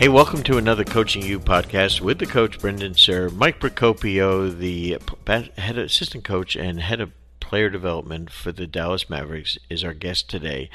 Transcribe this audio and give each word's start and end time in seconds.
Hey, 0.00 0.08
welcome 0.08 0.42
to 0.44 0.56
another 0.56 0.82
Coaching 0.82 1.20
U 1.24 1.38
podcast 1.38 2.00
with 2.00 2.18
the 2.18 2.24
coach 2.24 2.58
Brendan 2.58 2.94
Suhr, 2.94 3.30
Mike 3.30 3.60
Procopio, 3.60 4.50
the 4.50 4.96
head 5.58 5.76
assistant 5.76 6.24
coach 6.24 6.56
and 6.56 6.80
head 6.80 7.02
of 7.02 7.12
player 7.38 7.68
development 7.68 8.30
for 8.30 8.50
the 8.50 8.66
Dallas 8.66 9.10
Mavericks, 9.10 9.58
is 9.68 9.84
our 9.84 9.92
guest 9.92 10.30
today. 10.30 10.70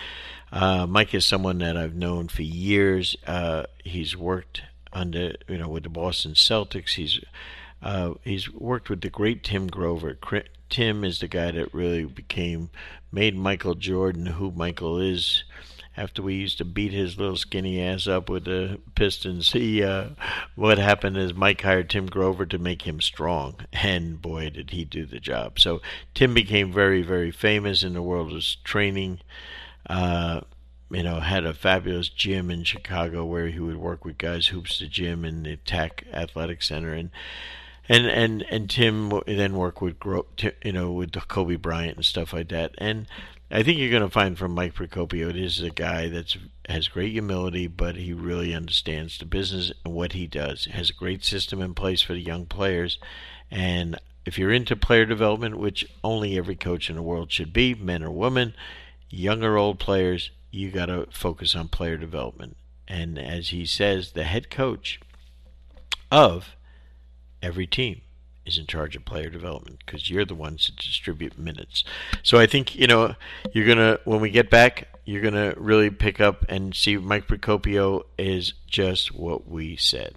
Uh, 0.52 0.86
Mike 0.86 1.16
is 1.16 1.26
someone 1.26 1.58
that 1.58 1.76
I've 1.76 1.96
known 1.96 2.28
for 2.28 2.44
years. 2.44 3.16
Uh, 3.26 3.64
he's 3.84 4.16
worked 4.16 4.62
under, 4.94 5.34
you 5.48 5.58
know, 5.58 5.70
with 5.70 5.82
the 5.82 5.90
Boston 5.90 6.34
Celtics. 6.34 6.94
He's 6.94 7.20
uh, 7.82 8.14
he's 8.24 8.54
worked 8.54 8.92
with 8.92 9.02
the 9.02 9.10
great 9.10 9.44
Tim 9.44 9.66
Grover. 9.66 10.20
Tim 10.70 11.04
is 11.04 11.20
the 11.20 11.28
guy 11.28 11.50
that 11.50 11.74
really 11.74 12.06
became 12.06 12.70
made 13.12 13.36
Michael 13.36 13.74
Jordan 13.74 14.28
who 14.28 14.52
Michael 14.52 15.00
is 15.00 15.46
after 15.98 16.22
we 16.22 16.36
used 16.36 16.58
to 16.58 16.66
beat 16.66 16.92
his 16.92 17.18
little 17.18 17.38
skinny 17.38 17.82
ass 17.82 18.08
up 18.08 18.30
with 18.30 18.46
the 18.46 18.80
Pistons, 18.96 19.52
he 19.54 19.84
uh, 19.84 20.10
what 20.56 20.78
happened 20.78 21.18
is 21.18 21.34
Mike 21.34 21.62
hired 21.62 21.90
Tim 21.90 22.08
Grover 22.08 22.46
to 22.46 22.58
make 22.58 22.84
him 22.84 23.00
strong, 23.02 23.56
and 23.72 24.22
boy 24.22 24.50
did 24.50 24.72
he 24.72 24.84
do 24.84 25.06
the 25.06 25.20
job. 25.20 25.60
So 25.60 25.82
Tim 26.14 26.34
became 26.34 26.72
very 26.72 27.02
very 27.02 27.32
famous 27.32 27.84
in 27.84 27.94
the 27.94 28.02
world 28.02 28.34
of 28.34 28.44
training. 28.64 29.20
Uh, 29.90 30.42
you 30.92 31.04
know, 31.04 31.20
had 31.20 31.46
a 31.46 31.54
fabulous 31.54 32.10
gym 32.10 32.52
in 32.52 32.64
Chicago 32.64 33.26
where 33.26 33.48
he 33.48 33.60
would 33.60 33.78
work 33.78 34.06
with 34.06 34.18
guys 34.18 34.48
hoops 34.48 34.80
the 34.80 34.88
gym 34.88 35.26
in 35.26 35.44
the 35.44 35.58
Tech 35.58 36.06
Athletic 36.12 36.62
Center 36.62 36.94
and. 36.94 37.10
And 37.88 38.08
and 38.08 38.44
and 38.50 38.68
Tim 38.68 39.22
then 39.28 39.56
worked 39.56 39.80
with 39.80 39.98
you 40.64 40.72
know 40.72 40.92
with 40.92 41.12
Kobe 41.28 41.56
Bryant 41.56 41.98
and 41.98 42.04
stuff 42.04 42.34
like 42.34 42.50
that. 42.50 42.74
And 42.80 43.06
I 43.56 43.64
think 43.64 43.80
you're 43.80 43.90
going 43.90 44.04
to 44.04 44.10
find 44.10 44.38
from 44.38 44.52
Mike 44.52 44.76
Procopio, 44.76 45.32
this 45.32 45.60
is 45.60 45.64
a 45.64 45.70
guy 45.70 46.10
that 46.10 46.36
has 46.68 46.90
great 46.90 47.14
humility, 47.14 47.68
but 47.68 47.96
he 47.96 48.12
really 48.12 48.54
understands 48.54 49.18
the 49.18 49.24
business 49.24 49.72
and 49.86 49.94
what 49.94 50.12
he 50.12 50.28
does. 50.28 50.66
Has 50.66 50.90
a 50.90 50.94
great 50.94 51.24
system 51.24 51.62
in 51.62 51.74
place 51.74 52.02
for 52.02 52.12
the 52.12 52.20
young 52.20 52.48
players, 52.48 53.00
and 53.50 53.98
if 54.26 54.38
you're 54.38 54.52
into 54.52 54.76
player 54.76 55.06
development, 55.06 55.58
which 55.58 55.88
only 56.04 56.38
every 56.38 56.58
coach 56.58 56.90
in 56.90 56.98
the 56.98 57.02
world 57.02 57.32
should 57.32 57.54
be, 57.54 57.74
men 57.74 58.04
or 58.04 58.12
women, 58.12 58.56
young 59.10 59.42
or 59.42 59.56
old 59.56 59.80
players, 59.80 60.32
you 60.52 60.70
got 60.70 60.88
to 60.88 61.08
focus 61.12 61.56
on 61.56 61.70
player 61.70 61.96
development. 61.96 62.58
And 62.90 63.18
as 63.18 63.52
he 63.52 63.66
says, 63.66 64.12
the 64.12 64.26
head 64.26 64.50
coach 64.50 65.00
of 66.12 66.58
every 67.42 67.68
team 67.68 68.02
is 68.46 68.58
in 68.58 68.68
charge 68.68 68.96
of 68.96 69.06
player 69.06 69.30
development 69.30 69.80
because 69.86 70.10
you're 70.10 70.26
the 70.26 70.36
ones 70.36 70.68
that 70.68 70.76
distribute 70.78 71.38
minutes. 71.38 71.84
So 72.24 72.38
I 72.38 72.46
think 72.46 72.76
you 72.76 72.88
know 72.88 73.16
you're 73.54 73.68
gonna 73.68 74.00
when 74.06 74.22
we 74.22 74.30
get 74.30 74.50
back, 74.50 74.88
you're 75.06 75.22
gonna 75.22 75.54
really 75.58 75.90
pick 75.90 76.20
up 76.20 76.46
and 76.50 76.76
see 76.76 76.98
Mike 76.98 77.28
Procopio 77.28 78.04
is 78.18 78.54
just 78.68 79.14
what 79.14 79.48
we 79.48 79.76
said. 79.76 80.16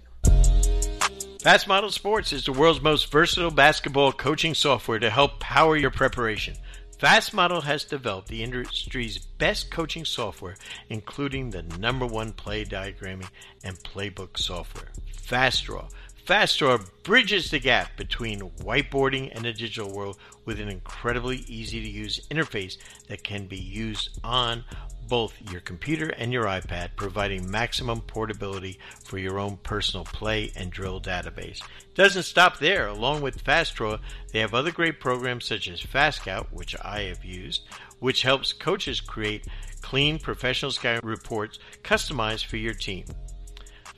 Fast 1.41 1.69
Model 1.69 1.89
Sports 1.89 2.33
is 2.33 2.45
the 2.45 2.51
world's 2.51 2.81
most 2.81 3.09
versatile 3.09 3.49
basketball 3.49 4.11
coaching 4.11 4.53
software 4.53 4.99
to 4.99 5.09
help 5.09 5.39
power 5.39 5.77
your 5.77 5.89
preparation. 5.89 6.55
Fast 6.97 7.33
Model 7.33 7.61
has 7.61 7.85
developed 7.85 8.27
the 8.27 8.43
industry's 8.43 9.19
best 9.19 9.71
coaching 9.71 10.03
software, 10.03 10.57
including 10.89 11.51
the 11.51 11.63
number 11.63 12.05
one 12.05 12.33
play 12.33 12.65
diagramming 12.65 13.29
and 13.63 13.79
playbook 13.79 14.37
software, 14.37 14.89
FastDraw 15.15 15.89
FastDraw 16.29 16.87
bridges 17.01 17.49
the 17.49 17.57
gap 17.57 17.97
between 17.97 18.51
whiteboarding 18.61 19.35
and 19.35 19.43
the 19.43 19.51
digital 19.51 19.91
world 19.91 20.19
with 20.45 20.59
an 20.59 20.69
incredibly 20.69 21.37
easy 21.47 21.81
to 21.81 21.89
use 21.89 22.19
interface 22.29 22.77
that 23.07 23.23
can 23.23 23.47
be 23.47 23.57
used 23.57 24.19
on 24.23 24.63
both 25.07 25.33
your 25.51 25.59
computer 25.61 26.09
and 26.09 26.31
your 26.31 26.43
iPad, 26.43 26.89
providing 26.95 27.49
maximum 27.49 28.01
portability 28.01 28.77
for 29.03 29.17
your 29.17 29.39
own 29.39 29.57
personal 29.63 30.05
play 30.05 30.51
and 30.55 30.69
drill 30.69 31.01
database. 31.01 31.63
Doesn't 31.95 32.21
stop 32.21 32.59
there. 32.59 32.85
Along 32.85 33.21
with 33.21 33.43
FastDraw, 33.43 33.99
they 34.31 34.37
have 34.37 34.53
other 34.53 34.71
great 34.71 34.99
programs 34.99 35.45
such 35.45 35.67
as 35.67 35.81
FastScout, 35.81 36.51
which 36.51 36.75
I 36.83 37.05
have 37.05 37.25
used, 37.25 37.63
which 37.97 38.21
helps 38.21 38.53
coaches 38.53 39.01
create 39.01 39.47
clean 39.81 40.19
professional 40.19 40.69
scout 40.69 41.03
reports 41.03 41.57
customized 41.81 42.45
for 42.45 42.57
your 42.57 42.75
team. 42.75 43.05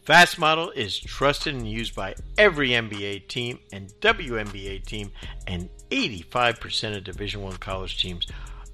Fast 0.03 0.39
Model 0.39 0.71
is 0.71 0.99
trusted 0.99 1.53
and 1.53 1.69
used 1.69 1.93
by 1.93 2.15
every 2.35 2.69
NBA 2.69 3.27
team 3.27 3.59
and 3.71 3.93
WNBA 4.01 4.83
team 4.83 5.11
and 5.45 5.69
85% 5.91 6.97
of 6.97 7.03
Division 7.03 7.43
1 7.43 7.57
college 7.57 8.01
teams 8.01 8.25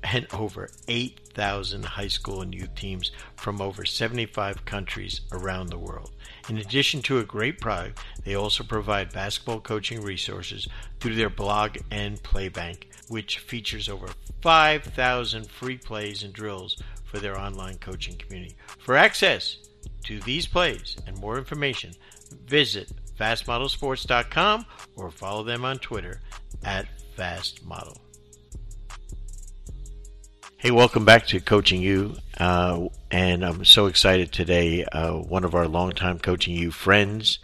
and 0.04 0.26
over 0.34 0.70
8,000 0.88 1.84
high 1.84 2.08
school 2.08 2.42
and 2.42 2.56
youth 2.56 2.74
teams 2.76 3.12
from 3.36 3.62
over 3.62 3.84
75 3.84 4.64
countries 4.64 5.20
around 5.34 5.68
the 5.68 5.78
world. 5.78 6.12
In 6.48 6.60
addition 6.60 7.02
to 7.04 7.20
a 7.20 7.26
great 7.26 7.59
product, 7.59 8.00
they 8.24 8.36
also 8.36 8.64
provide 8.64 9.12
basketball 9.12 9.59
coaching 9.59 10.02
resources 10.02 10.66
through 11.02 11.16
their 11.16 11.30
blog 11.30 11.78
and 11.92 12.24
playbank, 12.24 12.84
which 13.09 13.40
features 13.40 13.90
over 13.90 14.08
5,000 14.42 15.52
free 15.52 15.78
plays 15.78 16.24
and 16.24 16.32
drills 16.32 16.82
for 17.04 17.20
their 17.20 17.38
online 17.38 17.80
coaching 17.80 18.16
community. 18.16 18.56
For 18.78 18.96
access 18.96 19.58
to 20.07 20.19
these 20.22 20.47
plays 20.47 20.97
and 21.06 21.18
more 21.19 21.38
information, 21.38 21.94
visit 22.45 22.91
fastmodelsports.com 23.19 24.66
or 24.95 25.12
follow 25.12 25.44
them 25.44 25.66
on 25.66 25.79
Twitter 25.79 26.22
at 26.63 26.88
fastmodel. 27.18 27.97
Hey, 30.57 30.72
welcome 30.72 31.06
back 31.06 31.28
to 31.28 31.40
Coaching 31.40 31.81
U. 31.81 32.16
Uh, 32.40 32.88
and 33.12 33.46
I'm 33.46 33.63
so 33.63 33.85
excited 33.85 34.31
today. 34.31 34.85
Uh, 34.85 35.13
one 35.13 35.44
of 35.44 35.53
our 35.53 35.67
longtime 35.67 36.19
Coaching 36.19 36.56
U 36.56 36.72
friends, 36.72 37.40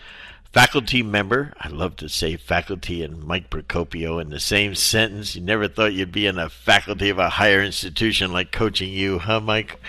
faculty 0.53 1.01
member. 1.01 1.51
I 1.59 1.67
love 1.67 1.95
to 1.97 2.07
say 2.07 2.37
faculty 2.37 3.01
and 3.01 3.23
Mike 3.23 3.49
Procopio 3.49 4.21
in 4.21 4.29
the 4.29 4.39
same 4.39 4.75
sentence. 4.75 5.35
You 5.35 5.41
never 5.41 5.67
thought 5.67 5.93
you'd 5.93 6.11
be 6.11 6.27
in 6.27 6.37
a 6.37 6.47
faculty 6.47 7.09
of 7.09 7.17
a 7.17 7.29
higher 7.29 7.61
institution 7.61 8.31
like 8.31 8.51
coaching 8.51 8.91
you, 8.91 9.17
huh, 9.17 9.39
Mike? 9.39 9.81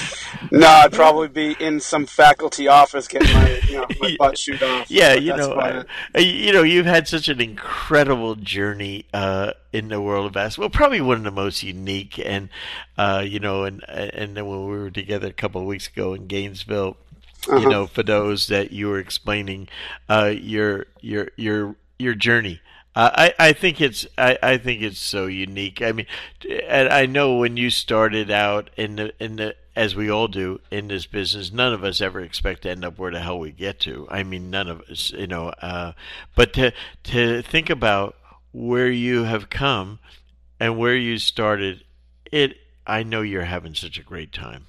no, 0.50 0.66
I'd 0.66 0.92
probably 0.92 1.28
be 1.28 1.56
in 1.60 1.78
some 1.78 2.04
faculty 2.04 2.66
office 2.66 3.06
getting 3.06 3.32
my, 3.32 3.60
you 3.68 3.76
know, 3.76 3.86
my 4.00 4.16
butt 4.18 4.36
shoot 4.36 4.60
off. 4.60 4.90
Yeah, 4.90 5.14
you 5.14 5.36
know, 5.36 5.52
uh, 5.52 5.84
you 6.18 6.52
know, 6.52 6.64
you've 6.64 6.86
had 6.86 7.06
such 7.06 7.28
an 7.28 7.40
incredible 7.40 8.34
journey 8.34 9.06
uh, 9.14 9.52
in 9.72 9.86
the 9.86 10.00
world 10.00 10.26
of 10.26 10.32
basketball. 10.32 10.70
Probably 10.70 11.00
one 11.00 11.18
of 11.18 11.24
the 11.24 11.30
most 11.30 11.62
unique, 11.62 12.18
and 12.18 12.48
uh, 12.96 13.22
you 13.24 13.38
know, 13.38 13.62
and 13.62 13.88
and 13.88 14.36
then 14.36 14.46
when 14.46 14.66
we 14.66 14.78
were 14.78 14.90
together 14.90 15.28
a 15.28 15.32
couple 15.32 15.60
of 15.60 15.66
weeks 15.68 15.86
ago 15.86 16.14
in 16.14 16.26
Gainesville 16.26 16.96
uh-huh. 17.46 17.58
you 17.60 17.68
know, 17.68 17.86
for 17.86 18.02
those 18.02 18.48
that 18.48 18.72
you 18.72 18.88
were 18.88 18.98
explaining 18.98 19.68
uh, 20.08 20.32
your 20.36 20.86
your 21.00 21.28
your 21.36 21.76
your 21.98 22.14
journey. 22.14 22.60
Uh, 22.94 23.10
I 23.38 23.48
I 23.48 23.52
think 23.52 23.80
it's 23.80 24.06
I, 24.16 24.38
I 24.42 24.58
think 24.58 24.82
it's 24.82 24.98
so 24.98 25.26
unique. 25.26 25.82
I 25.82 25.92
mean, 25.92 26.06
and 26.66 26.88
I 26.88 27.06
know 27.06 27.36
when 27.36 27.56
you 27.56 27.70
started 27.70 28.30
out 28.30 28.70
in 28.76 28.96
the 28.96 29.12
in 29.22 29.36
the 29.36 29.54
as 29.76 29.94
we 29.94 30.10
all 30.10 30.26
do 30.26 30.60
in 30.72 30.88
this 30.88 31.06
business, 31.06 31.52
none 31.52 31.72
of 31.72 31.84
us 31.84 32.00
ever 32.00 32.20
expect 32.20 32.62
to 32.62 32.70
end 32.70 32.84
up 32.84 32.98
where 32.98 33.12
the 33.12 33.20
hell 33.20 33.38
we 33.38 33.52
get 33.52 33.78
to. 33.78 34.08
I 34.10 34.24
mean, 34.24 34.50
none 34.50 34.68
of 34.68 34.80
us, 34.90 35.12
you 35.12 35.28
know. 35.28 35.50
Uh, 35.62 35.92
but 36.34 36.52
to 36.54 36.72
to 37.04 37.42
think 37.42 37.70
about 37.70 38.16
where 38.52 38.90
you 38.90 39.22
have 39.22 39.50
come 39.50 40.00
and 40.58 40.76
where 40.76 40.96
you 40.96 41.18
started, 41.18 41.84
it 42.32 42.56
I 42.84 43.04
know 43.04 43.22
you're 43.22 43.44
having 43.44 43.74
such 43.74 43.98
a 43.98 44.02
great 44.02 44.32
time. 44.32 44.66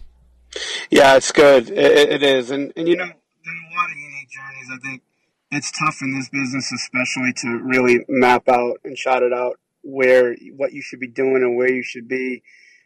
Yeah, 0.90 1.16
it's 1.18 1.32
good. 1.32 1.70
It, 1.70 2.10
it 2.10 2.24
is, 2.24 2.50
and 2.50 2.74
and 2.76 2.88
you 2.88 2.96
know, 2.96 3.06
there 3.06 3.14
are 3.14 3.72
a 3.72 3.76
lot 3.76 3.92
of 3.92 3.98
unique 3.98 4.30
journeys. 4.30 4.70
I 4.74 4.78
think 4.90 5.04
it's 5.52 5.72
tough 5.72 5.98
in 6.02 6.18
this 6.18 6.30
business, 6.30 6.72
especially 6.72 7.34
to 7.38 7.60
really 7.64 8.06
map 8.10 8.50
out 8.50 8.78
and 8.84 8.98
shot 8.98 9.22
it 9.22 9.34
out 9.34 9.60
where 9.84 10.36
what 10.58 10.74
you 10.74 10.82
should 10.82 11.00
be 11.00 11.08
doing 11.08 11.44
and 11.44 11.56
where 11.58 11.72
you 11.72 11.84
should 11.84 12.08
be, 12.08 12.42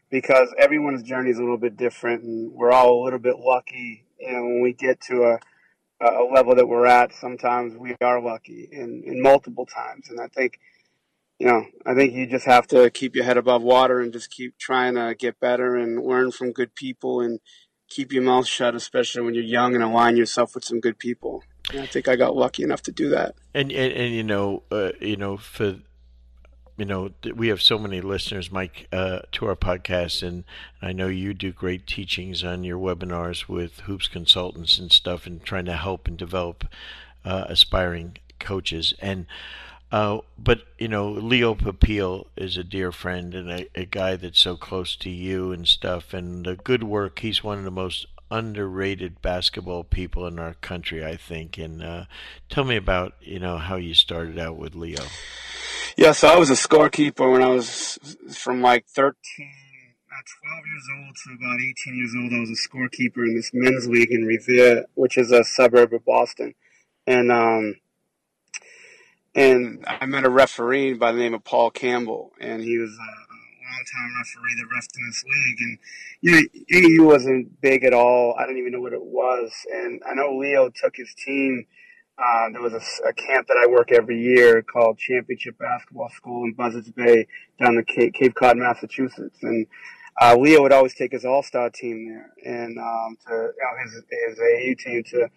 because 0.10 0.54
everyone's 0.58 1.04
journey 1.04 1.30
is 1.30 1.38
a 1.38 1.42
little 1.42 1.58
bit 1.58 1.78
different, 1.78 2.24
and 2.24 2.52
we're 2.52 2.72
all 2.72 3.02
a 3.02 3.04
little 3.04 3.20
bit 3.20 3.38
lucky. 3.40 4.06
You 4.20 4.32
know, 4.34 4.44
when 4.44 4.62
we 4.62 4.74
get 4.74 5.00
to 5.02 5.24
a 5.24 5.40
a 6.06 6.28
level 6.34 6.56
that 6.56 6.68
we're 6.68 6.86
at, 6.86 7.14
sometimes 7.14 7.78
we 7.78 7.96
are 8.02 8.22
lucky, 8.22 8.68
and, 8.74 9.06
and 9.06 9.22
multiple 9.22 9.66
times. 9.66 10.10
And 10.10 10.20
I 10.20 10.28
think 10.28 10.60
you 11.40 11.48
know, 11.48 11.66
I 11.86 11.94
think 11.94 12.14
you 12.14 12.28
just 12.28 12.46
have 12.46 12.68
to 12.68 12.90
keep 12.90 13.16
your 13.16 13.26
head 13.26 13.38
above 13.38 13.64
water 13.64 14.00
and 14.00 14.14
just 14.14 14.32
keep 14.32 14.58
trying 14.58 14.96
to 14.96 15.16
get 15.18 15.40
better 15.40 15.76
and 15.76 16.02
learn 16.04 16.32
from 16.32 16.52
good 16.52 16.76
people 16.76 17.22
and 17.22 17.40
keep 17.94 18.12
your 18.12 18.24
mouth 18.24 18.48
shut, 18.48 18.76
especially 18.76 19.22
when 19.22 19.34
you're 19.34 19.44
young, 19.44 19.76
and 19.76 19.84
align 19.84 20.18
yourself 20.18 20.56
with 20.56 20.66
some 20.66 20.80
good 20.80 20.98
people. 20.98 21.44
And 21.72 21.82
I 21.82 21.86
think 21.86 22.08
I 22.08 22.16
got 22.16 22.36
lucky 22.36 22.64
enough 22.64 22.82
to 22.84 22.92
do 22.92 23.10
that. 23.10 23.36
And 23.54 23.72
and, 23.72 23.94
and 23.94 24.14
you 24.14 24.24
know, 24.24 24.64
uh, 24.72 24.92
you 25.00 25.16
know, 25.16 25.38
for 25.38 25.76
you 26.78 26.86
know, 26.86 27.12
we 27.36 27.50
have 27.50 27.62
so 27.62 27.78
many 27.78 28.02
listeners, 28.02 28.52
Mike, 28.52 28.88
uh, 28.92 29.20
to 29.34 29.46
our 29.46 29.56
podcast, 29.56 30.28
and 30.28 30.44
I 30.82 30.92
know 30.92 31.08
you 31.08 31.34
do 31.34 31.52
great 31.52 31.86
teachings 31.86 32.44
on 32.44 32.64
your 32.64 32.80
webinars 32.80 33.48
with 33.48 33.82
hoops 33.82 34.08
consultants 34.08 34.80
and 34.80 34.92
stuff, 34.92 35.28
and 35.28 35.44
trying 35.44 35.66
to 35.66 35.78
help 35.78 36.08
and 36.08 36.18
develop 36.18 36.66
uh, 37.24 37.46
aspiring 37.48 38.18
coaches. 38.40 38.94
And 39.00 39.28
uh, 39.94 40.22
but 40.40 40.64
you 40.80 40.88
know, 40.88 41.12
Leo 41.12 41.54
Papile 41.54 42.26
is 42.36 42.58
a 42.58 42.64
dear 42.64 42.92
friend 42.92 43.36
and 43.36 43.52
a, 43.52 43.68
a, 43.76 43.86
guy 43.86 44.16
that's 44.16 44.40
so 44.40 44.58
close 44.58 44.96
to 44.96 45.10
you 45.12 45.52
and 45.52 45.68
stuff, 45.68 46.16
and 46.16 46.48
the 46.48 46.56
good 46.56 46.84
work. 46.84 47.20
He's 47.20 47.44
one 47.44 47.60
of 47.60 47.64
the 47.64 47.70
most 47.70 48.08
underrated 48.32 49.22
basketball 49.22 49.84
people 49.84 50.26
in 50.26 50.40
our 50.40 50.56
country, 50.56 51.06
I 51.06 51.16
think. 51.16 51.60
And 51.60 51.84
uh, 51.84 52.06
tell 52.50 52.64
me 52.64 52.76
about 52.76 53.14
you 53.22 53.38
know 53.38 53.60
how 53.60 53.76
you 53.76 53.94
started 53.94 54.40
out 54.40 54.58
with 54.58 54.74
Leo. 54.74 55.04
Yeah, 55.96 56.14
so 56.14 56.28
I 56.28 56.38
was 56.38 56.50
a 56.50 56.54
scorekeeper 56.54 57.32
when 57.32 57.44
I 57.44 57.50
was 57.50 58.00
from 58.32 58.64
like 58.64 58.88
13, 58.88 59.14
uh, 59.14 60.22
12 60.42 60.64
years 60.66 60.84
old 60.98 61.16
to 61.16 61.34
about 61.36 61.60
18 61.62 61.96
years 61.96 62.16
old. 62.18 62.34
I 62.34 62.40
was 62.40 62.50
a 62.50 62.68
scorekeeper 62.68 63.28
in 63.28 63.36
this 63.36 63.52
men's 63.54 63.88
league 63.88 64.12
in 64.12 64.26
Revere, 64.26 64.86
which 64.96 65.20
is 65.20 65.32
a 65.32 65.44
suburb 65.44 65.94
of 65.94 66.04
Boston, 66.04 66.56
and 67.06 67.32
um, 67.32 67.76
and 69.36 69.84
I 69.88 70.06
met 70.06 70.26
a 70.26 70.30
referee 70.30 70.94
by 70.94 71.12
the 71.12 71.20
name 71.20 71.34
of 71.34 71.44
Paul 71.44 71.72
Campbell, 71.72 72.32
and 72.40 72.62
he 72.62 72.78
was. 72.78 72.92
Uh, 72.92 73.34
longtime 73.74 74.18
referee 74.18 74.56
that 74.58 74.70
refed 74.76 74.98
in 74.98 75.08
this 75.08 75.24
league. 75.24 75.58
And, 75.60 75.78
you 76.22 76.32
know, 76.32 77.06
AAU 77.06 77.06
wasn't 77.06 77.62
big 77.62 77.84
at 77.84 77.94
all. 77.94 78.36
I 78.38 78.44
didn't 78.46 78.60
even 78.60 78.74
know 78.74 78.82
what 78.82 78.94
it 78.94 79.04
was. 79.04 79.52
And 79.72 80.02
I 80.10 80.14
know 80.14 80.38
Leo 80.38 80.70
took 80.70 80.96
his 80.96 81.14
team. 81.26 81.66
Uh, 82.18 82.50
there 82.52 82.62
was 82.62 82.74
a, 82.74 83.10
a, 83.10 83.14
camp 83.14 83.48
that 83.48 83.58
I 83.58 83.66
work 83.66 83.92
every 83.92 84.22
year 84.22 84.62
called 84.62 85.00
Championship 85.00 85.58
Basketball 85.58 86.10
School 86.16 86.44
in 86.44 86.54
Buzzards 86.54 86.92
Bay 86.92 87.26
down 87.60 87.74
in 87.76 87.84
Cape, 87.86 88.14
Cape 88.14 88.36
Cod, 88.36 88.56
Massachusetts. 88.56 89.40
And 89.42 89.66
uh, 90.22 90.36
Leo 90.38 90.62
would 90.62 90.72
always 90.72 90.94
take 90.94 91.12
his 91.12 91.26
all-star 91.26 91.72
team 91.72 92.08
there 92.08 92.32
and 92.46 92.78
um, 92.78 93.18
to 93.28 93.34
you 93.34 93.54
know, 93.58 93.84
his, 93.84 93.94
his 94.28 94.40
AAU 94.40 94.78
team 94.78 95.04
to 95.06 95.30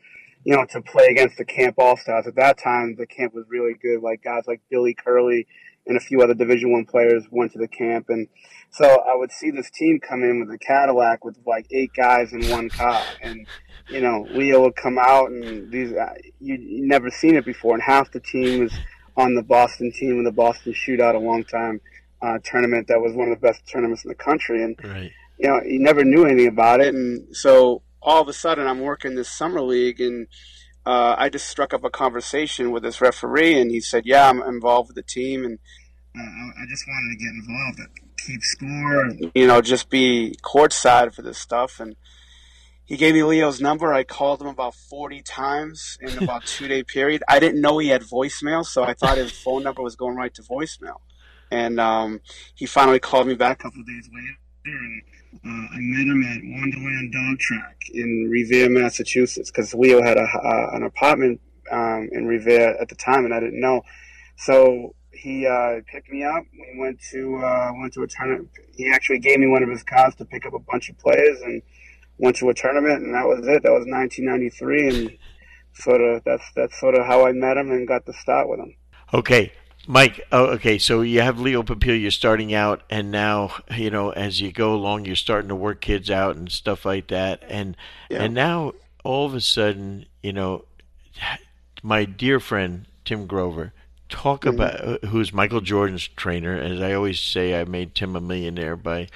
you 0.44 0.56
know, 0.56 0.65
to 0.71 0.81
play 0.81 1.06
against 1.06 1.37
the 1.38 1.44
camp 1.44 1.77
all 1.79 1.97
stars. 1.97 2.27
At 2.27 2.37
that 2.37 2.59
time, 2.59 2.97
the 2.97 3.06
camp 3.06 3.35
was 3.35 3.44
really 3.49 3.75
good. 3.75 4.03
Like 4.03 4.23
guys 4.23 4.44
like 4.47 4.61
Billy 4.71 4.94
Curley 4.94 5.47
and 5.87 5.97
a 5.97 6.00
few 6.00 6.21
other 6.23 6.35
Division 6.35 6.73
One 6.73 6.85
players 6.85 7.25
went 7.31 7.53
to 7.53 7.59
the 7.59 7.69
camp, 7.69 8.06
and 8.09 8.29
so 8.71 8.85
I 8.85 9.17
would 9.17 9.31
see 9.33 9.50
this 9.50 9.71
team 9.71 10.00
come 10.00 10.23
in 10.23 10.41
with 10.41 10.55
a 10.55 10.59
Cadillac 10.59 11.25
with 11.25 11.37
like 11.47 11.67
eight 11.71 11.93
guys 11.97 12.33
in 12.33 12.49
one 12.50 12.69
car, 12.69 13.03
and 13.23 13.47
you 13.88 14.00
know 14.00 14.27
Leo 14.31 14.62
would 14.62 14.77
come 14.77 14.99
out, 14.99 15.31
and 15.31 15.71
these 15.71 15.93
uh, 15.93 16.15
you, 16.41 16.56
you 16.56 16.87
never 16.87 17.11
seen 17.11 17.37
it 17.37 17.44
before, 17.44 17.75
and 17.75 17.83
half 17.83 18.11
the 18.12 18.21
team 18.21 18.65
was 18.65 18.75
on 19.17 19.35
the 19.35 19.43
Boston 19.43 19.93
team 19.93 20.19
in 20.19 20.25
the 20.25 20.33
Boston 20.33 20.73
Shootout, 20.73 21.15
a 21.15 21.19
long 21.19 21.44
time 21.44 21.81
uh, 22.23 22.38
tournament 22.44 22.88
that 22.88 23.00
was 23.00 23.15
one 23.15 23.31
of 23.31 23.41
the 23.41 23.47
best 23.47 23.67
tournaments 23.67 24.05
in 24.05 24.09
the 24.09 24.15
country, 24.15 24.62
and 24.62 24.77
right. 24.85 25.12
you 25.38 25.49
know 25.49 25.61
you 25.65 25.79
never 25.79 26.05
knew 26.05 26.25
anything 26.25 26.49
about 26.49 26.81
it, 26.81 26.94
and 26.94 27.35
so 27.35 27.83
all 28.06 28.23
of 28.23 28.29
a 28.29 28.32
sudden 28.32 28.67
I'm 28.67 28.81
working 28.81 29.17
this 29.17 29.29
summer 29.29 29.61
league 29.61 30.00
and 30.00 30.29
uh, 30.87 31.17
I 31.19 31.29
just 31.29 31.49
struck 31.49 31.75
up 31.75 31.82
a 31.82 31.91
conversation 31.91 32.70
with 32.70 32.85
this 32.85 33.00
referee, 33.00 33.61
and 33.61 33.73
he 33.73 33.81
said, 33.81 34.06
"Yeah, 34.06 34.31
I'm 34.31 34.41
involved 34.41 34.88
with 34.88 34.94
the 34.94 35.03
team, 35.03 35.44
and 35.44 35.58
uh, 36.17 36.20
I 36.20 36.64
just 36.69 36.85
wanted 36.87 37.19
to 37.19 37.25
get 37.25 37.35
involved, 37.35 37.81
keep 38.25 38.41
score, 38.43 39.00
and, 39.03 39.32
you 39.35 39.49
know, 39.49 39.61
just 39.61 39.91
be 39.91 40.37
courtside 40.43 41.12
for 41.12 41.23
this 41.23 41.38
stuff." 41.38 41.81
And 41.81 41.97
he 42.85 42.97
gave 42.97 43.14
me 43.14 43.25
Leo's 43.25 43.61
number. 43.61 43.93
I 43.93 44.05
called 44.05 44.41
him 44.41 44.47
about 44.47 44.76
40 44.76 45.23
times 45.23 45.99
in 46.00 46.17
about 46.23 46.47
two 46.47 46.69
day 46.69 46.85
period. 46.85 47.25
I 47.29 47.41
didn't 47.41 47.61
know 47.61 47.79
he 47.79 47.88
had 47.88 48.02
voicemail, 48.02 48.64
so 48.64 48.85
I 48.85 48.94
thought 48.94 49.19
his 49.19 49.32
phone 49.32 49.64
number 49.64 49.82
was 49.82 49.97
going 49.97 50.14
right 50.14 50.32
to 50.35 50.43
voicemail. 50.43 51.00
And 51.50 51.81
um, 51.81 52.20
he 52.55 52.67
finally 52.67 53.00
called 53.00 53.26
me 53.26 53.35
back 53.35 53.59
a 53.59 53.62
couple 53.64 53.81
of 53.81 53.87
days 53.88 54.09
later, 54.14 54.37
and 54.67 55.02
uh, 55.44 55.49
I 55.49 55.79
met 55.79 56.06
him 56.06 56.23
at 56.23 56.41
Wonderland 56.43 57.12
Dog 57.12 57.38
Track 57.38 57.77
in 57.93 58.29
Revere, 58.31 58.69
Massachusetts, 58.69 59.50
because 59.50 59.75
Leo 59.75 60.03
had 60.03 60.17
a, 60.17 60.23
uh, 60.23 60.77
an 60.77 60.83
apartment 60.83 61.41
um, 61.71 62.09
in 62.12 62.27
Revere 62.27 62.77
at 62.81 62.88
the 62.88 62.94
time, 62.94 63.25
and 63.25 63.35
I 63.35 63.41
didn't 63.41 63.61
know. 63.61 63.83
So 64.38 64.94
he 65.12 65.47
uh, 65.47 65.81
picked 65.91 66.11
me 66.11 66.25
up. 66.25 66.44
We 66.53 66.79
went 66.79 67.00
to 67.12 67.37
uh, 67.38 67.73
went 67.81 67.93
to 67.94 68.03
a 68.03 68.06
tournament. 68.06 68.50
He 68.75 68.91
actually 68.93 69.19
gave 69.19 69.38
me 69.38 69.49
one 69.49 69.62
of 69.62 69.69
his 69.69 69.83
cars 69.83 70.15
to 70.17 70.25
pick 70.25 70.47
up 70.47 70.55
a 70.55 70.59
bunch 70.59 70.88
of 70.91 70.99
players, 70.99 71.41
and 71.43 71.62
went 72.19 72.37
to 72.37 72.49
a 72.49 72.55
tournament, 72.55 73.03
and 73.03 73.15
that 73.15 73.27
was 73.27 73.41
it. 73.47 73.62
That 73.62 73.73
was 73.73 73.87
1993, 73.87 74.88
and 74.88 75.19
sort 75.75 76.00
of 76.00 76.23
that's 76.25 76.44
that's 76.55 76.79
sort 76.79 76.94
of 76.94 77.06
how 77.06 77.27
I 77.27 77.33
met 77.33 77.56
him 77.56 77.71
and 77.71 77.87
got 77.87 78.06
the 78.06 78.12
start 78.15 78.49
with 78.49 78.61
him. 78.61 78.75
Okay, 79.15 79.53
Mike, 79.87 80.27
oh, 80.33 80.47
okay, 80.47 80.79
so 80.79 81.03
you 81.03 81.21
have 81.21 81.38
Leo 81.38 81.62
you're 81.62 82.11
starting 82.11 82.53
out, 82.53 82.83
and 82.91 83.11
now 83.11 83.55
you 83.75 83.91
know 83.91 84.11
as 84.11 84.41
you 84.41 84.53
go 84.53 84.75
along, 84.75 85.05
you're 85.05 85.17
starting 85.17 85.49
to 85.49 85.55
work 85.55 85.81
kids 85.81 86.11
out 86.11 86.37
and 86.37 86.50
stuff 86.50 86.85
like 86.85 87.09
that, 87.09 87.43
and 87.49 87.77
yeah. 88.11 88.23
and 88.23 88.35
now 88.35 88.73
all 89.05 89.27
of 89.27 89.35
a 89.35 89.41
sudden, 89.41 90.06
you 90.23 90.33
know, 90.33 90.65
my 91.83 92.05
dear 92.05 92.41
friend 92.41 92.87
Tim 93.05 93.27
Grover, 93.27 93.73
talk 94.08 94.43
mm-hmm. 94.43 94.55
about 94.55 94.81
uh, 94.81 95.06
who's 95.08 95.32
Michael 95.32 95.61
Jordan's 95.61 96.06
trainer. 96.08 96.56
As 96.58 96.81
I 96.81 96.93
always 96.93 97.20
say, 97.20 97.58
I 97.61 97.64
made 97.64 97.94
Tim 97.94 98.17
a 98.17 98.20
millionaire 98.20 98.76
by 98.76 99.08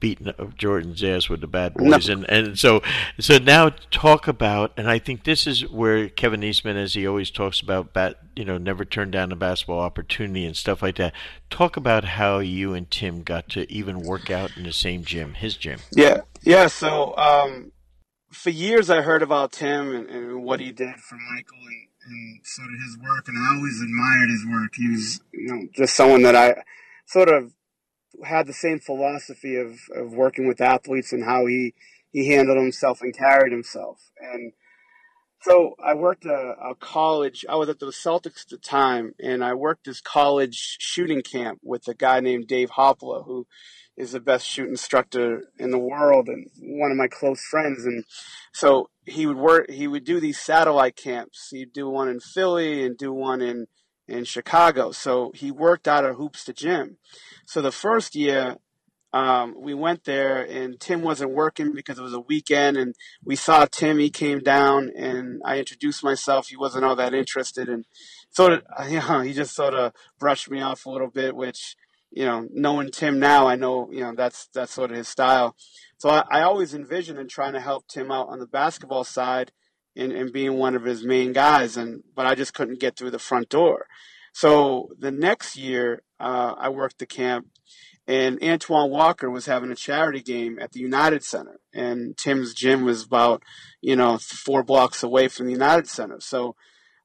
beating 0.00 0.28
up 0.28 0.56
Jordan's 0.56 1.02
ass 1.02 1.28
with 1.28 1.40
the 1.40 1.46
bad 1.46 1.74
boys, 1.74 2.08
no. 2.08 2.14
and 2.14 2.30
and 2.30 2.58
so 2.58 2.82
so 3.18 3.38
now 3.38 3.70
talk 3.90 4.28
about, 4.28 4.72
and 4.76 4.88
I 4.88 4.98
think 4.98 5.24
this 5.24 5.46
is 5.46 5.68
where 5.68 6.08
Kevin 6.08 6.42
Eastman, 6.42 6.76
as 6.76 6.94
he 6.94 7.06
always 7.06 7.30
talks 7.30 7.60
about, 7.60 7.92
bat 7.92 8.16
you 8.36 8.44
know 8.44 8.58
never 8.58 8.84
turn 8.84 9.10
down 9.10 9.32
a 9.32 9.36
basketball 9.36 9.80
opportunity 9.80 10.44
and 10.44 10.56
stuff 10.56 10.82
like 10.82 10.96
that. 10.96 11.12
Talk 11.50 11.76
about 11.76 12.04
how 12.04 12.38
you 12.38 12.74
and 12.74 12.90
Tim 12.90 13.22
got 13.22 13.48
to 13.50 13.70
even 13.72 14.00
work 14.00 14.30
out 14.30 14.56
in 14.56 14.64
the 14.64 14.72
same 14.72 15.04
gym, 15.04 15.34
his 15.34 15.56
gym. 15.56 15.80
Yeah, 15.92 16.22
yeah. 16.42 16.66
So 16.66 17.16
um, 17.16 17.72
for 18.30 18.50
years, 18.50 18.90
I 18.90 19.02
heard 19.02 19.22
about 19.22 19.52
Tim 19.52 19.94
and, 19.94 20.08
and 20.08 20.42
what 20.44 20.60
he 20.60 20.72
did 20.72 20.96
for 20.96 21.16
Michael 21.34 21.58
and 21.66 21.87
and 22.08 22.40
sort 22.44 22.68
of 22.68 22.80
his 22.80 22.98
work, 22.98 23.28
and 23.28 23.38
I 23.38 23.56
always 23.56 23.80
admired 23.80 24.30
his 24.30 24.46
work. 24.46 24.72
He 24.74 24.88
was, 24.88 25.20
you 25.32 25.48
know, 25.48 25.68
just 25.74 25.94
someone 25.94 26.22
that 26.22 26.36
I 26.36 26.62
sort 27.06 27.28
of 27.28 27.52
had 28.24 28.46
the 28.46 28.52
same 28.52 28.80
philosophy 28.80 29.56
of, 29.56 29.78
of 29.94 30.12
working 30.12 30.48
with 30.48 30.60
athletes 30.60 31.12
and 31.12 31.24
how 31.24 31.46
he, 31.46 31.74
he 32.10 32.28
handled 32.28 32.58
himself 32.58 33.00
and 33.00 33.16
carried 33.16 33.52
himself. 33.52 34.10
And 34.20 34.52
so 35.42 35.74
I 35.82 35.94
worked 35.94 36.24
a, 36.24 36.54
a 36.60 36.74
college, 36.74 37.44
I 37.48 37.56
was 37.56 37.68
at 37.68 37.78
the 37.78 37.86
Celtics 37.86 38.42
at 38.42 38.50
the 38.50 38.58
time, 38.58 39.14
and 39.22 39.44
I 39.44 39.54
worked 39.54 39.84
this 39.84 40.00
college 40.00 40.78
shooting 40.80 41.22
camp 41.22 41.60
with 41.62 41.86
a 41.86 41.94
guy 41.94 42.20
named 42.20 42.48
Dave 42.48 42.70
Hopla, 42.70 43.24
who 43.24 43.46
is 43.98 44.12
the 44.12 44.20
best 44.20 44.46
shoot 44.46 44.68
instructor 44.68 45.42
in 45.58 45.70
the 45.70 45.78
world 45.78 46.28
and 46.28 46.46
one 46.60 46.92
of 46.92 46.96
my 46.96 47.08
close 47.08 47.40
friends. 47.50 47.84
And 47.84 48.04
so 48.52 48.90
he 49.04 49.26
would 49.26 49.36
work, 49.36 49.68
he 49.68 49.88
would 49.88 50.04
do 50.04 50.20
these 50.20 50.38
satellite 50.38 50.94
camps. 50.94 51.48
He'd 51.50 51.72
do 51.72 51.90
one 51.90 52.08
in 52.08 52.20
Philly 52.20 52.84
and 52.86 52.96
do 52.96 53.12
one 53.12 53.42
in, 53.42 53.66
in 54.06 54.24
Chicago. 54.24 54.92
So 54.92 55.32
he 55.34 55.50
worked 55.50 55.88
out 55.88 56.04
of 56.04 56.16
Hoops 56.16 56.44
to 56.44 56.52
Gym. 56.52 56.98
So 57.44 57.60
the 57.60 57.72
first 57.72 58.14
year, 58.14 58.56
um, 59.12 59.54
we 59.58 59.74
went 59.74 60.04
there 60.04 60.42
and 60.44 60.78
Tim 60.78 61.02
wasn't 61.02 61.32
working 61.32 61.72
because 61.72 61.98
it 61.98 62.02
was 62.02 62.14
a 62.14 62.20
weekend 62.20 62.76
and 62.76 62.94
we 63.24 63.34
saw 63.34 63.64
Tim, 63.64 63.98
he 63.98 64.10
came 64.10 64.38
down 64.38 64.90
and 64.96 65.40
I 65.44 65.58
introduced 65.58 66.04
myself. 66.04 66.48
He 66.48 66.56
wasn't 66.56 66.84
all 66.84 66.94
that 66.96 67.14
interested 67.14 67.68
and 67.68 67.84
sort 68.30 68.52
of, 68.52 68.62
you 68.88 69.00
know, 69.00 69.20
he 69.22 69.32
just 69.32 69.56
sort 69.56 69.74
of 69.74 69.92
brushed 70.20 70.48
me 70.48 70.60
off 70.60 70.86
a 70.86 70.90
little 70.90 71.10
bit, 71.10 71.34
which, 71.34 71.74
you 72.10 72.24
know, 72.24 72.46
knowing 72.52 72.90
Tim 72.90 73.18
now, 73.18 73.46
I 73.46 73.56
know, 73.56 73.88
you 73.90 74.00
know, 74.00 74.14
that's, 74.16 74.48
that's 74.54 74.72
sort 74.72 74.90
of 74.90 74.96
his 74.96 75.08
style. 75.08 75.56
So 75.98 76.08
I, 76.10 76.24
I 76.30 76.42
always 76.42 76.74
envisioned 76.74 77.18
in 77.18 77.28
trying 77.28 77.54
to 77.54 77.60
help 77.60 77.86
Tim 77.86 78.10
out 78.10 78.28
on 78.28 78.38
the 78.38 78.46
basketball 78.46 79.04
side 79.04 79.52
and, 79.96 80.12
and 80.12 80.32
being 80.32 80.54
one 80.54 80.74
of 80.74 80.84
his 80.84 81.04
main 81.04 81.32
guys. 81.32 81.76
And, 81.76 82.02
but 82.14 82.26
I 82.26 82.34
just 82.34 82.54
couldn't 82.54 82.80
get 82.80 82.96
through 82.96 83.10
the 83.10 83.18
front 83.18 83.48
door. 83.48 83.86
So 84.32 84.90
the 84.98 85.10
next 85.10 85.56
year, 85.56 86.02
uh, 86.20 86.54
I 86.56 86.68
worked 86.68 86.98
the 86.98 87.06
camp 87.06 87.48
and 88.08 88.42
Antoine 88.42 88.90
Walker 88.90 89.30
was 89.30 89.44
having 89.44 89.70
a 89.70 89.76
charity 89.76 90.22
game 90.22 90.58
at 90.58 90.72
the 90.72 90.80
United 90.80 91.22
Center, 91.22 91.60
and 91.74 92.16
Tim's 92.16 92.54
gym 92.54 92.82
was 92.82 93.04
about, 93.04 93.42
you 93.82 93.96
know, 93.96 94.16
four 94.16 94.62
blocks 94.62 95.02
away 95.02 95.28
from 95.28 95.44
the 95.44 95.52
United 95.52 95.86
Center. 95.88 96.18
So 96.20 96.56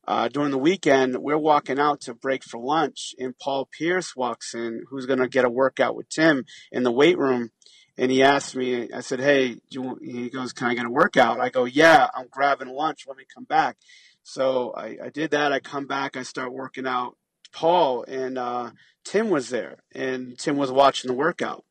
uh, 0.06 0.28
during 0.28 0.52
the 0.52 0.58
weekend, 0.58 1.18
we're 1.18 1.38
walking 1.38 1.80
out 1.80 2.02
to 2.02 2.14
break 2.14 2.44
for 2.44 2.60
lunch, 2.60 3.16
and 3.18 3.38
Paul 3.38 3.70
Pierce 3.72 4.16
walks 4.16 4.54
in, 4.54 4.84
who's 4.90 5.06
going 5.06 5.20
to 5.20 5.30
get 5.30 5.46
a 5.46 5.50
workout 5.50 5.96
with 5.96 6.10
Tim 6.10 6.46
in 6.72 6.84
the 6.84 6.92
weight 6.92 7.18
room. 7.18 7.52
And 7.98 8.12
he 8.12 8.24
asked 8.24 8.56
me, 8.56 8.92
I 8.92 9.02
said, 9.02 9.20
Hey, 9.20 9.58
he 9.70 10.30
goes, 10.30 10.52
Can 10.52 10.68
I 10.68 10.74
get 10.74 10.86
a 10.86 10.90
workout? 10.90 11.40
I 11.40 11.50
go, 11.50 11.66
Yeah, 11.66 12.08
I'm 12.16 12.28
grabbing 12.30 12.70
lunch. 12.70 13.06
Let 13.08 13.18
me 13.18 13.24
come 13.34 13.44
back. 13.44 13.78
So 14.24 14.74
I, 14.76 14.98
I 15.06 15.10
did 15.10 15.32
that. 15.32 15.52
I 15.52 15.60
come 15.60 15.86
back, 15.86 16.18
I 16.18 16.24
start 16.24 16.54
working 16.54 16.88
out 16.88 17.18
Paul, 17.54 18.04
and 18.08 18.38
uh, 18.38 18.72
Tim 19.06 19.30
was 19.30 19.50
there, 19.50 19.84
and 19.94 20.38
Tim 20.38 20.58
was 20.58 20.72
watching 20.72 21.08
the 21.08 21.14
workout. 21.16 21.64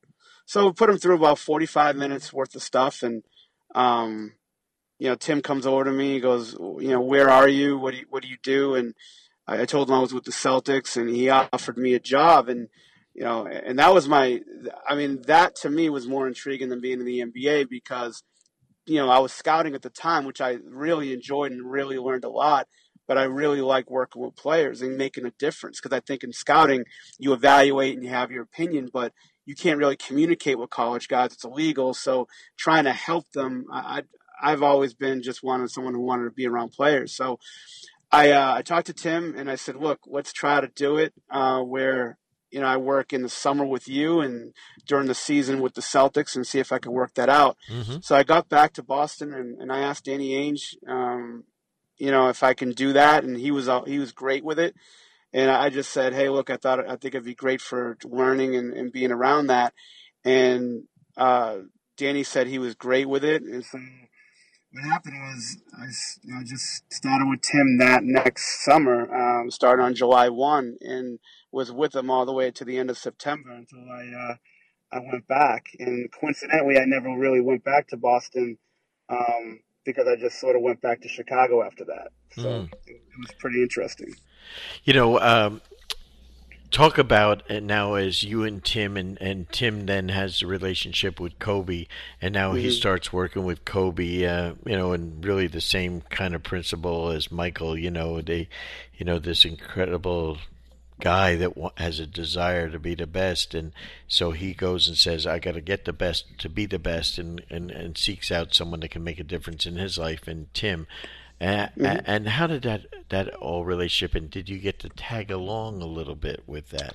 So 0.47 0.67
we 0.67 0.73
put 0.73 0.91
him 0.91 0.99
through 0.99 1.17
about 1.17 1.39
45 1.39 1.97
minutes 1.97 2.33
worth 2.33 2.55
of 2.55 2.63
stuff, 2.63 3.03
and 3.03 3.23
um, 3.75 4.35
you 5.03 5.09
know, 5.09 5.17
Tim 5.17 5.43
comes 5.43 5.67
over 5.67 5.83
to 5.83 5.91
me. 5.91 6.13
He 6.13 6.21
goes, 6.21 6.53
you 6.53 6.91
know, 6.91 7.01
where 7.01 7.29
are 7.29 7.49
you? 7.49 7.77
What 7.77 7.91
do 7.91 7.97
you, 7.99 8.07
what 8.09 8.23
do 8.23 8.29
you 8.29 8.37
do? 8.41 8.77
And 8.77 8.95
I, 9.49 9.65
told 9.65 9.89
him 9.89 9.97
I 9.97 9.99
was 9.99 10.15
with 10.15 10.23
the 10.23 10.31
Celtics, 10.31 10.97
and 10.97 11.11
he 11.11 11.29
offered 11.29 11.77
me 11.77 11.95
a 11.95 11.99
job. 11.99 12.49
And 12.49 12.69
you 13.13 13.25
know, 13.25 13.45
and 13.45 13.81
that 13.81 13.93
was 13.93 14.07
my. 14.07 14.43
I 14.89 14.95
mean, 14.95 15.23
that 15.23 15.57
to 15.57 15.71
me 15.71 15.91
was 15.91 16.07
more 16.07 16.29
intriguing 16.29 16.69
than 16.69 16.81
being 16.81 17.01
in 17.01 17.05
the 17.05 17.19
NBA 17.19 17.69
because, 17.69 18.23
you 18.87 18.99
know, 18.99 19.11
I 19.11 19.19
was 19.19 19.33
scouting 19.33 19.75
at 19.75 19.83
the 19.83 19.91
time, 19.91 20.25
which 20.25 20.41
I 20.41 20.59
really 20.65 21.13
enjoyed 21.13 21.51
and 21.51 21.69
really 21.69 21.99
learned 21.99 22.25
a 22.25 22.31
lot. 22.31 22.69
But 23.09 23.19
I 23.19 23.25
really 23.25 23.61
like 23.61 23.91
working 23.91 24.23
with 24.23 24.37
players 24.37 24.83
and 24.83 24.97
making 24.97 25.27
a 25.27 25.33
difference 25.33 25.81
because 25.81 25.97
I 25.97 25.99
think 25.99 26.23
in 26.23 26.33
scouting 26.33 26.85
you 27.19 27.33
evaluate 27.33 27.95
and 27.95 28.05
you 28.05 28.11
have 28.11 28.31
your 28.31 28.45
opinion, 28.45 28.89
but 28.93 29.13
you 29.47 29.57
can't 29.57 29.79
really 29.79 29.97
communicate 29.97 30.61
with 30.61 30.71
college 30.71 31.09
guys. 31.09 31.33
It's 31.33 31.45
illegal. 31.45 31.93
So 31.93 32.29
trying 32.57 32.85
to 32.85 32.93
help 32.93 33.33
them, 33.33 33.67
I, 33.73 34.05
I've 34.43 34.63
always 34.63 34.93
been 34.93 35.23
just 35.23 35.43
wanted 35.43 35.71
someone 35.71 35.95
who 35.95 36.01
wanted 36.01 36.25
to 36.25 36.31
be 36.31 36.47
around 36.47 36.73
players. 36.73 37.15
So 37.15 37.39
I 38.11 38.33
uh, 38.33 38.55
I 38.57 38.63
talked 38.63 38.89
to 38.89 38.93
Tim 38.93 39.35
and 39.37 39.51
I 39.51 39.55
said, 39.55 39.77
look, 39.77 40.01
let's 40.07 40.33
try 40.33 40.61
to 40.61 40.69
do 40.69 40.99
it 40.99 41.15
uh, 41.31 41.61
where 41.61 42.19
you 42.51 42.61
know 42.61 42.67
I 42.67 42.77
work 42.77 43.13
in 43.13 43.23
the 43.23 43.29
summer 43.29 43.65
with 43.65 43.89
you 43.89 44.21
and 44.21 44.53
during 44.87 45.07
the 45.07 45.15
season 45.15 45.61
with 45.61 45.75
the 45.75 45.81
Celtics 45.81 46.37
and 46.37 46.47
see 46.47 46.59
if 46.59 46.73
I 46.73 46.79
can 46.79 46.93
work 46.93 47.15
that 47.15 47.31
out. 47.31 47.57
Mm-hmm. 47.71 47.99
So 48.03 48.15
I 48.15 48.25
got 48.25 48.49
back 48.49 48.75
to 48.75 48.83
Boston 48.83 49.33
and, 49.33 49.61
and 49.61 49.73
I 49.73 49.81
asked 49.81 50.05
Danny 50.05 50.33
Ainge, 50.33 50.75
um, 50.87 51.45
you 51.97 52.11
know, 52.11 52.29
if 52.29 52.43
I 52.43 52.53
can 52.53 52.73
do 52.73 52.93
that, 52.93 53.25
and 53.25 53.37
he 53.37 53.51
was 53.51 53.69
uh, 53.69 53.83
he 53.85 53.99
was 53.99 54.13
great 54.13 54.45
with 54.45 54.59
it. 54.59 54.75
And 55.33 55.51
I 55.51 55.71
just 55.71 55.91
said, 55.91 56.13
hey, 56.13 56.29
look, 56.29 56.51
I 56.51 56.59
thought 56.59 56.87
I 56.87 56.97
think 56.97 57.15
it'd 57.15 57.25
be 57.25 57.35
great 57.35 57.63
for 57.63 57.97
learning 58.05 58.55
and, 58.55 58.75
and 58.75 58.93
being 58.93 59.11
around 59.13 59.47
that. 59.47 59.73
And 60.25 60.85
uh, 61.17 61.59
Danny 61.97 62.23
said 62.23 62.47
he 62.47 62.59
was 62.59 62.75
great 62.75 63.09
with 63.09 63.25
it, 63.25 63.43
and 63.43 63.65
so 63.65 63.79
what 64.73 64.85
happened 64.85 65.17
was 65.21 65.59
I 65.75 65.85
you 66.23 66.35
know, 66.35 66.43
just 66.45 66.93
started 66.93 67.29
with 67.29 67.43
Tim 67.43 67.79
that 67.79 68.03
next 68.05 68.65
summer, 68.65 69.13
um, 69.15 69.51
started 69.51 69.83
on 69.83 69.95
July 69.95 70.29
1, 70.29 70.79
and 70.81 71.19
was 71.51 71.71
with 71.71 71.95
him 71.95 72.11
all 72.11 72.25
the 72.25 72.33
way 72.33 72.51
to 72.51 72.65
the 72.65 72.79
end 72.79 72.91
of 72.91 72.97
September 72.97 73.53
until 73.53 73.85
I 73.91 74.31
uh, 74.31 74.37
I 74.93 75.01
went 75.01 75.27
back. 75.29 75.67
And 75.79 76.11
coincidentally, 76.13 76.79
I 76.79 76.85
never 76.87 77.11
really 77.17 77.41
went 77.41 77.65
back 77.65 77.89
to 77.89 77.97
Boston 77.97 78.59
um, 79.09 79.61
because 79.85 80.07
I 80.07 80.17
just 80.17 80.41
sort 80.41 80.57
of 80.57 80.63
went 80.63 80.81
back 80.81 81.03
to 81.03 81.09
Chicago 81.09 81.63
after 81.63 81.85
that. 81.85 82.09
So 82.37 82.43
mm. 82.43 82.73
it, 82.87 82.97
it, 82.97 83.19
was 83.19 83.31
pretty 83.39 83.63
interesting. 83.63 84.15
You 84.85 84.95
know, 84.95 85.21
um, 85.21 85.61
talk 86.73 86.97
about 86.97 87.43
it 87.51 87.63
now 87.63 87.95
as 87.95 88.23
you 88.23 88.45
and 88.45 88.65
Tim 88.65 88.97
and, 88.97 89.21
and 89.21 89.49
Tim 89.51 89.85
then 89.85 90.09
has 90.09 90.41
a 90.41 90.47
relationship 90.47 91.21
with 91.21 91.39
Kobe 91.39 91.87
and 92.21 92.33
now 92.33 92.53
mm-hmm. 92.53 92.61
he 92.61 92.71
starts 92.71 93.13
working 93.13 93.45
with 93.45 93.67
Kobe 93.67 94.25
uh, 94.25 94.55
you 94.65 94.77
know 94.77 94.93
and 94.93 95.23
really 95.25 95.47
the 95.47 95.61
same 95.61 96.01
kind 96.09 96.35
of 96.35 96.43
principle 96.43 97.11
as 97.11 97.31
Michael 97.31 97.79
you 97.79 97.91
know 97.91 98.23
they 98.23 98.49
you 98.97 99.05
know 99.05 99.19
this 99.19 99.45
incredible 99.45 100.39
guy 100.99 101.37
that 101.37 101.53
has 101.77 102.01
a 102.01 102.07
desire 102.07 102.71
to 102.71 102.79
be 102.79 102.95
the 102.95 103.07
best 103.07 103.55
and 103.55 103.73
so 104.09 104.31
he 104.31 104.55
goes 104.55 104.89
and 104.89 104.97
says 104.97 105.27
I 105.27 105.41
got 105.41 105.55
to 105.55 105.61
get 105.61 105.85
the 105.85 105.93
best 105.93 106.39
to 106.39 106.49
be 106.49 106.65
the 106.65 106.79
best 106.79 107.19
and, 107.19 107.43
and 107.51 107.71
and 107.71 107.99
seeks 107.99 108.33
out 108.33 108.55
someone 108.55 108.81
that 108.81 108.93
can 108.93 109.05
make 109.05 109.21
a 109.21 109.25
difference 109.25 109.67
in 109.67 109.77
his 109.77 109.99
life 109.99 110.27
and 110.27 110.53
Tim 110.55 110.87
mm-hmm. 111.43 112.01
and 112.05 112.29
how 112.29 112.47
did 112.47 112.63
that 112.63 112.87
that 113.11 113.35
all 113.35 113.65
relationship 113.65 114.15
and 114.15 114.31
did 114.31 114.49
you 114.49 114.59
get 114.59 114.79
to 114.81 114.89
tag 114.89 115.31
along 115.31 115.83
a 115.83 115.87
little 115.87 116.15
bit 116.15 116.43
with 116.47 116.71
that? 116.71 116.95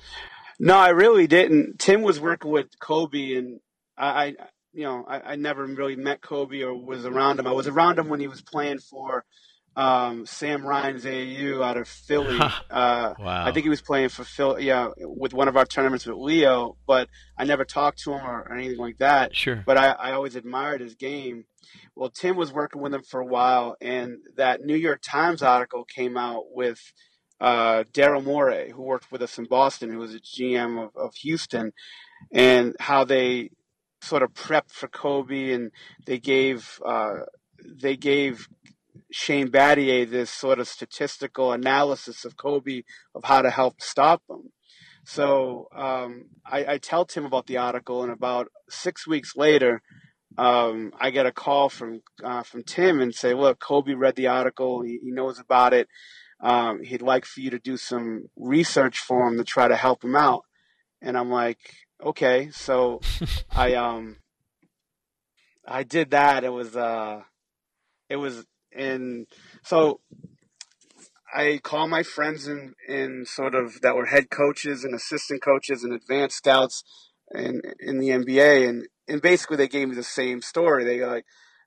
No, 0.58 0.76
I 0.76 0.88
really 0.88 1.26
didn't. 1.26 1.78
Tim 1.78 2.02
was 2.02 2.20
working 2.20 2.50
with 2.50 2.66
Kobe, 2.80 3.34
and 3.34 3.60
I, 3.96 4.08
I 4.08 4.34
you 4.72 4.84
know, 4.84 5.04
I, 5.06 5.32
I, 5.32 5.36
never 5.36 5.64
really 5.64 5.96
met 5.96 6.20
Kobe 6.20 6.62
or 6.62 6.74
was 6.74 7.04
around 7.04 7.38
him. 7.38 7.46
I 7.46 7.52
was 7.52 7.66
around 7.66 7.98
him 7.98 8.08
when 8.08 8.20
he 8.20 8.28
was 8.28 8.42
playing 8.42 8.78
for 8.78 9.24
um, 9.76 10.26
Sam 10.26 10.62
Rines' 10.62 11.02
AAU 11.02 11.64
out 11.64 11.76
of 11.76 11.88
Philly. 11.88 12.38
Uh, 12.70 13.14
wow. 13.18 13.46
I 13.46 13.50
think 13.50 13.64
he 13.64 13.70
was 13.70 13.80
playing 13.80 14.10
for 14.10 14.24
Phil, 14.24 14.60
yeah, 14.60 14.88
with 14.98 15.32
one 15.32 15.48
of 15.48 15.56
our 15.56 15.64
tournaments 15.64 16.04
with 16.04 16.16
Leo. 16.16 16.76
But 16.86 17.08
I 17.36 17.44
never 17.44 17.64
talked 17.64 18.00
to 18.00 18.12
him 18.12 18.24
or, 18.24 18.52
anything 18.52 18.78
like 18.78 18.98
that. 18.98 19.34
Sure. 19.34 19.62
But 19.64 19.78
I, 19.78 19.88
I 19.92 20.12
always 20.12 20.36
admired 20.36 20.82
his 20.82 20.94
game. 20.94 21.44
Well, 21.94 22.10
Tim 22.10 22.36
was 22.36 22.52
working 22.52 22.80
with 22.80 22.94
him 22.94 23.02
for 23.02 23.20
a 23.20 23.26
while, 23.26 23.76
and 23.80 24.18
that 24.36 24.64
New 24.64 24.76
York 24.76 25.00
Times 25.02 25.42
article 25.42 25.84
came 25.84 26.16
out 26.16 26.44
with 26.50 26.80
uh, 27.40 27.84
Daryl 27.92 28.24
Morey, 28.24 28.70
who 28.70 28.82
worked 28.82 29.12
with 29.12 29.22
us 29.22 29.38
in 29.38 29.44
Boston, 29.44 29.90
who 29.90 29.98
was 29.98 30.14
a 30.14 30.20
GM 30.20 30.82
of, 30.82 30.96
of 30.96 31.14
Houston, 31.16 31.72
and 32.32 32.74
how 32.80 33.04
they 33.04 33.50
sort 34.02 34.22
of 34.22 34.32
prepped 34.34 34.70
for 34.70 34.88
Kobe, 34.88 35.52
and 35.52 35.70
they 36.06 36.18
gave 36.18 36.80
uh, 36.84 37.20
they 37.64 37.96
gave 37.96 38.48
Shane 39.10 39.48
Battier 39.48 40.08
this 40.08 40.30
sort 40.30 40.58
of 40.58 40.68
statistical 40.68 41.52
analysis 41.52 42.24
of 42.24 42.36
Kobe 42.36 42.82
of 43.14 43.24
how 43.24 43.42
to 43.42 43.50
help 43.50 43.80
stop 43.80 44.22
him. 44.28 44.50
So 45.04 45.68
um, 45.74 46.26
I, 46.44 46.74
I, 46.74 46.78
tell 46.78 47.06
Tim 47.06 47.24
about 47.24 47.46
the 47.46 47.56
article, 47.56 48.02
and 48.02 48.12
about 48.12 48.48
six 48.68 49.06
weeks 49.06 49.34
later, 49.36 49.80
um, 50.38 50.92
I 51.00 51.10
get 51.10 51.26
a 51.26 51.32
call 51.32 51.68
from 51.68 52.02
uh, 52.22 52.44
from 52.44 52.62
Tim 52.62 53.00
and 53.00 53.12
say, 53.12 53.34
"Look, 53.34 53.58
Kobe 53.58 53.94
read 53.94 54.14
the 54.14 54.28
article. 54.28 54.82
He, 54.82 55.00
he 55.02 55.10
knows 55.10 55.40
about 55.40 55.74
it. 55.74 55.88
Um, 56.40 56.84
he'd 56.84 57.02
like 57.02 57.24
for 57.24 57.40
you 57.40 57.50
to 57.50 57.58
do 57.58 57.76
some 57.76 58.28
research 58.36 58.98
for 59.00 59.26
him 59.26 59.36
to 59.38 59.44
try 59.44 59.66
to 59.66 59.76
help 59.76 60.04
him 60.04 60.14
out." 60.14 60.44
And 61.02 61.18
I'm 61.18 61.30
like, 61.30 61.58
"Okay." 62.02 62.50
So 62.52 63.00
I 63.50 63.74
um 63.74 64.18
I 65.66 65.82
did 65.82 66.12
that. 66.12 66.44
It 66.44 66.52
was 66.52 66.76
uh 66.76 67.22
it 68.08 68.16
was 68.16 68.46
and 68.72 69.26
so 69.64 70.00
I 71.34 71.58
call 71.62 71.88
my 71.88 72.04
friends 72.04 72.46
in, 72.46 72.74
in 72.88 73.24
sort 73.26 73.56
of 73.56 73.80
that 73.82 73.96
were 73.96 74.06
head 74.06 74.30
coaches 74.30 74.84
and 74.84 74.94
assistant 74.94 75.42
coaches 75.42 75.82
and 75.82 75.92
advanced 75.92 76.36
scouts 76.36 76.84
in 77.34 77.60
in 77.80 77.98
the 77.98 78.10
NBA, 78.10 78.68
and 78.68 78.86
and 79.08 79.22
basically 79.22 79.56
they 79.56 79.68
gave 79.68 79.88
me 79.88 79.94
the 79.94 80.02
same 80.02 80.42
story. 80.42 80.84
They 80.84 81.04
like, 81.04 81.24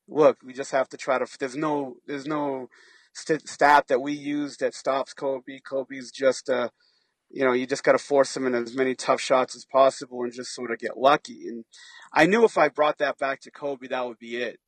look, 0.08 0.38
we 0.44 0.54
just 0.54 0.72
have 0.72 0.90
to 0.90 0.98
try 0.98 1.20
to. 1.20 1.28
There's 1.40 1.56
no 1.56 1.96
there's 2.08 2.28
no 2.28 2.70
st- 3.14 3.48
stat 3.48 3.88
that 3.88 4.02
we 4.02 4.14
use 4.14 4.58
that 4.58 4.76
stops 4.76 5.14
Kobe. 5.14 5.60
Kobe's 5.60 6.12
just 6.12 6.50
a, 6.50 6.56
uh, 6.56 6.68
you 7.30 7.46
know, 7.46 7.54
you 7.54 7.66
just 7.66 7.84
got 7.84 7.94
to 7.94 7.98
force 7.98 8.36
him 8.36 8.46
in 8.46 8.56
as 8.56 8.76
many 8.76 8.94
tough 8.94 9.22
shots 9.22 9.56
as 9.56 9.66
possible 9.66 10.24
and 10.24 10.34
just 10.34 10.54
sort 10.54 10.72
of 10.72 10.80
get 10.80 10.98
lucky. 10.98 11.48
And 11.48 11.64
I 12.14 12.26
knew 12.26 12.44
if 12.44 12.58
I 12.58 12.68
brought 12.68 12.98
that 12.98 13.18
back 13.18 13.40
to 13.42 13.52
Kobe, 13.52 13.88
that 13.88 14.06
would 14.06 14.20
be 14.20 14.36
it 14.36 14.60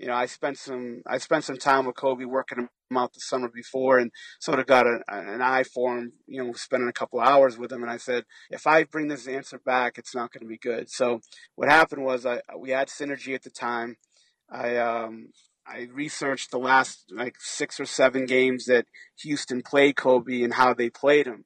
you 0.00 0.06
know, 0.06 0.14
I 0.14 0.24
spent 0.24 0.56
some 0.56 1.02
I 1.06 1.18
spent 1.18 1.44
some 1.44 1.58
time 1.58 1.84
with 1.84 1.94
Kobe 1.94 2.24
working 2.24 2.58
him 2.58 2.96
out 2.96 3.12
the 3.12 3.20
summer 3.20 3.50
before, 3.54 3.98
and 3.98 4.10
sort 4.40 4.58
of 4.58 4.66
got 4.66 4.86
a, 4.86 5.00
an 5.08 5.42
eye 5.42 5.62
for 5.62 5.98
him. 5.98 6.14
You 6.26 6.42
know, 6.42 6.52
spending 6.54 6.88
a 6.88 6.92
couple 6.92 7.20
hours 7.20 7.58
with 7.58 7.70
him, 7.70 7.82
and 7.82 7.92
I 7.92 7.98
said, 7.98 8.24
if 8.50 8.66
I 8.66 8.84
bring 8.84 9.08
this 9.08 9.28
answer 9.28 9.58
back, 9.58 9.98
it's 9.98 10.14
not 10.14 10.32
going 10.32 10.40
to 10.40 10.48
be 10.48 10.56
good. 10.56 10.88
So 10.88 11.20
what 11.54 11.68
happened 11.68 12.02
was, 12.02 12.24
I 12.24 12.40
we 12.58 12.70
had 12.70 12.88
synergy 12.88 13.34
at 13.34 13.42
the 13.42 13.50
time. 13.50 13.96
I 14.50 14.78
um, 14.78 15.32
I 15.66 15.88
researched 15.92 16.50
the 16.50 16.58
last 16.58 17.12
like 17.14 17.36
six 17.38 17.78
or 17.78 17.84
seven 17.84 18.24
games 18.24 18.64
that 18.64 18.86
Houston 19.20 19.60
played 19.60 19.96
Kobe 19.96 20.40
and 20.40 20.54
how 20.54 20.72
they 20.72 20.88
played 20.88 21.26
him. 21.26 21.44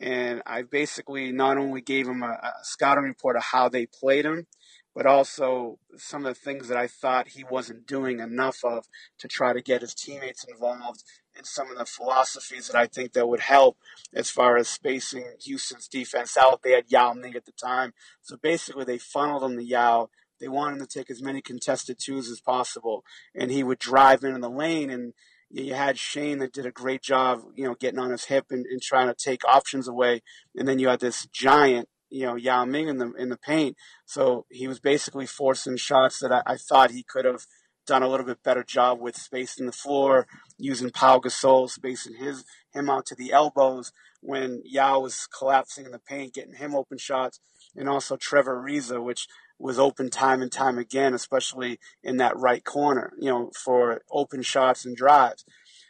And 0.00 0.40
I 0.46 0.62
basically 0.62 1.32
not 1.32 1.58
only 1.58 1.82
gave 1.82 2.08
him 2.08 2.22
a, 2.22 2.30
a 2.30 2.52
scouting 2.62 3.04
report 3.04 3.36
of 3.36 3.42
how 3.42 3.68
they 3.68 3.84
played 3.84 4.24
him, 4.24 4.46
but 4.94 5.06
also 5.06 5.78
some 5.96 6.26
of 6.26 6.34
the 6.34 6.40
things 6.40 6.68
that 6.68 6.76
I 6.76 6.86
thought 6.86 7.28
he 7.28 7.44
wasn't 7.44 7.86
doing 7.86 8.20
enough 8.20 8.64
of 8.64 8.86
to 9.18 9.28
try 9.28 9.52
to 9.52 9.62
get 9.62 9.82
his 9.82 9.94
teammates 9.94 10.44
involved 10.44 11.04
in 11.36 11.44
some 11.44 11.70
of 11.70 11.78
the 11.78 11.86
philosophies 11.86 12.66
that 12.66 12.76
I 12.76 12.86
think 12.86 13.12
that 13.12 13.28
would 13.28 13.40
help 13.40 13.76
as 14.14 14.30
far 14.30 14.56
as 14.56 14.68
spacing 14.68 15.24
Houston's 15.44 15.88
defense 15.88 16.36
out. 16.36 16.62
They 16.62 16.72
had 16.72 16.90
Yao 16.90 17.12
Ming 17.12 17.36
at 17.36 17.46
the 17.46 17.52
time. 17.52 17.92
So 18.22 18.36
basically 18.36 18.84
they 18.84 18.98
funneled 18.98 19.44
him 19.44 19.56
to 19.56 19.64
Yao. 19.64 20.10
They 20.40 20.48
wanted 20.48 20.80
him 20.80 20.86
to 20.86 20.98
take 20.98 21.10
as 21.10 21.22
many 21.22 21.40
contested 21.40 21.98
twos 21.98 22.28
as 22.28 22.40
possible. 22.40 23.04
And 23.34 23.50
he 23.50 23.62
would 23.62 23.78
drive 23.78 24.24
into 24.24 24.40
the 24.40 24.50
lane 24.50 24.90
and 24.90 25.12
you 25.50 25.74
had 25.74 25.98
Shane 25.98 26.38
that 26.38 26.52
did 26.52 26.66
a 26.66 26.70
great 26.70 27.02
job, 27.02 27.42
you 27.56 27.64
know, 27.64 27.74
getting 27.74 27.98
on 27.98 28.10
his 28.10 28.26
hip 28.26 28.46
and, 28.50 28.64
and 28.66 28.80
trying 28.80 29.08
to 29.08 29.14
take 29.14 29.44
options 29.44 29.88
away. 29.88 30.22
And 30.56 30.66
then 30.66 30.78
you 30.78 30.88
had 30.88 31.00
this 31.00 31.26
giant 31.26 31.88
you 32.10 32.26
know 32.26 32.36
Yao 32.36 32.64
Ming 32.64 32.88
in 32.88 32.98
the 32.98 33.12
in 33.12 33.28
the 33.28 33.38
paint. 33.38 33.76
So 34.04 34.46
he 34.50 34.68
was 34.68 34.80
basically 34.80 35.26
forcing 35.26 35.76
shots 35.76 36.18
that 36.20 36.32
I, 36.32 36.42
I 36.46 36.56
thought 36.56 36.90
he 36.90 37.02
could 37.02 37.24
have 37.24 37.46
done 37.86 38.02
a 38.02 38.08
little 38.08 38.26
bit 38.26 38.42
better 38.42 38.62
job 38.62 39.00
with 39.00 39.16
spacing 39.16 39.66
the 39.66 39.72
floor, 39.72 40.26
using 40.58 40.90
Pau 40.90 41.18
Gasol, 41.18 41.68
spacing 41.68 42.14
his 42.14 42.44
him 42.72 42.88
out 42.88 43.06
to 43.06 43.14
the 43.14 43.32
elbows 43.32 43.92
when 44.20 44.62
Yao 44.64 45.00
was 45.00 45.26
collapsing 45.26 45.86
in 45.86 45.92
the 45.92 45.98
paint, 45.98 46.34
getting 46.34 46.54
him 46.54 46.74
open 46.74 46.98
shots, 46.98 47.40
and 47.74 47.88
also 47.88 48.16
Trevor 48.16 48.62
Ariza, 48.62 49.02
which 49.02 49.26
was 49.58 49.78
open 49.78 50.08
time 50.10 50.40
and 50.40 50.52
time 50.52 50.78
again, 50.78 51.14
especially 51.14 51.78
in 52.02 52.16
that 52.18 52.36
right 52.36 52.64
corner, 52.64 53.12
you 53.18 53.28
know, 53.28 53.50
for 53.54 54.02
open 54.10 54.42
shots 54.42 54.84
and 54.84 54.96
drives. 54.96 55.44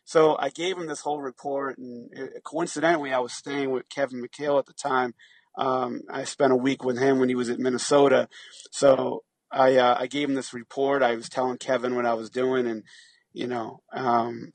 So 0.04 0.36
I 0.38 0.48
gave 0.48 0.76
him 0.76 0.86
this 0.86 1.00
whole 1.00 1.20
report, 1.20 1.78
and 1.78 2.10
coincidentally, 2.42 3.12
I 3.12 3.20
was 3.20 3.32
staying 3.32 3.70
with 3.70 3.88
Kevin 3.88 4.22
McHale 4.22 4.58
at 4.58 4.66
the 4.66 4.72
time, 4.72 5.14
um, 5.56 6.02
I 6.10 6.24
spent 6.24 6.52
a 6.52 6.56
week 6.56 6.84
with 6.84 6.98
him 6.98 7.18
when 7.18 7.28
he 7.28 7.34
was 7.34 7.50
at 7.50 7.58
Minnesota. 7.58 8.28
So 8.70 9.24
I, 9.50 9.76
uh, 9.76 9.96
I 9.98 10.06
gave 10.06 10.28
him 10.28 10.34
this 10.34 10.54
report. 10.54 11.02
I 11.02 11.14
was 11.14 11.28
telling 11.28 11.58
Kevin 11.58 11.96
what 11.96 12.06
I 12.06 12.14
was 12.14 12.30
doing, 12.30 12.66
and 12.66 12.84
you 13.32 13.46
know, 13.46 13.80
um, 13.92 14.52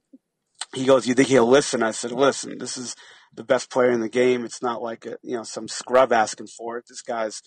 he 0.73 0.85
goes, 0.85 1.07
"You 1.07 1.13
think 1.13 1.29
he'll 1.29 1.47
listen?" 1.47 1.83
I 1.83 1.91
said, 1.91 2.11
"Listen, 2.11 2.57
this 2.57 2.77
is 2.77 2.95
the 3.33 3.43
best 3.43 3.69
player 3.69 3.91
in 3.91 3.99
the 3.99 4.09
game. 4.09 4.45
It's 4.45 4.61
not 4.61 4.81
like 4.81 5.05
a, 5.05 5.17
you 5.21 5.37
know 5.37 5.43
some 5.43 5.67
scrub 5.67 6.13
asking 6.13 6.47
for 6.47 6.77
it. 6.77 6.85
This 6.87 7.01
guy's 7.01 7.41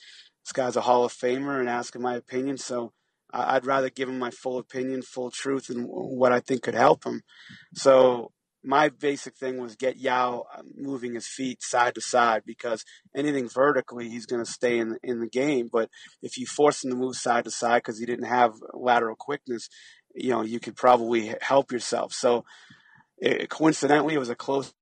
this 0.44 0.52
guy's 0.52 0.76
a 0.76 0.82
Hall 0.82 1.04
of 1.04 1.12
Famer 1.12 1.58
and 1.58 1.68
asking 1.68 2.02
my 2.02 2.14
opinion. 2.14 2.58
So 2.58 2.92
I'd 3.32 3.66
rather 3.66 3.90
give 3.90 4.08
him 4.08 4.18
my 4.18 4.30
full 4.30 4.58
opinion, 4.58 5.02
full 5.02 5.30
truth, 5.30 5.68
and 5.68 5.86
what 5.86 6.32
I 6.32 6.40
think 6.40 6.62
could 6.62 6.74
help 6.74 7.04
him. 7.04 7.22
So 7.74 8.32
my 8.62 8.88
basic 8.88 9.36
thing 9.36 9.58
was 9.58 9.76
get 9.76 9.96
Yao 9.96 10.44
uh, 10.54 10.62
moving 10.76 11.14
his 11.14 11.26
feet 11.26 11.62
side 11.62 11.94
to 11.94 12.00
side 12.00 12.42
because 12.44 12.84
anything 13.14 13.48
vertically, 13.48 14.08
he's 14.08 14.26
going 14.26 14.44
to 14.44 14.50
stay 14.50 14.78
in 14.78 14.98
in 15.02 15.20
the 15.20 15.28
game. 15.28 15.68
But 15.72 15.90
if 16.22 16.36
you 16.36 16.46
force 16.46 16.84
him 16.84 16.90
to 16.90 16.96
move 16.96 17.16
side 17.16 17.44
to 17.44 17.50
side 17.50 17.78
because 17.78 17.98
he 17.98 18.06
didn't 18.06 18.26
have 18.26 18.54
lateral 18.72 19.16
quickness, 19.16 19.68
you 20.14 20.30
know, 20.30 20.42
you 20.42 20.60
could 20.60 20.76
probably 20.76 21.34
help 21.40 21.70
yourself. 21.70 22.12
So 22.12 22.44
it, 23.18 23.48
coincidentally, 23.48 24.14
it 24.14 24.18
was 24.18 24.30
a 24.30 24.34
close 24.34 24.72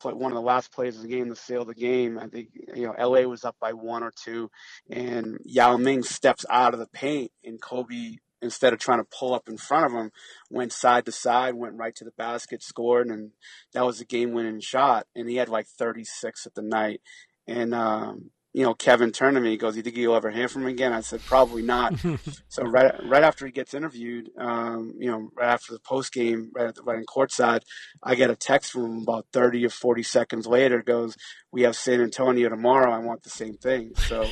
play, 0.00 0.12
one 0.12 0.32
of 0.32 0.36
the 0.36 0.42
last 0.42 0.72
plays 0.72 0.96
of 0.96 1.02
the 1.02 1.08
game 1.08 1.28
to 1.28 1.36
seal 1.36 1.64
the 1.64 1.74
game. 1.74 2.18
I 2.18 2.26
think 2.26 2.48
you 2.74 2.86
know 2.86 2.94
LA 2.98 3.22
was 3.22 3.44
up 3.44 3.56
by 3.60 3.72
one 3.72 4.02
or 4.02 4.12
two, 4.24 4.50
and 4.90 5.38
Yao 5.44 5.76
Ming 5.76 6.02
steps 6.02 6.44
out 6.50 6.74
of 6.74 6.80
the 6.80 6.88
paint, 6.88 7.30
and 7.44 7.60
Kobe 7.60 8.16
instead 8.42 8.72
of 8.72 8.78
trying 8.78 8.98
to 8.98 9.08
pull 9.18 9.34
up 9.34 9.48
in 9.48 9.56
front 9.56 9.86
of 9.86 9.92
him, 9.92 10.10
went 10.50 10.72
side 10.72 11.06
to 11.06 11.12
side, 11.12 11.54
went 11.54 11.76
right 11.76 11.94
to 11.96 12.04
the 12.04 12.10
basket, 12.12 12.62
scored, 12.62 13.08
and 13.08 13.30
that 13.72 13.86
was 13.86 14.00
a 14.00 14.04
game-winning 14.04 14.60
shot. 14.60 15.06
And 15.14 15.28
he 15.28 15.36
had 15.36 15.48
like 15.48 15.66
36 15.66 16.46
at 16.46 16.54
the 16.54 16.62
night, 16.62 17.00
and 17.46 17.74
um, 17.74 18.30
you 18.54 18.64
know, 18.64 18.74
Kevin 18.74 19.12
turned 19.12 19.36
to 19.36 19.40
me. 19.40 19.50
He 19.50 19.56
goes, 19.56 19.76
"You 19.76 19.82
think 19.82 19.96
you'll 19.96 20.14
ever 20.14 20.30
hear 20.30 20.46
from 20.46 20.62
him 20.62 20.68
again?" 20.68 20.92
I 20.92 21.00
said, 21.00 21.20
"Probably 21.22 21.62
not." 21.62 21.94
so 22.48 22.62
right 22.64 22.92
right 23.04 23.22
after 23.22 23.46
he 23.46 23.52
gets 23.52 23.72
interviewed, 23.72 24.30
um, 24.38 24.94
you 24.98 25.10
know, 25.10 25.30
right 25.34 25.48
after 25.48 25.72
the 25.72 25.80
post 25.80 26.12
game, 26.12 26.50
right 26.54 26.68
at 26.68 26.74
the, 26.74 26.82
right 26.82 26.98
in 26.98 27.06
courtside, 27.06 27.62
I 28.02 28.14
get 28.14 28.30
a 28.30 28.36
text 28.36 28.72
from 28.72 28.84
him 28.84 29.02
about 29.02 29.26
thirty 29.32 29.64
or 29.64 29.70
forty 29.70 30.02
seconds 30.02 30.46
later. 30.46 30.82
Goes, 30.82 31.16
"We 31.50 31.62
have 31.62 31.76
San 31.76 32.02
Antonio 32.02 32.50
tomorrow. 32.50 32.92
I 32.92 32.98
want 32.98 33.22
the 33.22 33.30
same 33.30 33.54
thing." 33.54 33.92
So 33.96 34.28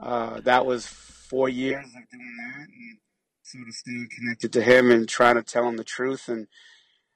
uh, 0.00 0.40
that 0.40 0.66
was 0.66 0.86
four 0.86 1.48
years 1.48 1.84
of 1.84 2.10
doing 2.10 2.36
that, 2.38 2.66
and 2.66 2.98
sort 3.50 3.68
of 3.68 3.74
staying 3.74 4.08
connected 4.14 4.52
to 4.54 4.62
him 4.62 4.90
and 4.90 5.08
trying 5.08 5.36
to 5.36 5.42
tell 5.42 5.68
him 5.68 5.76
the 5.76 5.84
truth 5.84 6.28
and. 6.28 6.46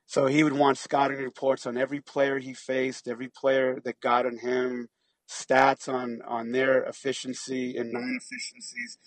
So 0.06 0.26
he 0.26 0.44
would 0.44 0.52
want 0.52 0.76
scouting 0.76 1.16
reports 1.16 1.66
on 1.66 1.78
every 1.78 1.98
player 1.98 2.38
he 2.38 2.52
faced, 2.52 3.08
every 3.08 3.28
player 3.28 3.80
that 3.84 4.00
got 4.00 4.26
on 4.26 4.36
him, 4.36 4.90
stats 5.26 5.88
on 5.88 6.20
on 6.26 6.52
their 6.52 6.84
efficiency 6.84 7.76
and 7.76 7.90
non-efficiencies. 7.90 8.98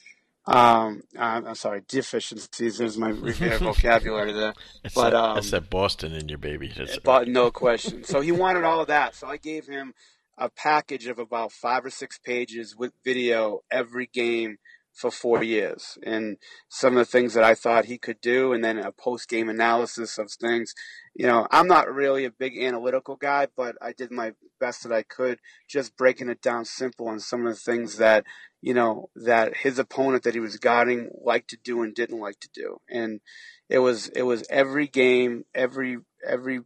Um, 0.48 1.04
I'm, 1.20 1.46
I'm 1.46 1.56
sorry, 1.56 1.82
deficiencies. 1.88 2.78
There's 2.78 2.98
my 2.98 3.12
vocabulary 3.12 4.32
there. 4.32 4.54
It's 4.84 4.96
but 4.96 5.12
that, 5.12 5.16
um, 5.16 5.36
that's 5.36 5.52
that 5.52 5.70
Boston 5.70 6.14
in 6.14 6.30
your 6.30 6.38
baby. 6.38 6.74
That's, 6.76 6.98
but 7.00 7.28
no 7.28 7.52
question. 7.52 8.04
So 8.04 8.22
he 8.22 8.32
wanted 8.32 8.64
all 8.64 8.80
of 8.80 8.88
that. 8.88 9.14
So 9.14 9.28
I 9.28 9.38
gave 9.38 9.68
him 9.68 9.94
a 10.38 10.50
package 10.50 11.08
of 11.08 11.20
about 11.20 11.52
five 11.52 11.86
or 11.86 11.90
six 11.90 12.18
pages 12.18 12.76
with 12.78 12.94
video 13.04 13.62
every 13.70 14.08
game 14.08 14.58
for 14.98 15.12
four 15.12 15.44
years 15.44 15.96
and 16.02 16.38
some 16.70 16.98
of 16.98 17.06
the 17.06 17.12
things 17.12 17.36
that 17.36 17.44
I 17.44 17.54
thought 17.54 17.86
he 17.86 18.00
could 18.00 18.20
do 18.20 18.52
and 18.52 18.64
then 18.64 18.80
a 18.80 18.92
post 18.92 19.30
game 19.30 19.48
analysis 19.48 20.18
of 20.18 20.32
things. 20.32 20.74
You 21.14 21.28
know, 21.28 21.48
I'm 21.52 21.68
not 21.68 21.94
really 21.94 22.26
a 22.26 22.32
big 22.32 22.58
analytical 22.58 23.16
guy, 23.16 23.48
but 23.56 23.76
I 23.80 23.94
did 23.94 24.10
my 24.10 24.34
best 24.60 24.82
that 24.84 24.92
I 24.92 25.04
could 25.04 25.38
just 25.70 25.96
breaking 25.98 26.30
it 26.30 26.42
down 26.42 26.66
simple 26.66 27.10
on 27.10 27.20
some 27.20 27.46
of 27.46 27.54
the 27.54 27.60
things 27.60 27.98
that, 27.98 28.26
you 28.60 28.74
know, 28.74 29.12
that 29.16 29.58
his 29.58 29.78
opponent 29.78 30.24
that 30.24 30.34
he 30.34 30.40
was 30.40 30.58
guarding 30.58 31.12
liked 31.24 31.52
to 31.52 31.58
do 31.64 31.84
and 31.84 31.94
didn't 31.94 32.20
like 32.20 32.40
to 32.40 32.50
do. 32.52 32.78
And 32.90 33.22
it 33.70 33.80
was 33.80 34.08
it 34.10 34.24
was 34.24 34.46
every 34.50 34.88
game, 34.88 35.46
every 35.54 36.00
every 36.28 36.62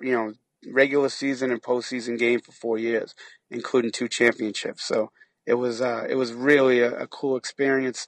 you 0.00 0.12
know, 0.12 0.32
regular 0.72 1.08
season 1.08 1.50
and 1.50 1.60
postseason 1.60 2.18
game 2.18 2.40
for 2.40 2.52
four 2.52 2.78
years, 2.78 3.16
including 3.50 3.90
two 3.90 4.08
championships. 4.08 4.84
So 4.84 5.10
it 5.46 5.54
was 5.54 5.80
uh, 5.80 6.06
it 6.08 6.14
was 6.14 6.32
really 6.32 6.80
a, 6.80 7.00
a 7.00 7.06
cool 7.06 7.36
experience, 7.36 8.06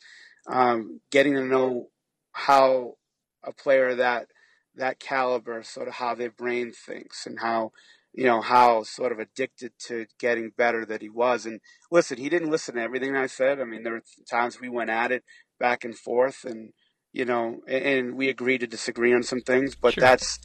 um, 0.49 1.01
getting 1.11 1.35
to 1.35 1.45
know 1.45 1.89
how 2.33 2.95
a 3.43 3.53
player 3.53 3.95
that 3.95 4.29
that 4.75 5.01
caliber, 5.01 5.63
sort 5.63 5.89
of 5.89 5.95
how 5.95 6.15
their 6.15 6.31
brain 6.31 6.73
thinks, 6.73 7.27
and 7.27 7.41
how 7.41 7.73
you 8.13 8.25
know 8.25 8.41
how 8.41 8.83
sort 8.83 9.13
of 9.13 9.19
addicted 9.19 9.73
to 9.87 10.07
getting 10.19 10.53
better 10.57 10.85
that 10.87 11.03
he 11.03 11.09
was. 11.09 11.47
And 11.47 11.61
listen, 11.91 12.19
he 12.19 12.29
didn't 12.29 12.51
listen 12.51 12.77
to 12.77 12.83
everything 12.83 13.17
I 13.17 13.27
said. 13.27 13.61
I 13.61 13.65
mean, 13.65 13.83
there 13.83 13.95
were 13.95 14.05
times 14.31 14.61
we 14.61 14.69
went 14.69 14.91
at 14.91 15.13
it 15.13 15.25
back 15.59 15.85
and 15.85 15.97
forth, 15.97 16.45
and 16.45 16.73
you 17.13 17.25
know, 17.25 17.61
and, 17.69 17.85
and 17.85 18.17
we 18.17 18.29
agreed 18.29 18.59
to 18.59 18.67
disagree 18.67 19.15
on 19.15 19.23
some 19.23 19.41
things. 19.41 19.75
But 19.75 19.95
sure. 19.95 20.01
that's 20.01 20.39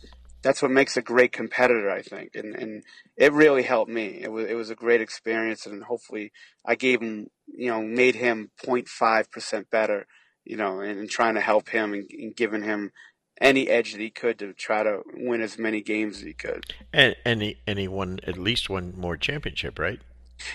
that's 0.43 0.61
what 0.61 0.71
makes 0.71 0.97
a 0.97 1.01
great 1.01 1.31
competitor, 1.31 1.89
I 1.89 2.01
think, 2.01 2.31
and 2.35 2.55
and 2.55 2.83
it 3.17 3.33
really 3.33 3.63
helped 3.63 3.91
me. 3.91 4.19
It 4.21 4.31
was 4.31 4.47
it 4.47 4.55
was 4.55 4.69
a 4.69 4.75
great 4.75 5.01
experience, 5.01 5.65
and 5.65 5.83
hopefully, 5.83 6.31
I 6.65 6.75
gave 6.75 7.01
him, 7.01 7.27
you 7.47 7.69
know, 7.69 7.81
made 7.81 8.15
him 8.15 8.51
0.5 8.63 9.31
percent 9.31 9.69
better, 9.69 10.07
you 10.43 10.57
know, 10.57 10.79
and, 10.79 11.09
trying 11.09 11.35
to 11.35 11.41
help 11.41 11.69
him 11.69 11.93
and, 11.93 12.09
and, 12.11 12.35
giving 12.35 12.63
him 12.63 12.91
any 13.39 13.69
edge 13.69 13.91
that 13.91 14.01
he 14.01 14.09
could 14.09 14.39
to 14.39 14.53
try 14.53 14.83
to 14.83 15.01
win 15.13 15.41
as 15.41 15.57
many 15.57 15.81
games 15.81 16.17
as 16.17 16.23
he 16.23 16.33
could. 16.33 16.73
And 16.93 17.15
and 17.25 17.41
he, 17.41 17.57
and 17.67 17.77
he 17.77 17.87
won 17.87 18.19
at 18.25 18.37
least 18.37 18.69
one 18.69 18.93
more 18.97 19.17
championship, 19.17 19.77
right? 19.77 19.99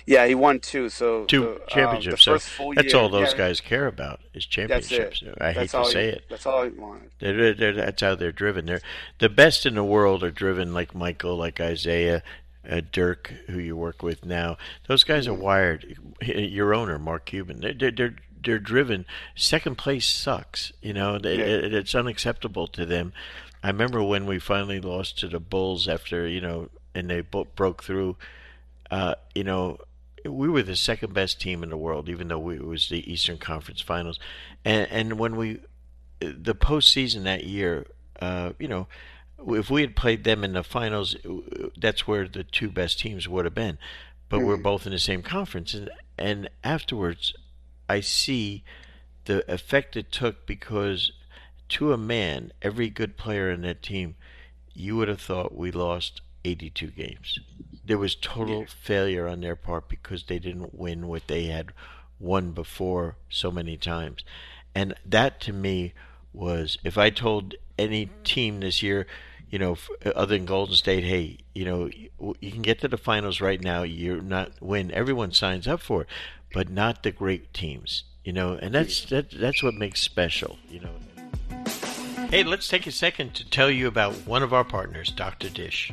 Yeah, 0.07 0.27
he 0.27 0.35
won 0.35 0.61
two. 0.61 0.89
So 0.89 1.25
two 1.25 1.41
the, 1.41 1.53
um, 1.53 1.59
championships. 1.69 2.29
Um, 2.29 2.39
so 2.39 2.73
that's 2.75 2.93
year, 2.93 3.03
all 3.03 3.09
those 3.09 3.33
yeah, 3.33 3.39
guys 3.39 3.61
care 3.61 3.87
about 3.87 4.21
is 4.35 4.47
championships. 4.47 5.23
I 5.41 5.53
that's 5.53 5.73
hate 5.73 5.85
to 5.85 5.91
say 5.91 6.03
he, 6.05 6.09
it. 6.11 6.25
That's 6.29 6.47
all 6.47 6.65
he 6.65 6.71
wanted. 6.71 7.11
They're, 7.19 7.55
they're, 7.55 7.73
that's 7.73 8.03
how 8.03 8.15
they're 8.15 8.33
driven. 8.33 8.67
They're 8.67 8.83
the 9.19 9.29
best 9.29 9.67
in 9.67 9.75
the 9.75 9.85
world 9.85 10.23
are 10.23 10.31
driven 10.31 10.75
like 10.75 10.95
Michael, 10.95 11.37
like 11.37 11.61
Isiah. 11.61 12.23
uh, 12.69 12.81
Dirk, 12.93 13.33
who 13.49 13.59
you 13.59 13.77
work 13.77 14.03
with 14.03 14.25
now. 14.25 14.57
Those 14.89 15.05
guys 15.05 15.27
are 15.27 15.33
mm-hmm. 15.33 15.43
wired. 15.43 15.97
Your 16.23 16.75
owner, 16.75 16.99
Mark 16.99 17.27
Cuban. 17.27 17.61
They're 17.61 17.91
they're 17.91 18.17
they're, 18.43 18.59
driven. 18.59 19.07
Second 19.35 19.77
place 19.77 20.09
sucks. 20.09 20.73
You 20.81 20.93
know, 20.93 21.19
yeah. 21.23 21.31
it, 21.31 21.75
it's 21.75 21.95
unacceptable 21.95 22.67
to 22.69 22.87
them. 22.87 23.13
I 23.63 23.69
remember 23.69 24.03
when 24.03 24.27
we 24.27 24.39
finally 24.39 24.81
lost 24.81 25.19
to 25.21 25.29
the 25.29 25.41
Bulls 25.41 25.89
after 25.89 26.27
you 26.27 26.41
know, 26.41 26.69
and 26.95 27.11
they 27.11 27.21
broke 27.21 27.83
through 27.83 28.17
uh, 28.91 29.15
you 29.35 29.45
know, 29.45 29.79
we 30.25 30.49
were 30.49 30.63
the 30.63 30.77
second 30.77 31.15
best 31.15 31.41
team 31.41 31.63
in 31.63 31.71
the 31.71 31.77
world, 31.77 32.09
even 32.09 32.29
though 32.29 32.39
we, 32.39 32.57
it 32.57 32.67
was 32.67 32.89
the 32.89 33.11
Eastern 33.11 33.39
Conference 33.39 33.81
Finals. 33.81 34.19
And 34.65 34.89
and 34.91 35.19
when 35.19 35.37
we, 35.37 35.61
the 36.21 36.55
postseason 36.55 37.25
that 37.25 37.45
year, 37.45 37.87
uh, 38.21 38.53
you 38.59 38.69
know, 38.69 38.89
if 39.49 39.71
we 39.71 39.83
had 39.83 39.95
played 39.95 40.25
them 40.25 40.45
in 40.45 40.55
the 40.55 40.63
finals, 40.63 41.17
that's 41.79 42.07
where 42.07 42.27
the 42.27 42.45
two 42.45 42.71
best 42.71 42.99
teams 42.99 43.29
would 43.29 43.45
have 43.45 43.55
been. 43.55 43.79
But 44.29 44.39
mm-hmm. 44.39 44.47
we're 44.47 44.57
both 44.57 44.87
in 44.87 44.93
the 44.93 44.99
same 44.99 45.23
conference, 45.23 45.75
and 45.75 45.91
and 46.19 46.51
afterwards, 46.65 47.35
I 47.89 48.01
see 48.01 48.65
the 49.27 49.51
effect 49.53 49.97
it 49.97 50.11
took 50.11 50.47
because 50.47 51.13
to 51.69 51.93
a 51.93 51.99
man, 51.99 52.53
every 52.63 52.89
good 52.89 53.17
player 53.17 53.51
in 53.51 53.63
that 53.63 53.83
team, 53.83 54.17
you 54.73 54.97
would 54.97 55.09
have 55.09 55.21
thought 55.21 55.55
we 55.55 55.71
lost 55.71 56.21
82 56.45 56.89
games. 56.89 57.41
There 57.87 57.99
was 57.99 58.17
total 58.17 58.61
yeah. 58.61 58.67
failure 58.69 59.29
on 59.29 59.41
their 59.41 59.57
part 59.57 59.89
because 59.89 60.25
they 60.25 60.39
didn't 60.39 60.75
win 60.75 61.07
what 61.07 61.29
they 61.29 61.45
had 61.45 61.73
won 62.19 62.53
before 62.53 63.17
so 63.29 63.51
many 63.51 63.77
times. 63.77 64.25
And 64.75 64.95
that 65.05 65.41
to 65.43 65.53
me 65.53 65.95
was 66.33 66.79
if 66.85 66.99
I 66.99 67.11
told 67.11 67.55
any 67.79 68.11
team 68.25 68.61
this 68.61 68.83
year, 68.83 69.07
you 69.51 69.59
know, 69.59 69.77
other 70.05 70.37
than 70.37 70.45
Golden 70.45 70.75
State, 70.75 71.05
hey, 71.05 71.39
you 71.55 71.65
know, 71.65 71.89
you 72.41 72.51
can 72.51 72.63
get 72.63 72.81
to 72.81 72.89
the 72.89 72.97
finals 72.97 73.41
right 73.41 73.63
now. 73.63 73.85
You're 73.85 74.21
not 74.21 74.53
win. 74.61 74.91
Everyone 74.91 75.33
signs 75.33 75.69
up 75.69 75.81
for 75.81 76.03
it, 76.03 76.09
but 76.53 76.69
not 76.69 77.03
the 77.03 77.13
great 77.13 77.55
teams, 77.55 78.05
you 78.25 78.33
know. 78.33 78.59
And 78.61 78.75
that's 78.75 79.05
that, 79.07 79.31
that's 79.31 79.63
what 79.63 79.75
makes 79.75 80.03
special, 80.03 80.59
you 80.69 80.81
know. 80.81 80.91
Hey, 82.31 82.43
let's 82.43 82.67
take 82.67 82.89
a 82.89 82.93
second 82.93 83.35
to 83.35 83.49
tell 83.49 83.71
you 83.71 83.87
about 83.87 84.13
one 84.27 84.43
of 84.43 84.53
our 84.53 84.65
partners, 84.65 85.11
Dr. 85.11 85.49
Dish. 85.49 85.93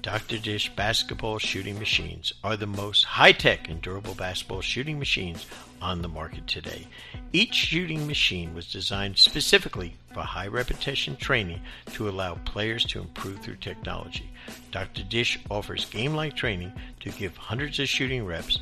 Dr. 0.00 0.38
Dish 0.38 0.70
basketball 0.76 1.38
shooting 1.38 1.76
machines 1.76 2.32
are 2.44 2.56
the 2.56 2.68
most 2.68 3.02
high 3.02 3.32
tech 3.32 3.68
and 3.68 3.82
durable 3.82 4.14
basketball 4.14 4.60
shooting 4.60 4.96
machines 4.96 5.44
on 5.82 6.02
the 6.02 6.08
market 6.08 6.46
today. 6.46 6.86
Each 7.32 7.52
shooting 7.52 8.06
machine 8.06 8.54
was 8.54 8.70
designed 8.70 9.18
specifically 9.18 9.96
for 10.14 10.20
high 10.20 10.46
repetition 10.46 11.16
training 11.16 11.62
to 11.94 12.08
allow 12.08 12.34
players 12.44 12.84
to 12.86 13.00
improve 13.00 13.40
through 13.40 13.56
technology. 13.56 14.30
Dr. 14.70 15.02
Dish 15.02 15.40
offers 15.50 15.84
game 15.86 16.14
like 16.14 16.36
training 16.36 16.72
to 17.00 17.10
give 17.10 17.36
hundreds 17.36 17.80
of 17.80 17.88
shooting 17.88 18.24
reps 18.24 18.60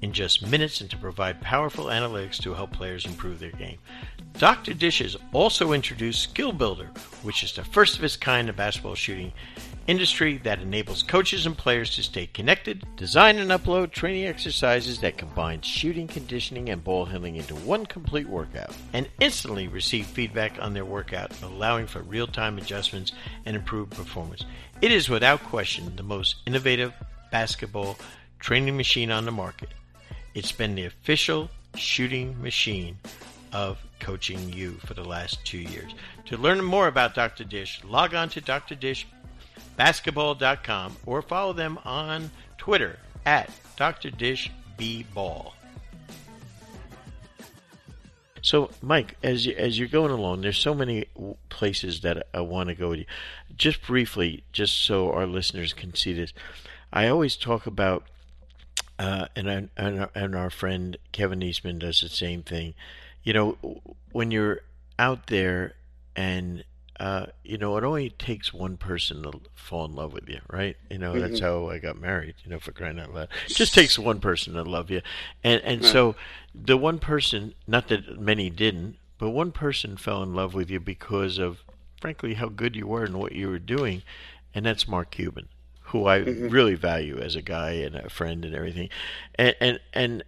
in 0.00 0.12
just 0.12 0.46
minutes 0.46 0.80
and 0.80 0.90
to 0.90 0.96
provide 0.96 1.40
powerful 1.42 1.86
analytics 1.86 2.42
to 2.42 2.54
help 2.54 2.72
players 2.72 3.04
improve 3.04 3.38
their 3.38 3.52
game. 3.52 3.78
Dr. 4.38 4.72
Dish 4.72 5.00
has 5.00 5.16
also 5.32 5.72
introduced 5.72 6.22
Skill 6.22 6.52
Builder, 6.52 6.90
which 7.22 7.44
is 7.44 7.52
the 7.52 7.62
first 7.62 7.98
of 7.98 8.04
its 8.04 8.16
kind 8.16 8.48
in 8.48 8.54
basketball 8.54 8.94
shooting 8.94 9.32
industry 9.86 10.38
that 10.38 10.60
enables 10.60 11.02
coaches 11.02 11.46
and 11.46 11.56
players 11.56 11.94
to 11.96 12.02
stay 12.02 12.26
connected, 12.26 12.84
design 12.96 13.38
and 13.38 13.50
upload 13.50 13.90
training 13.90 14.26
exercises 14.26 15.00
that 15.00 15.18
combine 15.18 15.60
shooting, 15.60 16.06
conditioning, 16.08 16.68
and 16.68 16.84
ball 16.84 17.04
handling 17.04 17.36
into 17.36 17.54
one 17.54 17.86
complete 17.86 18.28
workout, 18.28 18.74
and 18.92 19.08
instantly 19.20 19.68
receive 19.68 20.06
feedback 20.06 20.60
on 20.60 20.74
their 20.74 20.84
workout, 20.84 21.32
allowing 21.42 21.86
for 21.86 22.00
real 22.02 22.26
time 22.26 22.58
adjustments 22.58 23.12
and 23.44 23.56
improved 23.56 23.90
performance. 23.92 24.44
It 24.80 24.92
is 24.92 25.08
without 25.08 25.42
question 25.42 25.94
the 25.96 26.02
most 26.02 26.36
innovative 26.46 26.92
basketball 27.30 27.98
training 28.38 28.76
machine 28.76 29.10
on 29.10 29.24
the 29.24 29.32
market. 29.32 29.70
It's 30.34 30.52
been 30.52 30.74
the 30.74 30.86
official 30.86 31.50
shooting 31.76 32.40
machine 32.42 32.98
of 33.52 33.78
coaching 34.00 34.52
you 34.52 34.72
for 34.84 34.94
the 34.94 35.04
last 35.04 35.44
two 35.44 35.58
years. 35.58 35.94
To 36.26 36.36
learn 36.36 36.64
more 36.64 36.88
about 36.88 37.14
Dr. 37.14 37.44
Dish, 37.44 37.80
log 37.84 38.14
on 38.14 38.28
to 38.30 38.40
Dr. 38.40 38.74
Basketball.com 39.76 40.96
or 41.06 41.22
follow 41.22 41.52
them 41.52 41.78
on 41.84 42.30
Twitter 42.58 42.98
at 43.24 43.50
Dr. 43.76 44.10
Dish 44.10 44.50
B 44.76 45.04
Ball. 45.14 45.54
So, 48.42 48.70
Mike, 48.82 49.16
as 49.22 49.46
you, 49.46 49.54
as 49.56 49.78
you're 49.78 49.88
going 49.88 50.10
along, 50.10 50.40
there's 50.40 50.58
so 50.58 50.74
many 50.74 51.06
places 51.48 52.00
that 52.00 52.26
I 52.34 52.40
want 52.40 52.68
to 52.70 52.74
go 52.74 52.90
with 52.90 52.98
you. 53.00 53.04
Just 53.56 53.82
briefly, 53.82 54.42
just 54.52 54.80
so 54.84 55.12
our 55.12 55.26
listeners 55.26 55.72
can 55.72 55.94
see 55.94 56.12
this, 56.12 56.32
I 56.92 57.06
always 57.06 57.36
talk 57.36 57.66
about, 57.66 58.04
uh, 58.98 59.26
and 59.36 59.70
and 59.76 60.08
and 60.14 60.34
our 60.34 60.50
friend 60.50 60.96
Kevin 61.12 61.40
Eastman 61.42 61.78
does 61.78 62.00
the 62.00 62.08
same 62.08 62.42
thing. 62.42 62.74
You 63.22 63.32
know, 63.32 63.80
when 64.10 64.32
you're 64.32 64.62
out 64.98 65.28
there 65.28 65.74
and 66.16 66.64
uh, 67.02 67.26
you 67.42 67.58
know, 67.58 67.76
it 67.76 67.82
only 67.82 68.10
takes 68.10 68.54
one 68.54 68.76
person 68.76 69.24
to 69.24 69.32
fall 69.54 69.84
in 69.84 69.96
love 69.96 70.12
with 70.12 70.28
you, 70.28 70.38
right? 70.48 70.76
You 70.88 70.98
know, 70.98 71.14
mm-hmm. 71.14 71.20
that's 71.22 71.40
how 71.40 71.68
I 71.68 71.78
got 71.78 72.00
married. 72.00 72.36
You 72.44 72.52
know, 72.52 72.60
for 72.60 72.70
crying 72.70 73.00
out 73.00 73.12
loud, 73.12 73.26
it 73.44 73.56
just 73.56 73.74
takes 73.74 73.98
one 73.98 74.20
person 74.20 74.54
to 74.54 74.62
love 74.62 74.88
you, 74.88 75.02
and 75.42 75.60
and 75.62 75.82
yeah. 75.82 75.90
so 75.90 76.14
the 76.54 76.76
one 76.76 77.00
person, 77.00 77.54
not 77.66 77.88
that 77.88 78.20
many 78.20 78.50
didn't, 78.50 78.98
but 79.18 79.30
one 79.30 79.50
person 79.50 79.96
fell 79.96 80.22
in 80.22 80.32
love 80.32 80.54
with 80.54 80.70
you 80.70 80.78
because 80.78 81.38
of, 81.38 81.64
frankly, 82.00 82.34
how 82.34 82.48
good 82.48 82.76
you 82.76 82.86
were 82.86 83.02
and 83.02 83.18
what 83.18 83.32
you 83.32 83.48
were 83.48 83.58
doing, 83.58 84.02
and 84.54 84.64
that's 84.64 84.86
Mark 84.86 85.10
Cuban, 85.10 85.48
who 85.86 86.06
I 86.06 86.20
mm-hmm. 86.20 86.50
really 86.50 86.76
value 86.76 87.18
as 87.18 87.34
a 87.34 87.42
guy 87.42 87.72
and 87.72 87.96
a 87.96 88.10
friend 88.10 88.44
and 88.44 88.54
everything, 88.54 88.90
and 89.34 89.56
and 89.60 89.80
and 89.92 90.22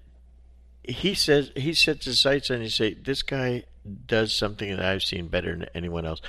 he 0.82 1.14
says 1.14 1.52
he 1.54 1.72
sets 1.72 2.06
his 2.06 2.18
sights 2.18 2.50
on. 2.50 2.62
He 2.62 2.68
say 2.68 2.94
this 2.94 3.22
guy 3.22 3.62
does 4.08 4.34
something 4.34 4.70
that 4.70 4.84
I've 4.84 5.04
seen 5.04 5.28
better 5.28 5.52
than 5.52 5.66
anyone 5.72 6.04
else 6.04 6.20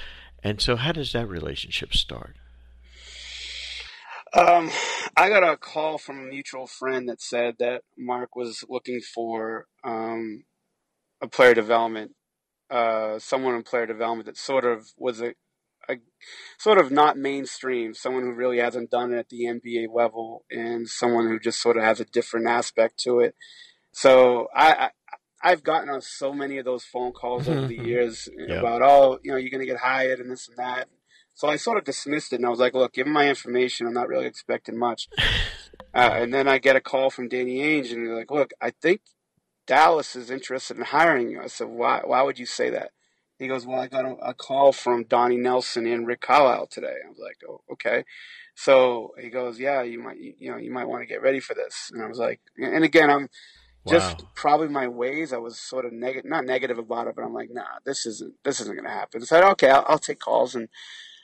and 0.45 0.61
so, 0.61 0.75
how 0.75 0.91
does 0.91 1.11
that 1.13 1.27
relationship 1.27 1.95
start? 1.95 2.35
Um, 4.31 4.69
I 5.17 5.27
got 5.27 5.41
a 5.41 5.57
call 5.57 5.97
from 5.97 6.19
a 6.19 6.27
mutual 6.27 6.67
friend 6.67 7.09
that 7.09 7.19
said 7.19 7.55
that 7.57 7.81
Mark 7.97 8.35
was 8.35 8.63
looking 8.69 9.01
for 9.01 9.65
um, 9.83 10.43
a 11.19 11.27
player 11.27 11.55
development, 11.55 12.11
uh, 12.69 13.17
someone 13.17 13.55
in 13.55 13.63
player 13.63 13.87
development 13.87 14.27
that 14.27 14.37
sort 14.37 14.65
of 14.65 14.91
was 14.99 15.19
a, 15.19 15.33
a, 15.89 15.95
sort 16.59 16.77
of 16.77 16.91
not 16.91 17.17
mainstream, 17.17 17.95
someone 17.95 18.21
who 18.21 18.31
really 18.31 18.59
hasn't 18.59 18.91
done 18.91 19.13
it 19.13 19.17
at 19.17 19.29
the 19.29 19.45
NBA 19.45 19.87
level, 19.91 20.45
and 20.51 20.87
someone 20.87 21.27
who 21.27 21.39
just 21.39 21.59
sort 21.59 21.75
of 21.75 21.81
has 21.81 21.99
a 21.99 22.05
different 22.05 22.45
aspect 22.47 22.99
to 22.99 23.19
it. 23.19 23.33
So 23.93 24.47
I, 24.55 24.91
I've 25.43 25.63
gotten 25.63 25.89
on 25.89 26.01
so 26.01 26.33
many 26.33 26.57
of 26.57 26.65
those 26.65 26.83
phone 26.83 27.11
calls 27.11 27.47
over 27.47 27.67
the 27.67 27.77
years 27.77 28.27
yep. 28.37 28.59
about, 28.59 28.81
oh, 28.81 29.19
you 29.23 29.31
know, 29.31 29.37
you're 29.37 29.51
going 29.51 29.61
to 29.61 29.67
get 29.67 29.77
hired 29.77 30.19
and 30.19 30.31
this 30.31 30.47
and 30.47 30.57
that. 30.57 30.87
So 31.33 31.49
I 31.49 31.57
sort 31.57 31.77
of 31.77 31.83
dismissed 31.83 32.31
it 32.33 32.37
and 32.37 32.45
I 32.45 32.49
was 32.49 32.59
like, 32.59 32.73
look, 32.73 32.93
give 32.93 33.07
me 33.07 33.13
my 33.13 33.27
information. 33.27 33.85
I'm 33.85 33.93
not 33.93 34.07
really 34.07 34.25
expecting 34.25 34.77
much. 34.77 35.07
Uh, 35.93 36.11
and 36.13 36.33
then 36.33 36.45
I 36.45 36.57
get 36.57 36.75
a 36.75 36.81
call 36.81 37.09
from 37.09 37.29
Danny 37.29 37.59
Ainge 37.59 37.93
and 37.93 38.05
he's 38.05 38.17
like, 38.17 38.29
look, 38.29 38.51
I 38.61 38.71
think 38.71 38.99
Dallas 39.65 40.13
is 40.15 40.29
interested 40.29 40.75
in 40.75 40.83
hiring 40.83 41.29
you. 41.29 41.41
I 41.41 41.47
said, 41.47 41.67
why, 41.67 42.01
why 42.03 42.21
would 42.21 42.37
you 42.37 42.45
say 42.45 42.69
that? 42.71 42.91
He 43.39 43.47
goes, 43.47 43.65
well, 43.65 43.79
I 43.79 43.87
got 43.87 44.03
a, 44.03 44.15
a 44.15 44.33
call 44.33 44.73
from 44.73 45.05
Donnie 45.05 45.37
Nelson 45.37 45.85
and 45.85 46.05
Rick 46.05 46.19
Carlisle 46.19 46.67
today. 46.67 46.95
I 47.05 47.09
was 47.09 47.17
like, 47.17 47.37
oh, 47.49 47.61
okay. 47.71 48.03
So 48.55 49.13
he 49.19 49.29
goes, 49.29 49.59
yeah, 49.59 49.83
you 49.83 50.01
might, 50.01 50.17
you 50.17 50.51
know, 50.51 50.57
you 50.57 50.71
might 50.71 50.87
want 50.87 51.01
to 51.01 51.07
get 51.07 51.21
ready 51.21 51.39
for 51.39 51.53
this. 51.53 51.89
And 51.93 52.03
I 52.03 52.07
was 52.07 52.19
like, 52.19 52.41
and 52.57 52.83
again, 52.83 53.09
I'm, 53.09 53.29
just 53.87 54.23
probably 54.35 54.67
my 54.67 54.87
ways. 54.87 55.33
I 55.33 55.37
was 55.37 55.59
sort 55.59 55.85
of 55.85 55.93
negative, 55.93 56.29
not 56.29 56.45
negative 56.45 56.77
about 56.77 57.07
it, 57.07 57.15
but 57.15 57.23
I'm 57.23 57.33
like, 57.33 57.49
nah, 57.51 57.79
this 57.85 58.05
isn't 58.05 58.33
this 58.43 58.59
isn't 58.61 58.75
going 58.75 58.85
to 58.85 58.91
happen. 58.91 59.21
I 59.21 59.25
said, 59.25 59.43
okay, 59.51 59.69
I'll, 59.69 59.85
I'll, 59.87 59.99
take 59.99 60.19
calls, 60.19 60.55
and 60.55 60.69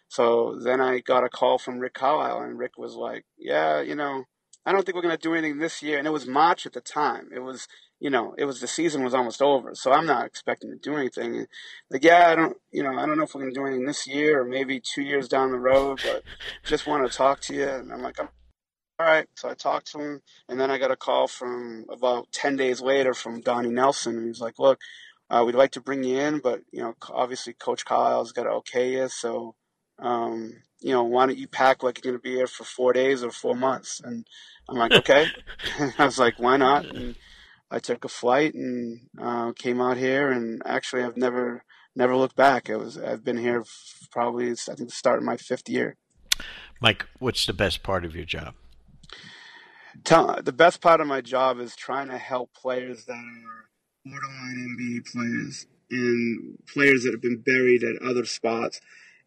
so 0.07 0.59
then 0.63 0.81
I 0.81 0.99
got 0.99 1.23
a 1.23 1.29
call 1.29 1.57
from 1.57 1.79
Rick 1.79 1.95
Carlisle, 1.95 2.41
and 2.41 2.59
Rick 2.59 2.77
was 2.77 2.95
like, 2.95 3.25
yeah, 3.37 3.81
you 3.81 3.95
know, 3.95 4.25
I 4.65 4.71
don't 4.71 4.85
think 4.85 4.95
we're 4.95 5.01
going 5.01 5.17
to 5.17 5.21
do 5.21 5.33
anything 5.33 5.59
this 5.59 5.81
year, 5.81 5.97
and 5.97 6.07
it 6.07 6.11
was 6.11 6.27
March 6.27 6.65
at 6.65 6.73
the 6.73 6.81
time. 6.81 7.29
It 7.33 7.39
was, 7.39 7.67
you 7.99 8.11
know, 8.11 8.35
it 8.37 8.45
was 8.45 8.61
the 8.61 8.67
season 8.67 9.03
was 9.03 9.15
almost 9.15 9.41
over, 9.41 9.73
so 9.73 9.91
I'm 9.91 10.05
not 10.05 10.25
expecting 10.25 10.69
to 10.69 10.77
do 10.77 10.95
anything. 10.95 11.47
Like, 11.89 12.03
yeah, 12.03 12.29
I 12.29 12.35
don't, 12.35 12.57
you 12.71 12.83
know, 12.83 12.95
I 12.97 13.05
don't 13.05 13.17
know 13.17 13.23
if 13.23 13.33
we're 13.33 13.41
going 13.41 13.53
to 13.53 13.59
do 13.59 13.65
anything 13.65 13.85
this 13.87 14.05
year 14.07 14.41
or 14.41 14.45
maybe 14.45 14.79
two 14.79 15.01
years 15.01 15.27
down 15.27 15.51
the 15.51 15.59
road, 15.59 15.99
but 16.05 16.23
just 16.63 16.85
want 16.85 17.09
to 17.09 17.17
talk 17.17 17.39
to 17.41 17.55
you. 17.55 17.67
And 17.67 17.91
I'm 17.91 18.03
like, 18.03 18.19
I'm 18.19 18.29
all 19.01 19.07
right. 19.07 19.27
So 19.35 19.49
I 19.49 19.53
talked 19.53 19.91
to 19.91 19.99
him, 19.99 20.21
and 20.47 20.59
then 20.59 20.69
I 20.69 20.77
got 20.77 20.91
a 20.91 20.95
call 20.95 21.27
from 21.27 21.85
about 21.89 22.31
10 22.31 22.55
days 22.55 22.81
later 22.81 23.13
from 23.13 23.41
Donnie 23.41 23.69
Nelson. 23.69 24.15
And 24.15 24.23
he 24.23 24.29
was 24.29 24.41
like, 24.41 24.59
look, 24.59 24.79
uh, 25.29 25.43
we'd 25.45 25.55
like 25.55 25.71
to 25.71 25.81
bring 25.81 26.03
you 26.03 26.19
in, 26.19 26.39
but, 26.39 26.61
you 26.71 26.81
know, 26.81 26.95
obviously 27.09 27.53
Coach 27.53 27.85
Carlisle's 27.85 28.31
got 28.31 28.43
to 28.43 28.49
okay 28.49 28.93
you. 28.93 29.07
So, 29.09 29.55
um, 29.97 30.61
you 30.79 30.93
know, 30.93 31.03
why 31.03 31.25
don't 31.25 31.37
you 31.37 31.47
pack 31.47 31.83
like 31.83 32.03
you're 32.03 32.11
going 32.11 32.19
to 32.19 32.23
be 32.23 32.35
here 32.35 32.47
for 32.47 32.63
four 32.63 32.93
days 32.93 33.23
or 33.23 33.31
four 33.31 33.55
months? 33.55 34.01
And 34.03 34.27
I'm 34.69 34.77
like, 34.77 34.91
okay. 34.91 35.27
I 35.97 36.05
was 36.05 36.19
like, 36.19 36.35
why 36.37 36.57
not? 36.57 36.85
And 36.85 37.15
I 37.71 37.79
took 37.79 38.03
a 38.05 38.09
flight 38.09 38.53
and 38.53 39.07
uh, 39.19 39.53
came 39.53 39.79
out 39.79 39.97
here, 39.97 40.29
and 40.29 40.61
actually, 40.65 41.03
I've 41.03 41.15
never 41.15 41.63
never 41.95 42.15
looked 42.15 42.35
back. 42.35 42.69
It 42.69 42.75
was 42.77 42.97
I've 42.97 43.23
been 43.23 43.37
here 43.37 43.63
probably 44.11 44.51
I 44.51 44.55
think 44.55 44.89
the 44.89 44.91
start 44.91 45.19
of 45.19 45.23
my 45.23 45.37
fifth 45.37 45.69
year. 45.69 45.95
Mike, 46.81 47.05
what's 47.19 47.45
the 47.45 47.53
best 47.53 47.81
part 47.81 48.03
of 48.03 48.15
your 48.15 48.25
job? 48.25 48.55
Tell, 50.03 50.41
the 50.41 50.53
best 50.53 50.81
part 50.81 51.01
of 51.01 51.07
my 51.07 51.21
job 51.21 51.59
is 51.59 51.75
trying 51.75 52.09
to 52.09 52.17
help 52.17 52.53
players 52.53 53.05
that 53.05 53.13
are 53.13 53.69
borderline 54.05 54.77
NBA 54.77 55.11
players 55.11 55.67
and 55.89 56.57
players 56.67 57.03
that 57.03 57.11
have 57.11 57.21
been 57.21 57.41
buried 57.45 57.83
at 57.83 58.01
other 58.01 58.25
spots 58.25 58.79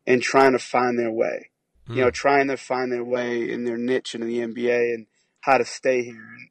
and 0.06 0.22
trying 0.22 0.52
to 0.52 0.58
find 0.58 0.98
their 0.98 1.10
way. 1.10 1.50
Mm. 1.88 1.94
You 1.94 2.00
know, 2.00 2.08
hmm. 2.08 2.12
trying 2.12 2.48
to 2.48 2.56
find 2.56 2.90
their 2.90 3.04
way 3.04 3.50
in 3.50 3.64
their 3.64 3.76
niche 3.76 4.14
in 4.14 4.22
the 4.22 4.38
NBA 4.38 4.94
and 4.94 5.06
how 5.40 5.58
to 5.58 5.64
stay 5.64 6.02
here. 6.02 6.14
And, 6.14 6.48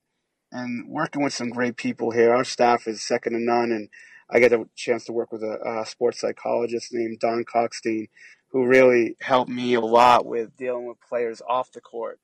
and 0.52 0.88
working 0.88 1.24
with 1.24 1.34
some 1.34 1.50
great 1.50 1.76
people 1.78 2.12
here. 2.12 2.34
Our 2.34 2.44
staff 2.44 2.88
is 2.88 3.02
second 3.02 3.34
to 3.34 3.40
none. 3.40 3.72
And 3.72 3.90
I 4.30 4.40
get 4.40 4.54
a 4.54 4.66
chance 4.76 5.06
to 5.06 5.12
work 5.12 5.32
with 5.32 5.42
a, 5.42 5.82
a 5.82 5.86
sports 5.88 6.22
psychologist 6.22 6.90
named 6.92 7.20
Don 7.20 7.44
Kalkstein, 7.44 8.10
who 8.52 8.68
really 8.68 9.18
helped 9.22 9.50
me 9.50 9.74
a 9.74 9.82
lot 9.82 10.28
with 10.28 10.56
dealing 10.56 10.88
with 10.88 11.02
players 11.02 11.42
off 11.50 11.72
the 11.72 11.82
court 11.82 12.20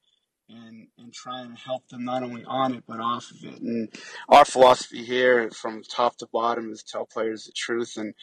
and 0.49 0.87
and 0.97 1.13
and 1.25 1.57
help 1.57 1.87
them 1.89 2.03
not 2.03 2.23
only 2.23 2.43
on 2.45 2.73
it 2.73 2.83
but 2.87 2.99
off 2.99 3.31
of 3.31 3.43
it. 3.43 3.61
And 3.61 3.89
our 4.27 4.45
philosophy 4.45 5.03
here, 5.03 5.49
from 5.51 5.83
top 5.83 6.17
to 6.17 6.27
bottom, 6.31 6.71
is 6.71 6.83
tell 6.83 7.05
players 7.05 7.45
the 7.45 7.51
truth 7.51 7.93
and 7.97 8.13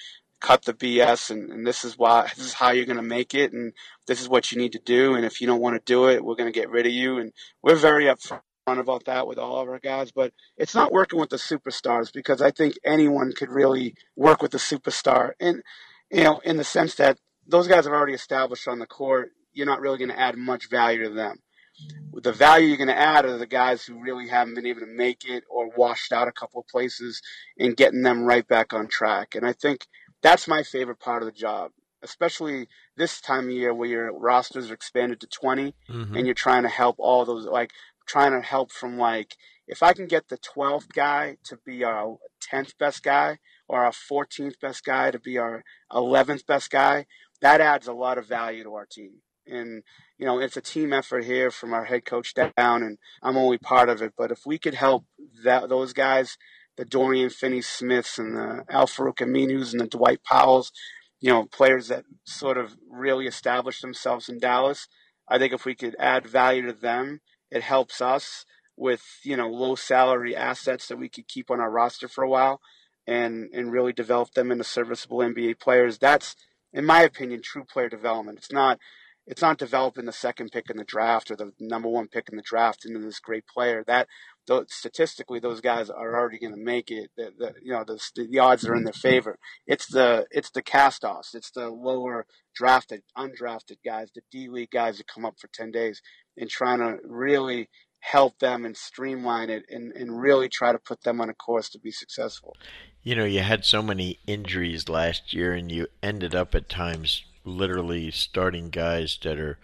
cut 0.40 0.64
the 0.64 0.74
BS. 0.74 1.30
And, 1.30 1.50
and 1.50 1.66
this 1.66 1.84
is 1.84 1.96
why 1.96 2.30
this 2.36 2.44
is 2.44 2.54
how 2.54 2.70
you're 2.70 2.86
going 2.86 2.96
to 2.96 3.02
make 3.02 3.34
it, 3.34 3.52
and 3.52 3.72
this 4.06 4.20
is 4.20 4.28
what 4.28 4.50
you 4.50 4.58
need 4.58 4.72
to 4.72 4.80
do. 4.84 5.14
And 5.14 5.24
if 5.24 5.40
you 5.40 5.46
don't 5.46 5.60
want 5.60 5.76
to 5.76 5.92
do 5.92 6.08
it, 6.08 6.24
we're 6.24 6.34
going 6.34 6.52
to 6.52 6.58
get 6.58 6.70
rid 6.70 6.86
of 6.86 6.92
you. 6.92 7.18
And 7.18 7.32
we're 7.62 7.76
very 7.76 8.04
upfront 8.04 8.40
about 8.66 9.04
that 9.04 9.26
with 9.26 9.38
all 9.38 9.60
of 9.60 9.68
our 9.68 9.78
guys. 9.78 10.10
But 10.10 10.32
it's 10.56 10.74
not 10.74 10.92
working 10.92 11.20
with 11.20 11.30
the 11.30 11.36
superstars 11.36 12.12
because 12.12 12.42
I 12.42 12.50
think 12.50 12.74
anyone 12.84 13.32
could 13.32 13.50
really 13.50 13.94
work 14.16 14.42
with 14.42 14.50
the 14.50 14.58
superstar, 14.58 15.32
and 15.40 15.62
you 16.10 16.24
know, 16.24 16.40
in 16.44 16.56
the 16.56 16.64
sense 16.64 16.96
that 16.96 17.18
those 17.48 17.68
guys 17.68 17.86
are 17.86 17.94
already 17.94 18.14
established 18.14 18.66
on 18.66 18.78
the 18.80 18.86
court. 18.86 19.30
You're 19.52 19.64
not 19.64 19.80
really 19.80 19.96
going 19.96 20.10
to 20.10 20.20
add 20.20 20.36
much 20.36 20.68
value 20.68 21.04
to 21.04 21.14
them 21.14 21.38
the 22.22 22.32
value 22.32 22.68
you're 22.68 22.76
going 22.76 22.88
to 22.88 22.98
add 22.98 23.24
are 23.24 23.38
the 23.38 23.46
guys 23.46 23.84
who 23.84 24.00
really 24.00 24.28
haven't 24.28 24.54
been 24.54 24.66
able 24.66 24.80
to 24.80 24.86
make 24.86 25.24
it 25.28 25.44
or 25.50 25.70
washed 25.76 26.12
out 26.12 26.28
a 26.28 26.32
couple 26.32 26.60
of 26.60 26.68
places 26.68 27.20
and 27.58 27.76
getting 27.76 28.02
them 28.02 28.22
right 28.22 28.46
back 28.46 28.72
on 28.72 28.88
track. 28.88 29.34
And 29.34 29.46
I 29.46 29.52
think 29.52 29.86
that's 30.22 30.48
my 30.48 30.62
favorite 30.62 31.00
part 31.00 31.22
of 31.22 31.26
the 31.26 31.38
job, 31.38 31.72
especially 32.02 32.68
this 32.96 33.20
time 33.20 33.44
of 33.44 33.50
year 33.50 33.74
where 33.74 33.88
your 33.88 34.18
rosters 34.18 34.70
are 34.70 34.74
expanded 34.74 35.20
to 35.20 35.26
20 35.26 35.74
mm-hmm. 35.88 36.16
and 36.16 36.26
you're 36.26 36.34
trying 36.34 36.62
to 36.62 36.68
help 36.68 36.96
all 36.98 37.24
those, 37.24 37.44
like 37.46 37.70
trying 38.06 38.32
to 38.32 38.40
help 38.40 38.72
from 38.72 38.96
like, 38.98 39.36
if 39.68 39.82
I 39.82 39.92
can 39.92 40.06
get 40.06 40.28
the 40.28 40.38
12th 40.38 40.92
guy 40.92 41.36
to 41.44 41.58
be 41.66 41.84
our 41.84 42.18
10th 42.52 42.78
best 42.78 43.02
guy 43.02 43.38
or 43.68 43.84
our 43.84 43.90
14th 43.90 44.60
best 44.60 44.84
guy 44.84 45.10
to 45.10 45.18
be 45.18 45.38
our 45.38 45.64
11th 45.92 46.46
best 46.46 46.70
guy, 46.70 47.06
that 47.40 47.60
adds 47.60 47.86
a 47.86 47.92
lot 47.92 48.16
of 48.16 48.26
value 48.26 48.62
to 48.62 48.74
our 48.74 48.86
team. 48.86 49.22
And 49.46 49.82
you 50.18 50.26
know, 50.26 50.38
it's 50.38 50.56
a 50.56 50.62
team 50.62 50.92
effort 50.92 51.24
here 51.24 51.50
from 51.50 51.72
our 51.72 51.84
head 51.84 52.04
coach 52.04 52.34
down, 52.34 52.82
and 52.82 52.98
I'm 53.22 53.36
only 53.36 53.58
part 53.58 53.88
of 53.88 54.02
it. 54.02 54.14
But 54.16 54.30
if 54.30 54.46
we 54.46 54.58
could 54.58 54.74
help 54.74 55.04
that 55.44 55.68
those 55.68 55.92
guys, 55.92 56.38
the 56.76 56.84
Dorian 56.84 57.30
Finney-Smiths 57.30 58.18
and 58.18 58.36
the 58.36 58.64
Al-Farouq 58.70 59.18
Aminus 59.18 59.72
and 59.72 59.80
the 59.80 59.86
Dwight 59.86 60.22
Powells, 60.24 60.72
you 61.20 61.30
know, 61.30 61.44
players 61.44 61.88
that 61.88 62.04
sort 62.24 62.58
of 62.58 62.76
really 62.90 63.26
established 63.26 63.82
themselves 63.82 64.28
in 64.28 64.38
Dallas, 64.38 64.88
I 65.28 65.38
think 65.38 65.52
if 65.52 65.64
we 65.64 65.74
could 65.74 65.96
add 65.98 66.26
value 66.26 66.66
to 66.66 66.72
them, 66.72 67.20
it 67.50 67.62
helps 67.62 68.00
us 68.00 68.44
with 68.76 69.02
you 69.22 69.36
know 69.36 69.48
low 69.48 69.74
salary 69.74 70.36
assets 70.36 70.88
that 70.88 70.98
we 70.98 71.08
could 71.08 71.28
keep 71.28 71.50
on 71.50 71.60
our 71.60 71.70
roster 71.70 72.08
for 72.08 72.22
a 72.22 72.28
while, 72.28 72.60
and 73.06 73.48
and 73.52 73.72
really 73.72 73.92
develop 73.92 74.32
them 74.32 74.50
into 74.50 74.64
serviceable 74.64 75.18
NBA 75.18 75.58
players. 75.58 75.98
That's 75.98 76.36
in 76.72 76.84
my 76.84 77.02
opinion, 77.02 77.40
true 77.42 77.64
player 77.64 77.88
development. 77.88 78.38
It's 78.38 78.52
not 78.52 78.78
it's 79.26 79.42
not 79.42 79.58
developing 79.58 80.04
the 80.04 80.12
second 80.12 80.52
pick 80.52 80.70
in 80.70 80.76
the 80.76 80.84
draft 80.84 81.30
or 81.30 81.36
the 81.36 81.52
number 81.58 81.88
one 81.88 82.08
pick 82.08 82.28
in 82.30 82.36
the 82.36 82.42
draft 82.42 82.84
into 82.84 83.00
this 83.00 83.18
great 83.18 83.44
player. 83.46 83.82
That 83.86 84.06
statistically, 84.68 85.40
those 85.40 85.60
guys 85.60 85.90
are 85.90 86.14
already 86.14 86.38
going 86.38 86.54
to 86.54 86.60
make 86.60 86.90
it. 86.90 87.10
The, 87.16 87.32
the, 87.36 87.54
you 87.60 87.72
know, 87.72 87.84
the, 87.84 88.00
the 88.14 88.38
odds 88.38 88.64
are 88.64 88.76
in 88.76 88.84
their 88.84 88.92
favor. 88.92 89.38
It's 89.66 89.86
the 89.86 90.26
it's 90.30 90.50
the 90.50 90.62
cast-offs. 90.62 91.34
It's 91.34 91.50
the 91.50 91.68
lower 91.68 92.26
drafted, 92.54 93.02
undrafted 93.18 93.78
guys, 93.84 94.10
the 94.14 94.22
D 94.30 94.48
League 94.48 94.70
guys 94.70 94.98
that 94.98 95.08
come 95.08 95.24
up 95.24 95.34
for 95.40 95.48
ten 95.52 95.72
days 95.72 96.00
and 96.36 96.48
trying 96.48 96.78
to 96.78 96.98
really 97.04 97.68
help 98.00 98.38
them 98.38 98.64
and 98.64 98.76
streamline 98.76 99.50
it 99.50 99.64
and, 99.68 99.90
and 99.92 100.20
really 100.20 100.48
try 100.48 100.70
to 100.70 100.78
put 100.78 101.02
them 101.02 101.20
on 101.20 101.28
a 101.28 101.34
course 101.34 101.68
to 101.70 101.78
be 101.80 101.90
successful. 101.90 102.54
you 103.02 103.14
know, 103.14 103.24
you 103.24 103.40
had 103.40 103.64
so 103.64 103.82
many 103.82 104.18
injuries 104.26 104.88
last 104.88 105.32
year, 105.32 105.52
and 105.54 105.70
you 105.70 105.86
ended 106.02 106.34
up 106.34 106.54
at 106.54 106.68
times 106.68 107.24
literally 107.46 108.10
starting 108.10 108.70
guys 108.70 109.18
that 109.22 109.38
are 109.38 109.58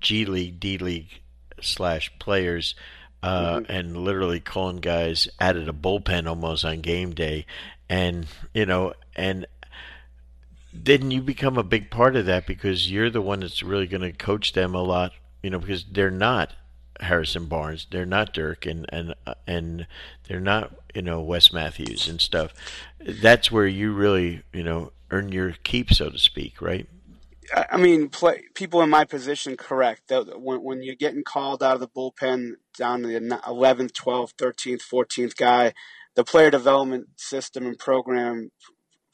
G 0.00 0.24
League, 0.26 0.60
D 0.60 0.76
League 0.78 1.22
slash 1.60 2.12
players, 2.18 2.74
uh, 3.22 3.56
mm-hmm. 3.56 3.72
and 3.72 3.96
literally 3.96 4.40
calling 4.40 4.78
guys 4.78 5.28
out 5.40 5.56
of 5.56 5.66
the 5.66 5.74
bullpen 5.74 6.26
almost 6.26 6.64
on 6.64 6.80
game 6.80 7.12
day, 7.14 7.46
and 7.88 8.26
you 8.52 8.66
know, 8.66 8.92
and 9.14 9.46
then 10.72 11.10
you 11.10 11.22
become 11.22 11.56
a 11.56 11.62
big 11.62 11.90
part 11.90 12.16
of 12.16 12.26
that 12.26 12.46
because 12.46 12.90
you're 12.90 13.10
the 13.10 13.22
one 13.22 13.40
that's 13.40 13.62
really 13.62 13.86
going 13.86 14.00
to 14.02 14.12
coach 14.12 14.52
them 14.52 14.74
a 14.74 14.82
lot, 14.82 15.12
you 15.42 15.50
know, 15.50 15.58
because 15.58 15.84
they're 15.84 16.10
not 16.10 16.52
Harrison 17.00 17.46
Barnes, 17.46 17.86
they're 17.90 18.06
not 18.06 18.32
Dirk, 18.32 18.66
and 18.66 18.86
and 18.88 19.14
and 19.46 19.86
they're 20.28 20.40
not 20.40 20.72
you 20.94 21.02
know 21.02 21.20
Wes 21.20 21.52
Matthews 21.52 22.08
and 22.08 22.20
stuff. 22.20 22.52
That's 23.00 23.50
where 23.50 23.66
you 23.66 23.92
really 23.92 24.42
you 24.52 24.62
know 24.62 24.92
earn 25.10 25.30
your 25.30 25.54
keep, 25.62 25.92
so 25.92 26.10
to 26.10 26.18
speak, 26.18 26.60
right? 26.60 26.88
I 27.54 27.76
mean, 27.76 28.08
play, 28.08 28.44
people 28.54 28.80
in 28.82 28.90
my 28.90 29.04
position, 29.04 29.56
correct. 29.56 30.10
When, 30.10 30.62
when 30.62 30.82
you're 30.82 30.94
getting 30.94 31.24
called 31.24 31.62
out 31.62 31.74
of 31.74 31.80
the 31.80 31.88
bullpen 31.88 32.52
down 32.76 33.02
to 33.02 33.08
the 33.08 33.20
11th, 33.20 33.92
12th, 33.92 34.34
13th, 34.34 34.82
14th 34.82 35.36
guy, 35.36 35.72
the 36.14 36.24
player 36.24 36.50
development 36.50 37.08
system 37.16 37.66
and 37.66 37.78
program 37.78 38.50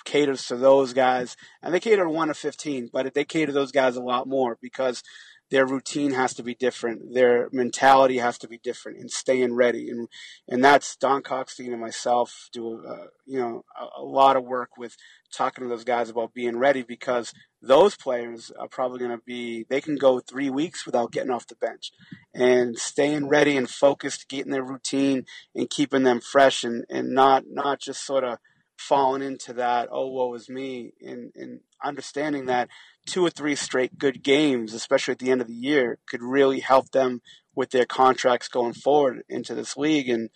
caters 0.05 0.47
to 0.47 0.57
those 0.57 0.93
guys, 0.93 1.37
and 1.63 1.75
they 1.75 1.81
cater 1.81 2.05
to 2.05 2.11
one 2.11 2.31
of 2.31 2.37
15, 2.37 2.91
but 2.93 3.13
they 3.15 3.25
cater 3.25 3.47
to 3.47 3.53
those 3.53 3.73
guys 3.73 3.97
a 3.97 4.03
lot 4.03 4.29
more 4.29 4.59
because 4.61 5.03
their 5.51 5.67
routine 5.67 6.13
has 6.13 6.35
to 6.35 6.43
be 6.43 6.55
different, 6.55 7.15
their 7.15 7.49
mentality 7.53 8.19
has 8.19 8.39
to 8.39 8.49
be 8.49 8.59
different, 8.59 8.99
and 8.99 9.11
staying 9.11 9.55
ready. 9.55 9.89
And 9.89 10.09
and 10.47 10.63
that's 10.63 10.97
Don 10.97 11.23
Kalkstein 11.23 11.73
and 11.73 11.81
myself 11.81 12.49
do 12.53 12.85
uh, 12.87 13.07
you 13.27 13.41
know 13.41 13.65
a, 13.79 14.01
a, 14.01 14.05
lot 14.05 14.37
of 14.37 14.45
work 14.45 14.77
with 14.77 14.97
talking 15.33 15.65
to 15.65 15.69
those 15.69 15.85
guys 15.85 16.11
about 16.11 16.35
being 16.35 16.57
ready 16.57 16.83
because 16.83 17.33
those 17.61 17.97
players 17.97 18.53
are 18.59 18.69
probably 18.69 18.99
going 18.99 19.11
to 19.11 19.23
be 19.25 19.67
they 19.69 19.81
can 19.81 19.97
go 19.97 20.21
three 20.21 20.51
weeks 20.51 20.87
without 20.87 21.13
getting 21.13 21.31
off 21.31 21.47
the 21.47 21.57
bench, 21.57 21.91
and 22.35 22.79
staying 22.79 23.29
ready 23.29 23.57
and 23.57 23.69
focused, 23.69 24.29
getting 24.29 24.53
their 24.53 24.65
routine 24.65 25.25
and 25.55 25.71
keeping 25.71 26.03
them 26.03 26.21
fresh 26.21 26.65
and 26.65 26.85
and 26.89 27.11
not 27.11 27.45
not 27.49 27.81
just 27.81 28.05
sort 28.05 28.25
of 28.25 28.39
falling 28.77 29.23
into 29.23 29.53
that 29.53 29.89
oh 29.91 30.07
woe 30.07 30.35
is 30.35 30.49
me 30.49 30.93
and 31.01 31.33
and 31.35 31.61
understanding 31.83 32.47
that 32.47 32.69
two 33.07 33.25
or 33.25 33.31
three 33.31 33.55
straight 33.55 33.99
good 33.99 34.23
games, 34.23 34.75
especially 34.75 35.13
at 35.13 35.19
the 35.19 35.31
end 35.31 35.41
of 35.41 35.47
the 35.47 35.55
year, 35.55 35.99
could 36.07 36.23
really 36.23 36.61
help 36.61 36.91
them 36.91 37.23
with 37.55 37.71
their 37.71 37.87
contracts 37.87 38.49
going 38.49 38.75
forward 38.75 39.23
into 39.29 39.55
this 39.55 39.77
league. 39.77 40.09
And 40.09 40.31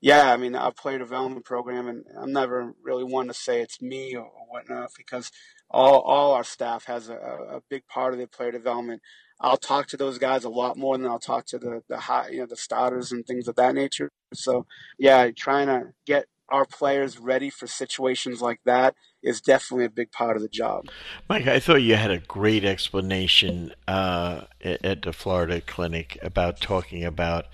yeah, 0.00 0.32
I 0.32 0.36
mean, 0.36 0.54
our 0.54 0.72
a 0.84 0.98
development 0.98 1.44
program, 1.44 1.88
and 1.88 2.04
I'm 2.16 2.32
never 2.32 2.72
really 2.82 3.04
one 3.04 3.26
to 3.28 3.34
say 3.34 3.60
it's 3.60 3.82
me 3.82 4.14
or, 4.14 4.30
whatnot 4.48 4.90
because 4.96 5.30
all 5.70 6.00
all 6.00 6.32
our 6.32 6.44
staff 6.44 6.86
has 6.86 7.10
a, 7.10 7.14
a 7.16 7.60
big 7.68 7.86
part 7.86 8.14
of 8.14 8.18
their 8.18 8.26
player 8.26 8.52
development. 8.52 9.02
I'll 9.40 9.58
talk 9.58 9.88
to 9.88 9.96
those 9.96 10.18
guys 10.18 10.44
a 10.44 10.48
lot 10.48 10.78
more 10.78 10.96
than 10.96 11.06
I'll 11.06 11.18
talk 11.18 11.44
to 11.46 11.58
the 11.58 11.82
the 11.88 11.98
high, 11.98 12.28
you 12.30 12.38
know, 12.38 12.46
the 12.46 12.56
starters 12.56 13.12
and 13.12 13.26
things 13.26 13.46
of 13.46 13.56
that 13.56 13.74
nature. 13.74 14.10
So 14.32 14.66
yeah, 14.98 15.30
trying 15.36 15.66
to 15.66 15.92
get 16.06 16.26
our 16.48 16.64
players 16.64 17.18
ready 17.18 17.50
for 17.50 17.66
situations 17.66 18.40
like 18.40 18.60
that 18.64 18.94
is 19.22 19.40
definitely 19.40 19.84
a 19.84 19.90
big 19.90 20.10
part 20.12 20.36
of 20.36 20.42
the 20.42 20.48
job. 20.48 20.86
Mike, 21.28 21.46
I 21.46 21.60
thought 21.60 21.82
you 21.82 21.96
had 21.96 22.10
a 22.10 22.18
great 22.18 22.64
explanation 22.64 23.74
uh, 23.86 24.44
at 24.62 25.02
the 25.02 25.12
Florida 25.12 25.60
clinic 25.60 26.16
about 26.22 26.60
talking 26.60 27.04
about 27.04 27.46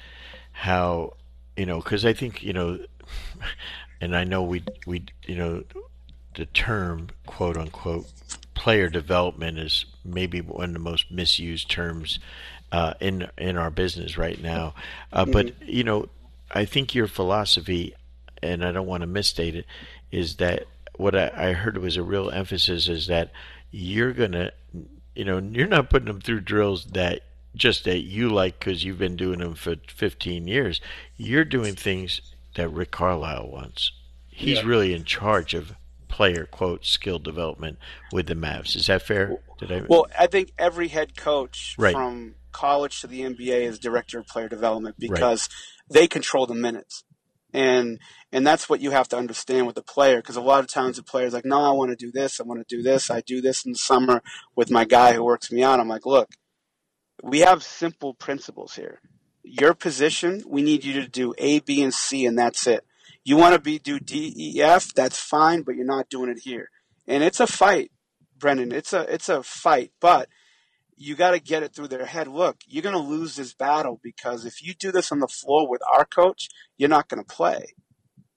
how 0.53 1.15
you 1.57 1.67
know 1.67 1.79
because 1.79 2.05
I 2.05 2.12
think 2.12 2.43
you 2.43 2.53
know, 2.53 2.79
and 4.01 4.17
I 4.17 4.25
know 4.25 4.43
we 4.43 4.62
we 4.87 5.05
you 5.27 5.37
know 5.37 5.64
the 6.35 6.47
term 6.47 7.09
quote 7.27 7.57
unquote 7.57 8.07
player 8.55 8.88
development 8.88 9.59
is 9.59 9.85
maybe 10.05 10.40
one 10.40 10.71
of 10.71 10.73
the 10.73 10.79
most 10.79 11.11
misused 11.11 11.71
terms 11.71 12.19
uh, 12.73 12.95
in 13.01 13.29
in 13.38 13.57
our 13.57 13.71
business 13.71 14.17
right 14.19 14.40
now. 14.40 14.75
Uh, 15.12 15.23
mm-hmm. 15.23 15.33
But 15.33 15.69
you 15.69 15.85
know, 15.85 16.09
I 16.51 16.64
think 16.64 16.95
your 16.95 17.07
philosophy 17.07 17.95
and 18.43 18.64
I 18.64 18.73
don't 18.73 18.87
want 18.87 19.01
to 19.01 19.07
misstate 19.07 19.55
it, 19.57 19.67
is 20.11 20.37
that 20.37 20.67
what 20.97 21.14
I, 21.14 21.31
I 21.35 21.53
heard 21.53 21.79
was 21.79 21.97
a 21.97 22.03
real 22.03 22.31
emphasis 22.31 22.88
is 22.88 23.07
that 23.07 23.33
you're 23.71 24.12
gonna, 24.12 24.53
you 25.14 25.25
know, 25.25 25.38
you're 25.38 25.67
not 25.67 25.90
putting 25.90 26.07
them 26.07 26.21
through 26.21 26.40
drills 26.40 26.85
that 26.87 27.21
just 27.55 27.85
that 27.85 28.01
you 28.01 28.29
like 28.29 28.59
because 28.59 28.85
you've 28.85 28.99
been 28.99 29.17
doing 29.17 29.38
them 29.38 29.55
for 29.55 29.77
15 29.88 30.47
years. 30.47 30.81
You're 31.17 31.45
doing 31.45 31.75
things 31.75 32.21
that 32.57 32.69
Rick 32.69 32.90
Carlisle 32.90 33.49
wants. 33.49 33.93
He's 34.29 34.59
yeah. 34.59 34.67
really 34.67 34.95
in 34.95 35.05
charge 35.05 35.55
of 35.55 35.75
player 36.09 36.47
quote 36.47 36.85
skill 36.85 37.19
development 37.19 37.79
with 38.12 38.27
the 38.27 38.35
Mavs. 38.35 38.77
Is 38.77 38.87
that 38.87 39.03
fair? 39.03 39.38
Did 39.59 39.73
I? 39.73 39.83
Well, 39.88 40.07
I 40.19 40.27
think 40.27 40.53
every 40.59 40.88
head 40.88 41.17
coach 41.17 41.75
right. 41.79 41.95
from 41.95 42.35
college 42.53 43.01
to 43.01 43.07
the 43.07 43.23
NBA 43.23 43.62
is 43.62 43.79
director 43.79 44.19
of 44.19 44.27
player 44.27 44.49
development 44.49 44.97
because 44.99 45.49
right. 45.51 46.01
they 46.01 46.07
control 46.07 46.47
the 46.47 46.55
minutes 46.55 47.05
and 47.55 48.01
and 48.33 48.45
that's 48.45 48.69
what 48.69 48.81
you 48.81 48.90
have 48.90 49.09
to 49.09 49.17
understand 49.17 49.67
with 49.67 49.77
the 49.77 49.83
player 49.83 50.17
because 50.17 50.37
a 50.37 50.43
lot 50.43 50.61
of 50.61 50.67
times 50.67 50.97
the 50.97 51.03
player's 51.03 51.33
like 51.33 51.45
no 51.45 51.62
i 51.62 51.71
want 51.71 51.90
to 51.90 51.97
do 51.97 52.11
this 52.12 52.40
i 52.40 52.43
want 52.43 52.61
to 52.61 52.77
do 52.77 52.83
this 52.83 53.11
i 53.11 53.21
do 53.23 53.40
this 53.40 53.64
in 53.64 53.73
the 53.73 53.79
summer 53.79 54.21
with 54.57 54.71
my 54.71 54.85
guy 54.85 55.12
who 55.12 55.25
works 55.25 55.51
me 55.51 55.62
out 55.62 55.81
i'm 55.81 55.88
like 55.88 56.05
look 56.05 56.29
we 57.25 57.41
have 57.41 57.63
simple 57.63 58.15
principles 58.15 58.75
here 58.75 59.01
your 59.43 59.75
position 59.75 60.43
we 60.47 60.63
need 60.63 60.85
you 60.85 60.93
to 61.01 61.09
do 61.09 61.35
a 61.39 61.61
b 61.61 61.83
and 61.83 61.95
c 61.95 62.27
and 62.27 62.39
that's 62.39 62.67
it 62.67 62.85
you 63.25 63.37
want 63.37 63.55
to 63.55 63.61
be 63.61 63.79
do 63.79 63.99
d 63.99 64.33
e 64.37 64.63
f 64.63 64.93
that's 64.95 65.19
fine 65.19 65.63
but 65.63 65.75
you're 65.75 65.87
not 65.87 66.09
doing 66.09 66.31
it 66.31 66.41
here 66.41 66.71
and 67.07 67.23
it's 67.23 67.41
a 67.41 67.47
fight 67.47 67.91
brendan 68.39 68.73
it's 68.73 68.93
a 68.93 69.03
it's 69.13 69.29
a 69.29 69.43
fight 69.43 69.91
but 70.01 70.29
you 70.97 71.15
got 71.15 71.33
to 71.33 71.41
get 71.41 71.63
it 71.63 71.75
through 71.75 71.89
their 71.89 72.07
head. 72.07 72.29
Look, 72.29 72.59
you're 72.67 72.83
going 72.83 72.95
to 72.95 73.01
lose 73.01 73.37
this 73.37 73.55
battle 73.55 74.01
because 74.03 74.45
if 74.45 74.63
you 74.63 74.75
do 74.75 74.93
this 74.93 75.11
on 75.11 75.21
the 75.21 75.29
floor 75.29 75.69
with 75.69 75.81
our 75.93 76.05
coach, 76.05 76.49
you're 76.77 76.89
not 76.89 77.09
going 77.09 77.23
to 77.23 77.35
play. 77.35 77.75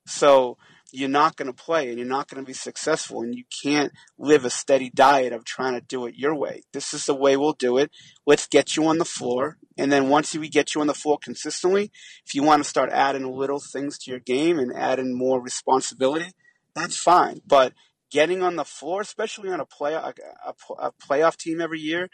So 0.06 0.58
you're 0.92 1.10
not 1.10 1.36
going 1.36 1.48
to 1.48 1.64
play 1.64 1.90
and 1.90 1.98
you're 1.98 2.08
not 2.08 2.28
going 2.28 2.42
to 2.42 2.48
be 2.48 2.54
successful 2.54 3.22
and 3.22 3.36
you 3.36 3.44
can't 3.64 3.92
live 4.18 4.46
a 4.46 4.50
steady 4.50 4.90
diet 4.90 5.34
of 5.34 5.44
trying 5.44 5.74
to 5.74 5.82
do 5.82 6.06
it 6.06 6.16
your 6.16 6.36
way. 6.36 6.62
This 6.74 6.94
is 6.94 7.06
the 7.06 7.16
way 7.16 7.36
we'll 7.36 7.54
do 7.54 7.78
it. 7.78 7.92
Let's 8.26 8.48
get 8.48 8.76
you 8.76 8.86
on 8.88 8.98
the 8.98 9.06
floor. 9.06 9.58
And 9.78 9.92
then 9.92 10.10
once 10.10 10.34
we 10.34 10.50
get 10.50 10.74
you 10.74 10.82
on 10.82 10.88
the 10.88 10.94
floor 10.94 11.18
consistently, 11.22 11.92
if 12.26 12.34
you 12.34 12.44
want 12.44 12.64
to 12.64 12.70
start 12.70 12.90
adding 12.92 13.26
little 13.26 13.60
things 13.60 13.98
to 14.00 14.12
your 14.12 14.20
game 14.20 14.60
and 14.60 14.74
adding 14.76 15.18
more 15.18 15.42
responsibility, 15.42 16.32
that's 16.74 16.98
fine. 16.98 17.42
But 17.46 17.74
getting 18.10 18.42
on 18.42 18.56
the 18.56 18.66
floor, 18.66 19.02
especially 19.02 19.50
on 19.50 19.60
a 19.60 19.66
play 19.66 19.94
a, 19.94 20.14
a, 20.46 20.54
a 20.80 20.92
playoff 20.94 21.36
team 21.36 21.60
every 21.60 21.80
year, 21.80 22.10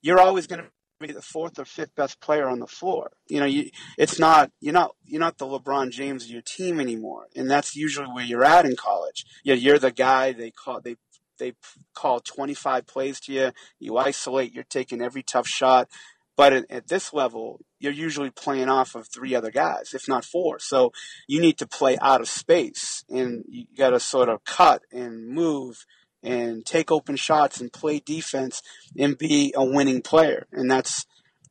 you're 0.00 0.20
always 0.20 0.46
going 0.46 0.62
to 0.62 0.70
be 1.06 1.12
the 1.12 1.22
fourth 1.22 1.58
or 1.58 1.64
fifth 1.64 1.94
best 1.94 2.20
player 2.20 2.48
on 2.48 2.58
the 2.58 2.66
floor. 2.66 3.12
You 3.28 3.40
know, 3.40 3.46
you, 3.46 3.70
it's 3.98 4.18
not 4.18 4.50
you're 4.60 4.72
not 4.72 4.94
you're 5.04 5.20
not 5.20 5.38
the 5.38 5.46
LeBron 5.46 5.90
James 5.90 6.24
of 6.24 6.30
your 6.30 6.42
team 6.42 6.80
anymore, 6.80 7.26
and 7.36 7.50
that's 7.50 7.76
usually 7.76 8.08
where 8.08 8.24
you're 8.24 8.44
at 8.44 8.66
in 8.66 8.76
college. 8.76 9.24
Know, 9.44 9.54
you're 9.54 9.78
the 9.78 9.92
guy 9.92 10.32
they 10.32 10.50
call 10.50 10.80
they 10.80 10.96
they 11.38 11.54
call 11.94 12.20
25 12.20 12.86
plays 12.86 13.20
to 13.20 13.32
you. 13.32 13.52
You 13.78 13.96
isolate. 13.96 14.54
You're 14.54 14.64
taking 14.64 15.02
every 15.02 15.22
tough 15.22 15.48
shot. 15.48 15.88
But 16.36 16.52
at, 16.52 16.70
at, 16.70 16.88
this 16.88 17.12
level, 17.12 17.60
you're 17.78 17.92
usually 17.92 18.30
playing 18.30 18.70
off 18.70 18.94
of 18.94 19.06
three 19.08 19.34
other 19.34 19.50
guys, 19.50 19.92
if 19.92 20.08
not 20.08 20.24
four. 20.24 20.58
So 20.58 20.92
you 21.26 21.40
need 21.40 21.58
to 21.58 21.66
play 21.66 21.98
out 22.00 22.22
of 22.22 22.28
space, 22.28 23.04
and 23.10 23.44
you 23.48 23.66
got 23.76 23.90
to 23.90 24.00
sort 24.00 24.30
of 24.30 24.42
cut 24.44 24.82
and 24.90 25.28
move 25.28 25.84
and 26.22 26.64
take 26.64 26.90
open 26.90 27.16
shots 27.16 27.60
and 27.60 27.72
play 27.72 27.98
defense 27.98 28.62
and 28.98 29.18
be 29.18 29.52
a 29.56 29.64
winning 29.64 30.02
player. 30.02 30.46
And 30.52 30.70
that's, 30.70 31.04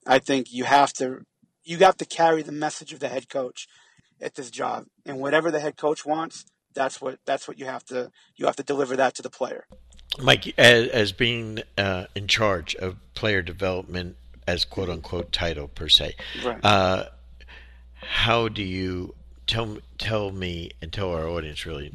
I 0.06 0.20
think 0.20 0.52
you 0.52 0.64
have 0.64 0.94
to, 0.94 1.26
you 1.64 1.78
have 1.80 1.98
to 1.98 2.06
carry 2.06 2.42
the 2.42 2.52
message 2.52 2.94
of 2.94 3.00
the 3.00 3.10
head 3.10 3.30
coach 3.30 3.68
at 4.22 4.36
this 4.36 4.50
job. 4.50 4.86
And 5.06 5.20
whatever 5.20 5.52
the 5.52 5.60
head 5.60 5.78
coach 5.78 6.06
wants, 6.06 6.46
that's 6.74 7.02
what, 7.02 7.20
that's 7.26 7.48
what 7.48 7.60
you 7.60 7.66
have 7.66 7.84
to, 7.86 8.12
you 8.36 8.46
have 8.46 8.56
to 8.56 8.64
deliver 8.64 8.96
that 8.96 9.16
to 9.16 9.22
the 9.22 9.30
player. 9.30 9.66
Mike, 10.20 10.54
as, 10.58 10.88
as 10.90 11.12
being 11.12 11.62
uh, 11.78 12.06
in 12.16 12.28
charge 12.28 12.76
of 12.76 12.98
player 13.14 13.42
development 13.42 14.18
as 14.48 14.66
quote 14.66 14.90
unquote 14.90 15.32
title 15.32 15.68
per 15.68 15.88
se, 15.88 16.16
right. 16.44 16.64
uh, 16.64 17.06
how 17.96 18.48
do 18.48 18.64
you 18.64 19.14
tell 19.48 19.78
tell 19.98 20.32
me 20.32 20.72
and 20.82 20.92
tell 20.92 21.12
our 21.12 21.28
audience 21.28 21.66
really 21.66 21.94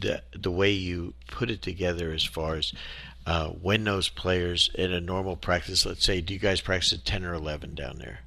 the 0.00 0.22
the 0.34 0.50
way 0.50 0.70
you 0.70 1.14
put 1.28 1.50
it 1.50 1.62
together 1.62 2.12
as 2.12 2.24
far 2.24 2.56
as 2.56 2.72
uh, 3.26 3.48
when 3.48 3.84
those 3.84 4.08
players 4.08 4.70
in 4.74 4.92
a 4.92 5.00
normal 5.00 5.36
practice, 5.36 5.84
let's 5.84 6.04
say, 6.04 6.20
do 6.20 6.32
you 6.32 6.38
guys 6.40 6.60
practice 6.60 6.92
at 6.92 7.04
ten 7.04 7.24
or 7.24 7.34
eleven 7.34 7.74
down 7.74 7.98
there? 7.98 8.20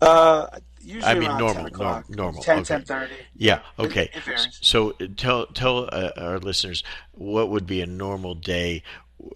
Uh, 0.00 0.46
usually 0.80 1.04
I 1.04 1.14
mean 1.14 1.36
normal, 1.38 1.68
normal, 1.70 2.04
normal. 2.08 2.42
10, 2.42 2.58
okay. 2.60 2.80
10 2.84 3.08
Yeah, 3.36 3.60
okay. 3.78 4.10
It, 4.14 4.28
it 4.28 4.48
so 4.60 4.92
tell 4.92 5.46
tell 5.46 5.88
uh, 5.90 6.12
our 6.16 6.38
listeners 6.38 6.84
what 7.12 7.48
would 7.48 7.66
be 7.66 7.80
a 7.80 7.86
normal 7.86 8.34
day. 8.34 8.84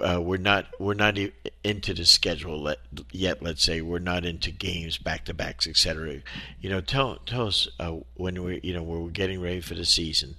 Uh, 0.01 0.21
we're 0.23 0.37
not 0.37 0.67
we're 0.79 0.95
not 0.95 1.19
into 1.65 1.95
the 1.95 2.05
schedule 2.05 2.73
yet. 3.11 3.43
Let's 3.43 3.65
say 3.65 3.81
we're 3.81 3.99
not 3.99 4.25
into 4.25 4.53
games, 4.53 4.99
back 4.99 5.25
to 5.25 5.35
backs, 5.35 5.67
etc. 5.67 6.23
You 6.61 6.71
know, 6.71 6.81
tell 6.81 7.17
tell 7.27 7.49
us 7.49 7.69
uh, 7.81 7.97
when 8.15 8.41
we 8.45 8.61
you 8.63 8.73
know 8.73 8.85
we're 8.85 9.11
getting 9.11 9.41
ready 9.41 9.61
for 9.61 9.75
the 9.75 9.85
season 9.85 10.37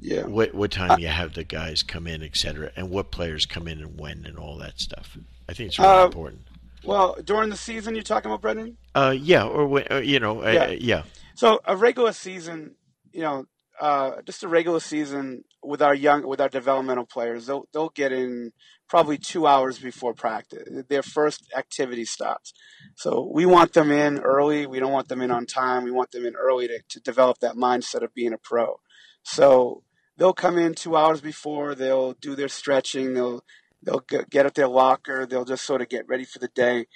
Yeah. 0.00 0.22
What 0.26 0.54
what 0.54 0.70
time 0.70 0.98
you 1.00 1.08
have 1.08 1.34
the 1.34 1.44
guys 1.44 1.82
come 1.82 2.06
in, 2.06 2.22
et 2.22 2.36
cetera, 2.36 2.70
and 2.76 2.90
what 2.90 3.10
players 3.10 3.46
come 3.46 3.66
in 3.66 3.80
and 3.80 3.98
when, 3.98 4.24
and 4.26 4.38
all 4.38 4.56
that 4.58 4.80
stuff. 4.80 5.16
I 5.48 5.54
think 5.54 5.68
it's 5.70 5.78
really 5.78 5.90
Uh, 5.90 6.06
important. 6.06 6.42
Well, 6.84 7.16
during 7.24 7.50
the 7.50 7.56
season, 7.56 7.94
you're 7.94 8.04
talking 8.04 8.30
about 8.30 8.40
Brendan. 8.40 8.76
Uh, 8.94 9.14
yeah, 9.18 9.44
or 9.44 9.66
when, 9.66 9.84
uh, 9.90 9.96
you 9.96 10.20
know, 10.20 10.44
uh, 10.44 10.50
Yeah. 10.50 10.70
yeah, 10.70 11.02
So 11.34 11.60
a 11.64 11.76
regular 11.76 12.12
season, 12.12 12.76
you 13.12 13.22
know, 13.22 13.46
uh, 13.80 14.22
just 14.22 14.42
a 14.44 14.48
regular 14.48 14.80
season 14.80 15.44
with 15.62 15.82
our 15.82 15.94
young, 15.94 16.26
with 16.26 16.40
our 16.40 16.48
developmental 16.48 17.04
players, 17.06 17.46
they'll 17.46 17.68
they'll 17.72 17.90
get 17.90 18.12
in 18.12 18.52
probably 18.88 19.18
two 19.18 19.46
hours 19.46 19.78
before 19.78 20.14
practice. 20.14 20.68
Their 20.88 21.02
first 21.02 21.44
activity 21.56 22.04
starts. 22.04 22.52
So 22.96 23.28
we 23.32 23.44
want 23.46 23.72
them 23.74 23.90
in 23.90 24.18
early. 24.20 24.66
We 24.66 24.80
don't 24.80 24.92
want 24.92 25.08
them 25.08 25.20
in 25.20 25.30
on 25.30 25.46
time. 25.46 25.84
We 25.84 25.90
want 25.90 26.10
them 26.12 26.24
in 26.24 26.34
early 26.36 26.68
to, 26.68 26.80
to 26.88 27.00
develop 27.00 27.38
that 27.40 27.54
mindset 27.54 28.02
of 28.02 28.14
being 28.14 28.32
a 28.32 28.38
pro. 28.38 28.80
So 29.24 29.82
they'll 30.18 30.34
come 30.34 30.58
in 30.58 30.74
two 30.74 30.96
hours 30.96 31.20
before. 31.20 31.74
They'll 31.74 32.12
do 32.12 32.34
their 32.34 32.48
stretching. 32.48 33.14
They'll 33.14 33.42
they'll 33.82 34.04
get 34.30 34.44
at 34.44 34.54
their 34.54 34.68
locker. 34.68 35.24
They'll 35.24 35.44
just 35.44 35.64
sort 35.64 35.80
of 35.80 35.88
get 35.88 36.08
ready 36.08 36.24
for 36.24 36.40
the 36.40 36.48
day. 36.48 36.86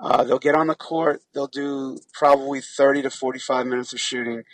Uh, 0.00 0.22
they'll 0.22 0.38
get 0.38 0.54
on 0.54 0.68
the 0.68 0.76
court. 0.76 1.20
They'll 1.34 1.48
do 1.48 1.98
probably 2.14 2.60
30 2.60 3.02
to 3.02 3.10
45 3.10 3.66
minutes 3.66 3.92
of 3.92 4.00
shooting. 4.00 4.44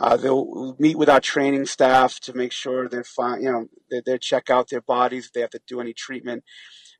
Uh, 0.00 0.16
they'll 0.16 0.74
meet 0.78 0.98
with 0.98 1.08
our 1.08 1.20
training 1.20 1.66
staff 1.66 2.18
to 2.20 2.34
make 2.34 2.50
sure 2.50 2.88
they're 2.88 3.04
fine. 3.04 3.42
You 3.42 3.52
know, 3.52 3.66
they, 3.90 4.02
they 4.04 4.18
check 4.18 4.50
out 4.50 4.68
their 4.68 4.80
bodies 4.80 5.26
if 5.26 5.32
they 5.32 5.40
have 5.40 5.50
to 5.50 5.60
do 5.66 5.80
any 5.80 5.92
treatment. 5.92 6.42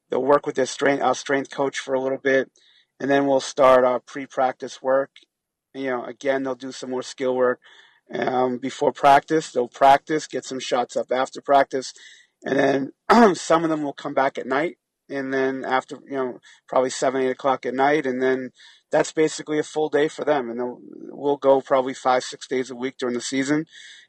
They'll 0.09 0.23
work 0.23 0.47
with 0.47 0.55
their 0.55 0.67
strength, 0.67 1.03
our 1.03 1.15
strength 1.15 1.51
coach 1.51 1.79
for 1.79 1.95
a 1.95 2.01
little 2.01 2.19
bit, 2.19 2.51
and 3.01 3.11
then 3.11 3.27
we'll 3.27 3.41
start 3.41 3.85
our 3.85 4.01
pre-practice 4.01 4.83
work. 4.83 5.11
You 5.75 5.91
know, 5.91 6.05
again, 6.05 6.43
they'll 6.43 6.55
do 6.55 6.73
some 6.73 6.91
more 6.91 7.03
skill 7.03 7.35
work 7.35 7.61
um, 8.15 8.59
before 8.59 8.93
practice. 8.93 9.53
They'll 9.53 9.69
practice, 9.69 10.27
get 10.27 10.45
some 10.45 10.61
shots 10.61 10.97
up 10.97 11.13
after 11.13 11.41
practice, 11.41 11.93
and 12.45 12.93
then 13.09 13.35
some 13.35 13.65
of 13.65 13.71
them 13.71 13.83
will 13.83 13.93
come 13.93 14.15
back 14.15 14.39
at 14.39 14.47
night. 14.47 14.79
And 15.09 15.35
then 15.35 15.65
after, 15.65 15.99
you 16.07 16.17
know, 16.17 16.39
probably 16.69 16.91
seven, 16.91 17.23
eight 17.23 17.31
o'clock 17.31 17.67
at 17.67 17.75
night, 17.75 18.07
and 18.07 18.23
then 18.23 18.53
that's 18.93 19.13
basically 19.13 19.59
a 19.59 19.65
full 19.65 19.89
day 19.89 20.07
for 20.07 20.25
them. 20.25 20.49
And 20.49 20.61
we'll 21.11 21.37
go 21.37 21.61
probably 21.61 21.95
five, 21.95 22.23
six 22.23 22.47
days 22.47 22.71
a 22.71 22.77
week 22.77 22.95
during 22.97 23.15
the 23.17 23.21
season. 23.21 23.67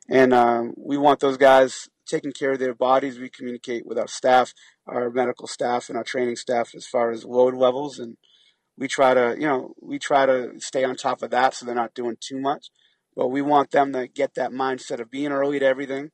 And 0.07 0.31
um, 0.31 0.73
we 0.77 0.97
want 0.97 1.19
those 1.19 1.37
guys 1.37 1.89
taking 2.05 2.31
care 2.31 2.51
of 2.51 2.59
their 2.59 2.75
bodies. 2.75 3.17
We 3.17 3.29
communicate 3.29 3.85
with 3.85 3.97
our 3.97 4.07
staff, 4.07 4.53
our 4.85 5.09
medical 5.09 5.47
staff, 5.47 5.89
and 5.89 5.97
our 5.97 6.03
training 6.03 6.35
staff 6.35 6.75
as 6.75 6.85
far 6.85 7.09
as 7.09 7.25
load 7.25 7.55
levels. 7.55 7.97
And 7.97 8.17
we 8.77 8.87
try 8.87 9.13
to, 9.15 9.35
you 9.39 9.47
know, 9.47 9.73
we 9.81 9.97
try 9.97 10.25
to 10.27 10.53
stay 10.59 10.83
on 10.83 10.95
top 10.95 11.23
of 11.23 11.31
that 11.31 11.55
so 11.55 11.65
they're 11.65 11.73
not 11.73 11.95
doing 11.95 12.17
too 12.19 12.39
much. 12.39 12.69
But 13.15 13.27
we 13.27 13.41
want 13.41 13.71
them 13.71 13.93
to 13.93 14.07
get 14.07 14.35
that 14.35 14.51
mindset 14.51 14.99
of 14.99 15.11
being 15.11 15.31
early 15.31 15.59
to 15.59 15.65
everything, 15.65 16.11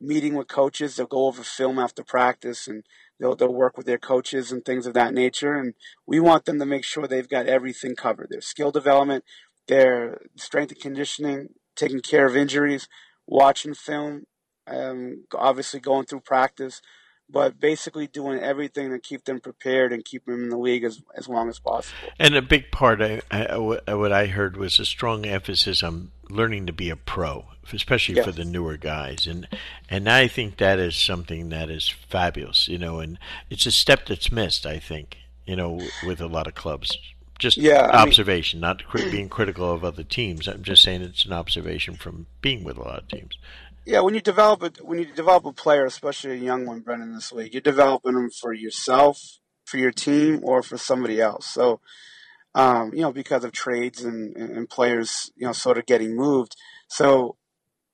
meeting 0.00 0.34
with 0.34 0.48
coaches. 0.48 0.96
They'll 0.96 1.06
go 1.06 1.26
over 1.26 1.42
film 1.42 1.78
after 1.78 2.02
practice 2.02 2.66
and 2.66 2.84
they'll 3.18 3.36
they'll 3.36 3.52
work 3.52 3.76
with 3.76 3.86
their 3.86 3.98
coaches 3.98 4.50
and 4.50 4.64
things 4.64 4.86
of 4.86 4.94
that 4.94 5.14
nature. 5.14 5.54
And 5.54 5.74
we 6.06 6.18
want 6.20 6.44
them 6.44 6.58
to 6.58 6.66
make 6.66 6.84
sure 6.84 7.06
they've 7.06 7.28
got 7.28 7.46
everything 7.46 7.94
covered: 7.94 8.28
their 8.30 8.40
skill 8.40 8.70
development, 8.72 9.24
their 9.68 10.20
strength 10.36 10.72
and 10.72 10.80
conditioning, 10.80 11.48
taking 11.76 12.00
care 12.00 12.26
of 12.26 12.36
injuries, 12.36 12.88
watching 13.26 13.74
film, 13.74 14.24
um, 14.66 15.24
obviously 15.34 15.80
going 15.80 16.06
through 16.06 16.20
practice, 16.20 16.80
but 17.32 17.60
basically 17.60 18.06
doing 18.06 18.38
everything 18.40 18.90
to 18.90 18.98
keep 18.98 19.24
them 19.24 19.40
prepared 19.40 19.92
and 19.92 20.04
keep 20.04 20.24
them 20.26 20.44
in 20.44 20.48
the 20.48 20.58
league 20.58 20.84
as 20.84 21.00
as 21.16 21.28
long 21.28 21.48
as 21.48 21.58
possible. 21.58 22.10
And 22.18 22.34
a 22.34 22.42
big 22.42 22.70
part, 22.70 23.00
I, 23.00 23.20
I, 23.30 23.56
what 23.56 24.12
I 24.12 24.26
heard 24.26 24.56
was 24.56 24.78
a 24.80 24.84
strong 24.84 25.24
emphasis 25.26 25.82
on 25.82 26.10
learning 26.28 26.66
to 26.66 26.72
be 26.72 26.90
a 26.90 26.96
pro, 26.96 27.46
especially 27.72 28.16
Yeah. 28.16 28.24
for 28.24 28.32
the 28.32 28.44
newer 28.44 28.76
guys. 28.76 29.26
And 29.26 29.46
and 29.88 30.08
I 30.08 30.28
think 30.28 30.56
that 30.58 30.78
is 30.78 30.96
something 30.96 31.48
that 31.50 31.70
is 31.70 31.88
fabulous, 31.88 32.68
you 32.68 32.78
know. 32.78 33.00
And 33.00 33.18
it's 33.48 33.66
a 33.66 33.72
step 33.72 34.06
that's 34.06 34.32
missed, 34.32 34.66
I 34.66 34.78
think, 34.78 35.18
you 35.46 35.56
know, 35.56 35.80
with 36.06 36.20
a 36.20 36.26
lot 36.28 36.46
of 36.46 36.54
clubs. 36.54 36.96
Just 37.38 37.56
Yeah, 37.56 37.86
I 37.86 38.00
mean- 38.00 38.08
observation, 38.08 38.60
not 38.60 38.82
being 38.92 39.28
critical 39.30 39.72
of 39.72 39.82
other 39.82 40.02
teams. 40.02 40.46
I'm 40.46 40.62
just 40.62 40.82
saying 40.82 41.00
it's 41.02 41.24
an 41.24 41.32
observation 41.32 41.94
from 41.94 42.26
being 42.42 42.64
with 42.64 42.76
a 42.76 42.82
lot 42.82 42.98
of 42.98 43.08
teams. 43.08 43.38
Yeah, 43.90 44.02
when 44.02 44.14
you 44.14 44.20
develop 44.20 44.62
it, 44.62 44.86
when 44.86 45.00
you 45.00 45.04
develop 45.04 45.44
a 45.46 45.52
player, 45.52 45.84
especially 45.84 46.30
a 46.34 46.44
young 46.44 46.64
one, 46.64 46.78
Brendan, 46.78 47.12
this 47.12 47.32
league, 47.32 47.52
you're 47.52 47.60
developing 47.60 48.14
them 48.14 48.30
for 48.30 48.52
yourself, 48.52 49.20
for 49.64 49.78
your 49.78 49.90
team, 49.90 50.38
or 50.44 50.62
for 50.62 50.78
somebody 50.78 51.20
else. 51.20 51.48
So, 51.48 51.80
um, 52.54 52.92
you 52.94 53.00
know, 53.00 53.10
because 53.10 53.42
of 53.42 53.50
trades 53.50 54.04
and 54.04 54.36
and 54.36 54.70
players, 54.70 55.32
you 55.34 55.44
know, 55.44 55.52
sort 55.52 55.76
of 55.76 55.86
getting 55.86 56.14
moved. 56.14 56.54
So, 56.86 57.36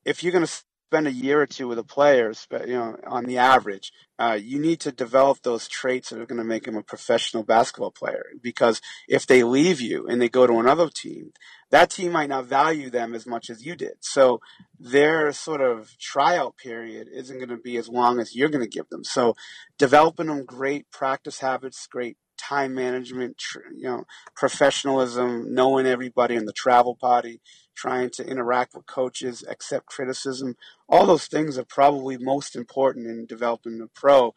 if 0.04 0.22
you're 0.22 0.34
going 0.34 0.44
to 0.44 0.52
spend 0.86 1.08
a 1.08 1.12
year 1.12 1.40
or 1.42 1.46
two 1.46 1.66
with 1.66 1.78
a 1.78 1.84
player, 1.84 2.32
you 2.64 2.74
know, 2.74 2.96
on 3.06 3.24
the 3.24 3.38
average, 3.38 3.92
uh, 4.20 4.38
you 4.40 4.58
need 4.58 4.78
to 4.80 4.92
develop 4.92 5.42
those 5.42 5.66
traits 5.66 6.10
that 6.10 6.20
are 6.20 6.26
going 6.26 6.38
to 6.38 6.44
make 6.44 6.66
him 6.66 6.76
a 6.76 6.82
professional 6.82 7.42
basketball 7.42 7.90
player. 7.90 8.26
Because 8.40 8.80
if 9.08 9.26
they 9.26 9.42
leave 9.42 9.80
you 9.80 10.06
and 10.06 10.22
they 10.22 10.28
go 10.28 10.46
to 10.46 10.60
another 10.60 10.88
team, 10.88 11.32
that 11.70 11.90
team 11.90 12.12
might 12.12 12.28
not 12.28 12.46
value 12.46 12.88
them 12.88 13.14
as 13.14 13.26
much 13.26 13.50
as 13.50 13.66
you 13.66 13.74
did. 13.74 13.94
So 14.00 14.40
their 14.78 15.32
sort 15.32 15.60
of 15.60 15.98
tryout 15.98 16.56
period 16.56 17.08
isn't 17.12 17.38
going 17.38 17.48
to 17.48 17.56
be 17.56 17.76
as 17.76 17.88
long 17.88 18.20
as 18.20 18.36
you're 18.36 18.48
going 18.48 18.64
to 18.64 18.70
give 18.70 18.88
them. 18.88 19.02
So 19.02 19.34
developing 19.78 20.26
them 20.26 20.44
great 20.44 20.88
practice 20.92 21.40
habits, 21.40 21.88
great 21.88 22.16
time 22.48 22.74
management, 22.74 23.42
you 23.74 23.84
know, 23.84 24.04
professionalism, 24.34 25.52
knowing 25.52 25.86
everybody 25.86 26.34
in 26.34 26.46
the 26.46 26.52
travel 26.52 26.94
party, 26.94 27.40
trying 27.74 28.10
to 28.10 28.26
interact 28.26 28.74
with 28.74 28.86
coaches, 28.86 29.44
accept 29.48 29.86
criticism, 29.86 30.56
all 30.88 31.06
those 31.06 31.26
things 31.26 31.58
are 31.58 31.64
probably 31.64 32.16
most 32.16 32.56
important 32.56 33.06
in 33.06 33.26
developing 33.26 33.80
a 33.80 33.86
pro 33.88 34.34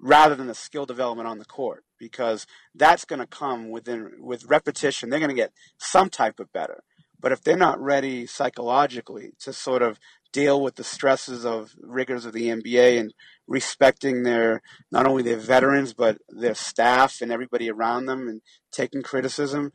rather 0.00 0.34
than 0.34 0.48
the 0.48 0.54
skill 0.54 0.86
development 0.86 1.28
on 1.28 1.38
the 1.38 1.44
court 1.44 1.84
because 1.98 2.46
that's 2.74 3.04
going 3.04 3.20
to 3.20 3.26
come 3.26 3.70
within 3.70 4.12
with 4.18 4.44
repetition 4.44 5.08
they're 5.08 5.20
going 5.20 5.28
to 5.28 5.34
get 5.34 5.52
some 5.78 6.10
type 6.10 6.40
of 6.40 6.52
better 6.52 6.82
but 7.20 7.32
if 7.32 7.42
they're 7.42 7.56
not 7.56 7.80
ready 7.80 8.26
psychologically 8.26 9.32
to 9.40 9.52
sort 9.52 9.82
of 9.82 9.98
deal 10.32 10.60
with 10.62 10.76
the 10.76 10.84
stresses 10.84 11.44
of 11.44 11.74
rigors 11.80 12.26
of 12.26 12.32
the 12.32 12.48
NBA 12.48 13.00
and 13.00 13.14
respecting 13.46 14.22
their 14.24 14.60
not 14.90 15.06
only 15.06 15.22
their 15.22 15.38
veterans 15.38 15.94
but 15.94 16.18
their 16.28 16.54
staff 16.54 17.20
and 17.22 17.32
everybody 17.32 17.70
around 17.70 18.06
them 18.06 18.28
and 18.28 18.42
taking 18.70 19.02
criticism 19.02 19.72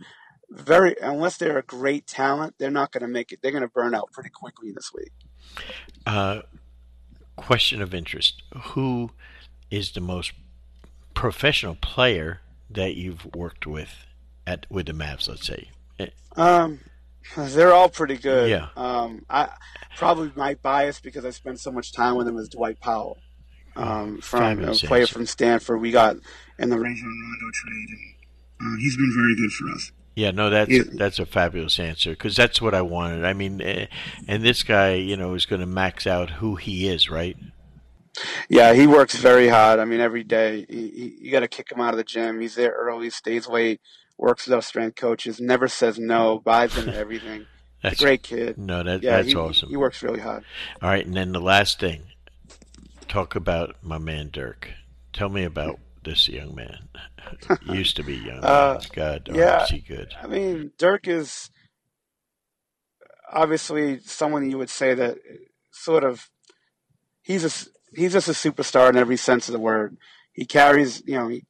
very 0.52 0.96
unless 1.02 1.38
they're 1.38 1.58
a 1.58 1.64
great 1.64 2.06
talent 2.06 2.54
they're 2.60 2.70
not 2.70 2.92
going 2.92 3.02
to 3.02 3.08
make 3.08 3.32
it 3.32 3.40
they're 3.42 3.52
going 3.52 3.64
to 3.64 3.68
burn 3.68 3.96
out 3.96 4.12
pretty 4.12 4.30
quickly 4.30 4.72
this 4.72 4.92
week. 4.94 5.12
Uh, 6.06 6.42
question 7.36 7.82
of 7.82 7.94
interest: 7.94 8.44
Who 8.74 9.12
is 9.70 9.92
the 9.92 10.02
most 10.02 10.34
professional 11.14 11.76
player 11.76 12.42
that 12.70 12.96
you've 12.96 13.26
worked 13.36 13.66
with 13.66 14.06
at 14.46 14.66
with 14.70 14.88
the 14.88 14.94
Mavs? 14.94 15.28
Let's 15.28 15.46
say. 15.46 15.70
Eh, 16.00 16.08
Um, 16.36 16.80
they're 17.38 17.74
all 17.74 17.90
pretty 17.90 18.18
good. 18.18 18.50
Yeah. 18.50 18.68
Um, 18.76 19.26
I 19.30 19.50
probably 19.98 20.32
my 20.36 20.56
bias 20.56 21.00
because 21.00 21.26
I 21.26 21.30
spent 21.32 21.60
so 21.60 21.72
much 21.72 21.94
time 21.94 22.16
with 22.16 22.28
him 22.28 22.38
is 22.38 22.50
Dwight 22.50 22.80
Powell, 22.80 23.18
um, 23.76 24.20
from 24.20 24.64
a 24.64 24.74
player 24.74 25.08
from 25.08 25.26
Stanford. 25.26 25.82
We 25.82 25.92
got 25.92 26.16
in 26.60 26.70
the 26.70 26.78
Rajon 26.78 27.04
Rondo 27.04 27.52
trade, 27.54 27.90
and 28.60 28.74
uh, 28.74 28.78
he's 28.80 28.98
been 28.98 29.14
very 29.16 29.36
good 29.36 29.52
for 29.52 29.70
us. 29.76 29.92
Yeah, 30.16 30.32
no, 30.32 30.50
that's 30.52 30.70
Yeah. 30.70 30.84
that's 30.94 31.18
a 31.20 31.26
fabulous 31.26 31.80
answer 31.80 32.12
because 32.12 32.36
that's 32.36 32.62
what 32.62 32.76
I 32.76 32.82
wanted. 32.84 33.26
I 33.26 33.34
mean, 33.34 33.62
eh, 33.62 33.88
and 34.28 34.44
this 34.44 34.62
guy, 34.62 34.94
you 34.94 35.18
know, 35.18 35.34
is 35.34 35.46
going 35.48 35.62
to 35.62 35.66
max 35.68 36.06
out 36.06 36.30
who 36.30 36.56
he 36.56 36.88
is, 36.88 37.10
right? 37.10 37.36
Yeah, 38.48 38.74
he 38.74 38.86
works 38.86 39.16
very 39.16 39.48
hard. 39.48 39.80
I 39.80 39.86
mean, 39.86 40.00
every 40.00 40.24
day 40.24 40.68
he, 40.70 40.90
he, 40.90 41.18
you 41.22 41.32
got 41.32 41.40
to 41.40 41.48
kick 41.48 41.72
him 41.72 41.82
out 41.82 41.96
of 41.96 41.98
the 41.98 42.04
gym. 42.04 42.40
He's 42.40 42.54
there 42.54 42.70
early, 42.72 43.10
stays 43.10 43.48
late, 43.48 43.82
works 44.18 44.46
with 44.46 44.54
our 44.54 44.62
strength 44.62 44.96
coaches, 44.96 45.40
never 45.40 45.68
says 45.68 46.00
no, 46.00 46.40
buys 46.40 46.78
into 46.78 46.96
everything. 46.96 47.46
He's 47.82 47.92
That's 47.92 48.02
a 48.02 48.04
great 48.06 48.24
kid. 48.24 48.58
No, 48.58 48.82
that 48.84 49.04
Yeah, 49.04 49.18
that's 49.18 49.30
he, 49.30 49.36
awesome. 49.36 49.70
He 49.70 49.78
works 49.78 50.02
really 50.02 50.22
hard. 50.22 50.46
All 50.82 50.90
right, 50.90 51.06
and 51.06 51.16
then 51.16 51.34
the 51.34 51.42
last 51.42 51.80
thing, 51.80 52.04
talk 53.08 53.36
about 53.36 53.76
my 53.82 53.98
man 53.98 54.30
Dirk. 54.32 54.72
Tell 55.12 55.30
me 55.30 55.44
about 55.44 55.80
this 56.04 56.30
young 56.30 56.56
man. 56.56 56.90
Used 57.66 57.96
to 57.98 58.04
be 58.04 58.16
young. 58.16 58.44
Uh, 58.44 58.82
God, 58.94 59.30
oh, 59.32 59.38
yeah. 59.38 59.64
is 59.64 59.70
he 59.70 59.80
good? 59.80 60.14
I 60.22 60.28
mean, 60.28 60.72
Dirk 60.78 61.08
is 61.08 61.50
obviously 63.32 64.00
someone 64.00 64.50
you 64.50 64.58
would 64.58 64.70
say 64.70 64.94
that 64.94 65.18
sort 65.72 66.04
of 66.04 66.30
he's 67.22 67.44
a 67.44 67.70
he's 67.96 68.14
just 68.14 68.28
a 68.28 68.32
superstar 68.32 68.90
in 68.90 68.98
every 68.98 69.18
sense 69.18 69.48
of 69.50 69.54
the 69.54 69.60
word. 69.60 69.98
He 70.34 70.46
carries, 70.46 71.04
you 71.06 71.16
know, 71.16 71.28
he, 71.28 71.46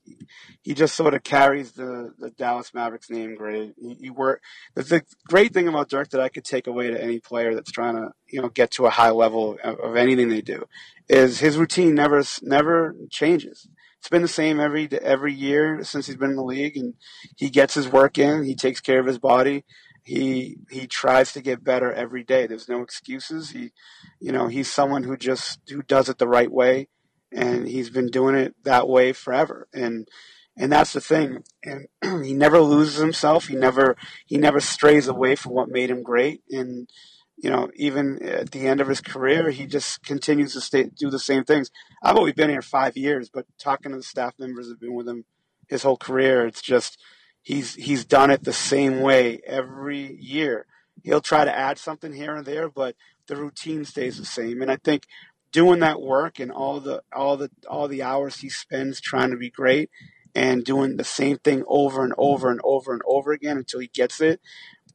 he 0.61 0.73
just 0.73 0.95
sort 0.95 1.13
of 1.13 1.23
carries 1.23 1.71
the, 1.71 2.13
the 2.19 2.29
Dallas 2.31 2.73
Mavericks 2.73 3.09
name 3.09 3.35
great. 3.35 3.73
He, 3.81 3.95
he 3.95 4.09
work. 4.09 4.41
The, 4.75 4.83
the 4.83 5.03
great 5.27 5.53
thing 5.53 5.67
about 5.67 5.89
Dirk 5.89 6.09
that 6.09 6.21
I 6.21 6.29
could 6.29 6.43
take 6.43 6.67
away 6.67 6.89
to 6.89 7.01
any 7.01 7.19
player 7.19 7.55
that's 7.55 7.71
trying 7.71 7.95
to, 7.95 8.11
you 8.27 8.41
know, 8.41 8.49
get 8.49 8.71
to 8.71 8.85
a 8.85 8.89
high 8.91 9.11
level 9.11 9.57
of, 9.63 9.79
of 9.79 9.95
anything 9.95 10.29
they 10.29 10.41
do, 10.41 10.65
is 11.07 11.39
his 11.39 11.57
routine 11.57 11.95
never 11.95 12.23
never 12.41 12.95
changes. 13.09 13.67
It's 13.99 14.09
been 14.09 14.21
the 14.21 14.27
same 14.27 14.59
every 14.59 14.89
every 15.01 15.33
year 15.33 15.83
since 15.83 16.07
he's 16.07 16.17
been 16.17 16.31
in 16.31 16.35
the 16.35 16.43
league, 16.43 16.75
and 16.75 16.93
he 17.37 17.49
gets 17.49 17.73
his 17.73 17.87
work 17.87 18.17
in. 18.17 18.43
He 18.43 18.53
takes 18.53 18.81
care 18.81 18.99
of 18.99 19.05
his 19.05 19.19
body, 19.19 19.63
he 20.03 20.57
he 20.69 20.85
tries 20.85 21.31
to 21.33 21.41
get 21.41 21.63
better 21.63 21.91
every 21.91 22.23
day. 22.23 22.45
There's 22.45 22.67
no 22.67 22.81
excuses. 22.81 23.51
He, 23.51 23.71
you 24.19 24.31
know, 24.31 24.47
he's 24.47 24.71
someone 24.71 25.03
who 25.03 25.15
just 25.15 25.61
who 25.69 25.81
does 25.81 26.09
it 26.09 26.17
the 26.17 26.27
right 26.27 26.51
way, 26.51 26.89
and 27.33 27.67
he's 27.67 27.89
been 27.89 28.07
doing 28.07 28.35
it 28.35 28.55
that 28.63 28.87
way 28.87 29.13
forever. 29.13 29.67
And 29.73 30.07
and 30.55 30.71
that's 30.71 30.93
the 30.93 31.01
thing. 31.01 31.43
And 31.63 31.87
he 32.25 32.33
never 32.33 32.59
loses 32.61 32.99
himself. 32.99 33.47
He 33.47 33.55
never 33.55 33.95
he 34.25 34.37
never 34.37 34.59
strays 34.59 35.07
away 35.07 35.35
from 35.35 35.53
what 35.53 35.69
made 35.69 35.89
him 35.89 36.03
great. 36.03 36.41
And 36.49 36.89
you 37.37 37.49
know, 37.49 37.69
even 37.75 38.21
at 38.23 38.51
the 38.51 38.67
end 38.67 38.79
of 38.79 38.87
his 38.87 39.01
career, 39.01 39.49
he 39.49 39.65
just 39.65 40.03
continues 40.03 40.53
to 40.53 40.61
stay 40.61 40.83
do 40.97 41.09
the 41.09 41.19
same 41.19 41.43
things. 41.43 41.71
I've 42.03 42.17
only 42.17 42.31
been 42.31 42.49
here 42.49 42.61
five 42.61 42.95
years, 42.95 43.29
but 43.29 43.45
talking 43.57 43.91
to 43.91 43.97
the 43.97 44.03
staff 44.03 44.33
members 44.37 44.69
have 44.69 44.79
been 44.79 44.93
with 44.93 45.07
him 45.07 45.25
his 45.67 45.83
whole 45.83 45.97
career. 45.97 46.45
It's 46.45 46.61
just 46.61 46.99
he's 47.41 47.75
he's 47.75 48.05
done 48.05 48.31
it 48.31 48.43
the 48.43 48.53
same 48.53 49.01
way 49.01 49.41
every 49.45 50.15
year. 50.19 50.67
He'll 51.03 51.21
try 51.21 51.43
to 51.43 51.57
add 51.57 51.79
something 51.79 52.13
here 52.13 52.35
and 52.35 52.45
there, 52.45 52.69
but 52.69 52.95
the 53.27 53.35
routine 53.35 53.83
stays 53.85 54.17
the 54.17 54.25
same. 54.25 54.61
And 54.61 54.71
I 54.71 54.77
think 54.77 55.07
doing 55.53 55.79
that 55.79 56.01
work 56.01 56.39
and 56.39 56.51
all 56.51 56.81
the 56.81 57.01
all 57.15 57.37
the 57.37 57.49
all 57.69 57.87
the 57.87 58.03
hours 58.03 58.37
he 58.37 58.49
spends 58.49 58.99
trying 58.99 59.29
to 59.31 59.37
be 59.37 59.49
great 59.49 59.89
and 60.35 60.65
doing 60.65 60.97
the 60.97 61.03
same 61.03 61.37
thing 61.37 61.63
over 61.67 62.03
and 62.03 62.13
over 62.17 62.51
and 62.51 62.59
over 62.63 62.91
and 62.91 63.01
over 63.05 63.31
again 63.31 63.57
until 63.57 63.79
he 63.79 63.87
gets 63.87 64.19
it 64.19 64.41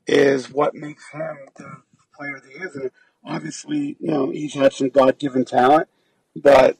is 0.06 0.50
what 0.50 0.74
makes 0.74 1.10
him 1.10 1.38
the 1.56 1.82
player 2.14 2.40
that 2.40 2.52
he 2.52 2.58
is. 2.58 2.74
And 2.74 2.90
obviously, 3.24 3.96
you 4.00 4.10
know, 4.10 4.30
he's 4.30 4.54
had 4.54 4.72
some 4.72 4.88
God 4.88 5.18
given 5.18 5.44
talent, 5.44 5.88
but 6.34 6.76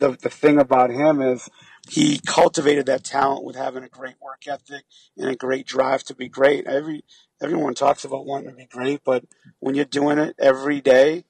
the 0.00 0.10
the 0.10 0.30
thing 0.30 0.58
about 0.58 0.90
him 0.90 1.22
is 1.22 1.48
he 1.88 2.18
cultivated 2.26 2.86
that 2.86 3.04
talent 3.04 3.44
with 3.44 3.54
having 3.56 3.84
a 3.84 3.88
great 3.88 4.16
work 4.20 4.42
ethic 4.48 4.84
and 5.16 5.30
a 5.30 5.36
great 5.36 5.66
drive 5.66 6.02
to 6.04 6.14
be 6.14 6.28
great. 6.28 6.66
Every 6.66 7.04
everyone 7.40 7.74
talks 7.74 8.04
about 8.04 8.26
wanting 8.26 8.50
to 8.50 8.56
be 8.56 8.66
great, 8.66 9.02
but 9.04 9.24
when 9.60 9.76
you're 9.76 9.84
doing 9.84 10.18
it 10.18 10.34
every 10.38 10.80
day 10.80 11.24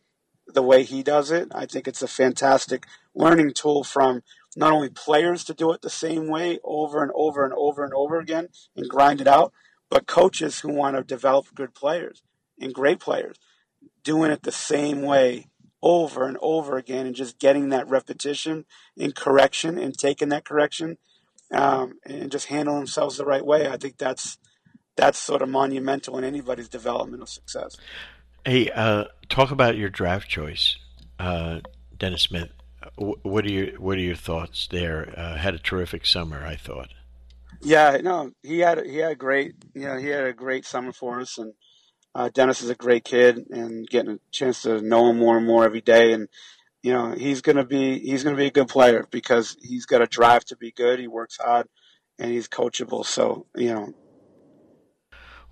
the 0.47 0.63
way 0.63 0.83
he 0.83 1.03
does 1.03 1.31
it, 1.31 1.49
I 1.55 1.67
think 1.67 1.89
it's 1.89 2.03
a 2.03 2.09
fantastic 2.09 2.87
learning 3.15 3.53
tool 3.55 3.85
from 3.85 4.23
not 4.57 4.73
only 4.73 4.89
players 4.89 5.45
to 5.45 5.55
do 5.55 5.73
it 5.73 5.83
the 5.83 5.91
same 5.91 6.29
way 6.29 6.59
over 6.63 7.03
and 7.03 7.13
over 7.15 7.45
and 7.45 7.55
over 7.57 7.85
and 7.85 7.93
over 7.95 8.19
again 8.19 8.49
and 8.77 8.89
grind 8.89 9.21
it 9.21 9.27
out, 9.27 9.53
but 9.91 10.07
coaches 10.07 10.61
who 10.61 10.73
want 10.73 10.97
to 10.97 11.03
develop 11.03 11.47
good 11.55 11.75
players 11.75 12.23
and 12.61 12.73
great 12.73 13.01
players 13.01 13.39
doing 14.03 14.31
it 14.31 14.43
the 14.43 14.53
same 14.53 15.03
way 15.03 15.49
over 15.83 16.27
and 16.27 16.39
over 16.41 16.77
again 16.77 17.07
and 17.07 17.15
just 17.15 17.39
getting 17.39 17.69
that 17.69 17.89
repetition 17.89 18.65
and 18.99 19.15
correction 19.15 19.79
and 19.79 19.97
taking 19.99 20.31
that 20.31 20.45
correction 20.45 20.97
um, 21.53 21.95
and 22.07 22.31
just 22.31 22.47
handling 22.47 22.79
themselves 22.79 23.19
the 23.19 23.25
right 23.25 23.45
way. 23.45 23.69
I 23.69 23.77
think 23.77 23.99
that's 23.99 24.39
that's 24.97 25.19
sort 25.19 25.43
of 25.43 25.49
monumental 25.49 26.17
in 26.19 26.25
anybody's 26.25 26.69
development 26.69 27.23
of 27.23 27.29
success. 27.29 27.77
Hey, 28.47 28.71
uh, 28.71 29.05
talk 29.31 29.51
about 29.51 29.79
your 29.79 29.89
draft 29.89 30.29
choice, 30.29 30.77
uh, 31.19 31.61
Dennis 31.97 32.23
Smith. 32.23 32.51
What 32.97 33.47
are 33.47 33.51
your 33.51 33.81
What 33.81 33.97
are 33.97 34.03
your 34.03 34.17
thoughts 34.17 34.69
there? 34.71 35.15
Uh, 35.17 35.37
had 35.37 35.55
a 35.55 35.59
terrific 35.59 36.05
summer, 36.05 36.45
I 36.45 36.57
thought. 36.57 36.91
Yeah, 37.63 37.97
no, 38.03 38.33
he 38.43 38.59
had 38.59 38.85
he 38.85 38.99
had 38.99 39.13
a 39.13 39.17
great, 39.17 39.55
you 39.73 39.87
know, 39.87 39.97
he 39.97 40.09
had 40.09 40.25
a 40.25 40.35
great 40.35 40.67
summer 40.67 40.93
for 40.93 41.21
us, 41.21 41.39
and 41.39 41.55
uh, 42.15 42.29
Dennis 42.35 42.61
is 42.61 42.69
a 42.69 42.75
great 42.75 43.05
kid, 43.05 43.47
and 43.49 43.89
getting 43.89 44.17
a 44.17 44.19
chance 44.31 44.63
to 44.63 44.83
know 44.83 45.09
him 45.09 45.19
more 45.19 45.39
and 45.39 45.47
more 45.47 45.65
every 45.65 45.81
day, 45.81 46.13
and 46.13 46.29
you 46.83 46.93
know 46.93 47.13
he's 47.13 47.41
gonna 47.41 47.65
be 47.65 47.99
he's 47.99 48.25
gonna 48.25 48.37
be 48.37 48.47
a 48.47 48.51
good 48.51 48.69
player 48.69 49.07
because 49.11 49.57
he's 49.63 49.87
got 49.87 50.03
a 50.03 50.07
drive 50.07 50.45
to 50.47 50.57
be 50.57 50.71
good. 50.71 50.99
He 50.99 51.09
works 51.09 51.39
hard, 51.39 51.67
and 52.19 52.31
he's 52.31 52.49
coachable. 52.49 53.07
So 53.07 53.47
you 53.57 53.73
know 53.73 53.95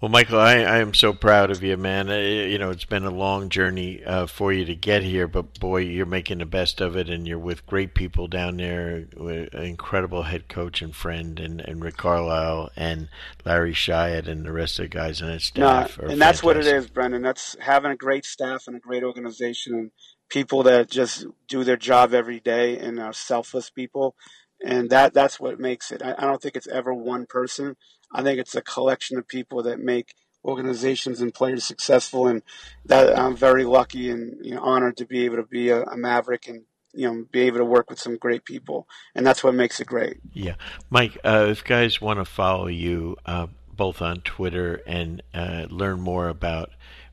well, 0.02 0.08
Michael, 0.08 0.40
I, 0.40 0.56
I 0.62 0.78
am 0.78 0.94
so 0.94 1.12
proud 1.12 1.52
of 1.52 1.62
you, 1.62 1.76
man. 1.76 2.08
You 2.08 2.58
know, 2.58 2.70
it's 2.70 2.84
been 2.84 3.04
a 3.04 3.10
long 3.10 3.50
journey 3.50 4.02
uh, 4.02 4.26
for 4.26 4.52
you 4.52 4.64
to 4.64 4.74
get 4.74 5.04
here, 5.04 5.28
but 5.28 5.60
boy, 5.60 5.82
you're 5.82 6.06
making 6.06 6.38
the 6.38 6.44
best 6.44 6.80
of 6.80 6.96
it, 6.96 7.08
and 7.08 7.24
you're 7.24 7.38
with 7.38 7.64
great 7.66 7.94
people 7.94 8.26
down 8.26 8.56
there. 8.56 9.06
With 9.16 9.54
an 9.54 9.62
incredible 9.62 10.24
head 10.24 10.48
coach 10.48 10.82
and 10.82 10.92
friend, 10.92 11.38
and, 11.38 11.60
and 11.60 11.84
Rick 11.84 11.98
Carlisle 11.98 12.70
and 12.74 13.10
Larry 13.44 13.74
Shyatt 13.74 14.26
and 14.26 14.44
the 14.44 14.50
rest 14.50 14.80
of 14.80 14.86
the 14.86 14.88
guys 14.88 15.22
on 15.22 15.28
his 15.30 15.44
staff. 15.44 15.96
No, 15.98 16.08
and 16.08 16.20
that's 16.20 16.40
fantastic. 16.40 16.44
what 16.44 16.56
it 16.56 16.66
is, 16.66 16.88
Brendan. 16.88 17.22
That's 17.22 17.56
having 17.60 17.92
a 17.92 17.96
great 17.96 18.24
staff 18.24 18.64
and 18.66 18.74
a 18.74 18.80
great 18.80 19.04
organization, 19.04 19.74
and 19.74 19.92
people 20.28 20.64
that 20.64 20.90
just 20.90 21.26
do 21.46 21.62
their 21.62 21.76
job 21.76 22.12
every 22.12 22.40
day 22.40 22.76
and 22.76 22.98
are 22.98 23.12
selfless 23.12 23.70
people 23.70 24.16
and 24.64 24.90
that 24.90 25.14
that's 25.14 25.40
what 25.40 25.60
makes 25.60 25.92
it. 25.92 26.02
I, 26.02 26.14
I, 26.16 26.22
don't 26.22 26.40
think 26.40 26.56
it's 26.56 26.68
ever 26.68 26.92
one 26.92 27.26
person. 27.26 27.76
I 28.12 28.22
think 28.22 28.38
it's 28.38 28.54
a 28.54 28.62
collection 28.62 29.18
of 29.18 29.26
people 29.26 29.62
that 29.64 29.80
make 29.80 30.14
organizations 30.44 31.20
and 31.20 31.34
players 31.34 31.64
successful, 31.64 32.26
and 32.26 32.42
that 32.86 33.18
I'm 33.18 33.36
very 33.36 33.64
lucky 33.64 34.10
and 34.10 34.44
you 34.44 34.54
know, 34.54 34.62
honored 34.62 34.96
to 34.98 35.06
be 35.06 35.24
able 35.24 35.36
to 35.36 35.44
be 35.44 35.70
a, 35.70 35.82
a 35.82 35.96
Maverick 35.96 36.48
and 36.48 36.62
you 36.92 37.10
know 37.10 37.24
be 37.30 37.40
able 37.40 37.58
to 37.58 37.64
work 37.64 37.90
with 37.90 37.98
some 37.98 38.16
great 38.16 38.44
people, 38.44 38.86
and 39.14 39.26
that's 39.26 39.42
what 39.42 39.54
makes 39.54 39.80
it 39.80 39.86
great. 39.86 40.18
Yeah, 40.32 40.54
Mike. 40.90 41.18
Uh, 41.24 41.46
if 41.50 41.64
guys 41.64 42.00
want 42.00 42.18
to 42.18 42.24
follow 42.24 42.66
you 42.66 43.16
uh, 43.26 43.46
both 43.72 44.02
on 44.02 44.20
Twitter 44.20 44.80
and 44.86 45.22
uh, 45.34 45.66
learn 45.70 46.00
more 46.00 46.28
about 46.28 46.70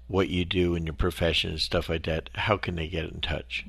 what 0.07 0.27
you 0.27 0.43
do 0.43 0.73
in 0.73 0.87
your 0.87 0.93
profession 0.93 1.51
and 1.51 1.61
stuff 1.61 1.87
like 1.87 2.03
that, 2.05 2.31
how 2.33 2.57
can 2.57 2.75
they 2.75 2.87
get 2.87 3.05
in 3.05 3.21
touch? 3.21 3.65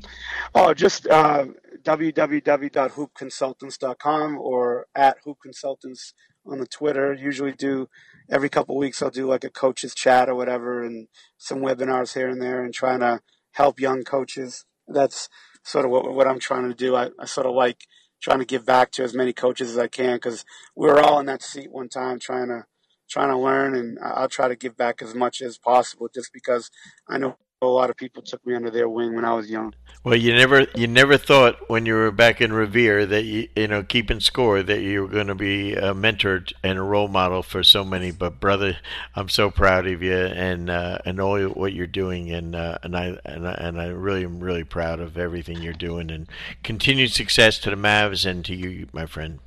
Oh, 0.54 0.72
just 0.72 1.06
uh, 1.06 1.44
www.hoopconsultants.com 1.82 4.38
or 4.38 4.86
at 4.94 5.16
hoopconsultants 5.24 6.12
on 6.46 6.58
the 6.58 6.66
Twitter. 6.66 7.14
Usually 7.14 7.52
do 7.52 7.88
every 8.30 8.48
couple 8.48 8.76
weeks 8.76 9.02
I'll 9.02 9.10
do 9.10 9.26
like 9.26 9.44
a 9.44 9.50
coaches 9.50 9.94
chat 9.94 10.28
or 10.28 10.34
whatever 10.34 10.82
and 10.82 11.08
some 11.38 11.60
webinars 11.60 12.14
here 12.14 12.28
and 12.28 12.40
there 12.40 12.64
and 12.64 12.72
trying 12.72 13.00
to 13.00 13.20
help 13.52 13.80
young 13.80 14.02
coaches. 14.02 14.64
That's 14.88 15.28
sort 15.62 15.84
of 15.84 15.90
what, 15.90 16.14
what 16.14 16.26
I'm 16.26 16.40
trying 16.40 16.68
to 16.68 16.74
do. 16.74 16.96
I, 16.96 17.10
I 17.18 17.26
sort 17.26 17.46
of 17.46 17.54
like 17.54 17.84
trying 18.22 18.40
to 18.40 18.44
give 18.44 18.66
back 18.66 18.90
to 18.92 19.02
as 19.02 19.14
many 19.14 19.32
coaches 19.32 19.70
as 19.70 19.78
I 19.78 19.88
can 19.88 20.16
because 20.16 20.44
we 20.76 20.88
were 20.88 21.00
all 21.00 21.20
in 21.20 21.26
that 21.26 21.42
seat 21.42 21.70
one 21.70 21.88
time 21.88 22.18
trying 22.18 22.48
to 22.48 22.64
trying 23.08 23.30
to 23.30 23.38
learn 23.38 23.74
and 23.74 23.98
I'll 24.02 24.28
try 24.28 24.46
to 24.46 24.54
give 24.54 24.76
back 24.76 25.02
as 25.02 25.16
much 25.16 25.42
as 25.42 25.58
possible 25.58 26.08
just 26.14 26.32
because 26.32 26.70
I 27.08 27.18
know 27.18 27.38
a 27.62 27.66
lot 27.66 27.90
of 27.90 27.96
people 27.96 28.22
took 28.22 28.44
me 28.46 28.54
under 28.54 28.70
their 28.70 28.88
wing 28.88 29.14
when 29.14 29.24
I 29.24 29.34
was 29.34 29.50
young. 29.50 29.74
Well, 30.02 30.16
you 30.16 30.32
never 30.32 30.66
you 30.74 30.86
never 30.86 31.18
thought 31.18 31.68
when 31.68 31.84
you 31.84 31.92
were 31.92 32.10
back 32.10 32.40
in 32.40 32.54
Revere 32.54 33.04
that 33.04 33.24
you 33.24 33.48
you 33.54 33.68
know 33.68 33.82
keeping 33.82 34.20
score 34.20 34.62
that 34.62 34.80
you 34.80 35.02
were 35.02 35.08
going 35.08 35.26
to 35.26 35.34
be 35.34 35.74
a 35.74 35.92
mentor 35.92 36.44
and 36.62 36.78
a 36.78 36.82
role 36.82 37.08
model 37.08 37.42
for 37.42 37.62
so 37.62 37.84
many. 37.84 38.12
But 38.12 38.40
brother, 38.40 38.78
I'm 39.14 39.28
so 39.28 39.50
proud 39.50 39.86
of 39.86 40.02
you 40.02 40.16
and 40.16 40.70
uh, 40.70 40.98
and 41.04 41.20
all 41.20 41.38
what 41.48 41.74
you're 41.74 41.86
doing 41.86 42.30
and 42.30 42.56
uh, 42.56 42.78
and 42.82 42.96
I 42.96 43.18
and 43.26 43.46
I, 43.46 43.52
and 43.52 43.78
I 43.78 43.88
really 43.88 44.24
am 44.24 44.40
really 44.40 44.64
proud 44.64 45.00
of 45.00 45.18
everything 45.18 45.60
you're 45.60 45.74
doing 45.74 46.10
and 46.10 46.28
continued 46.62 47.12
success 47.12 47.58
to 47.58 47.70
the 47.70 47.76
Mavs 47.76 48.24
and 48.24 48.42
to 48.46 48.54
you, 48.54 48.88
my 48.94 49.04
friend. 49.04 49.38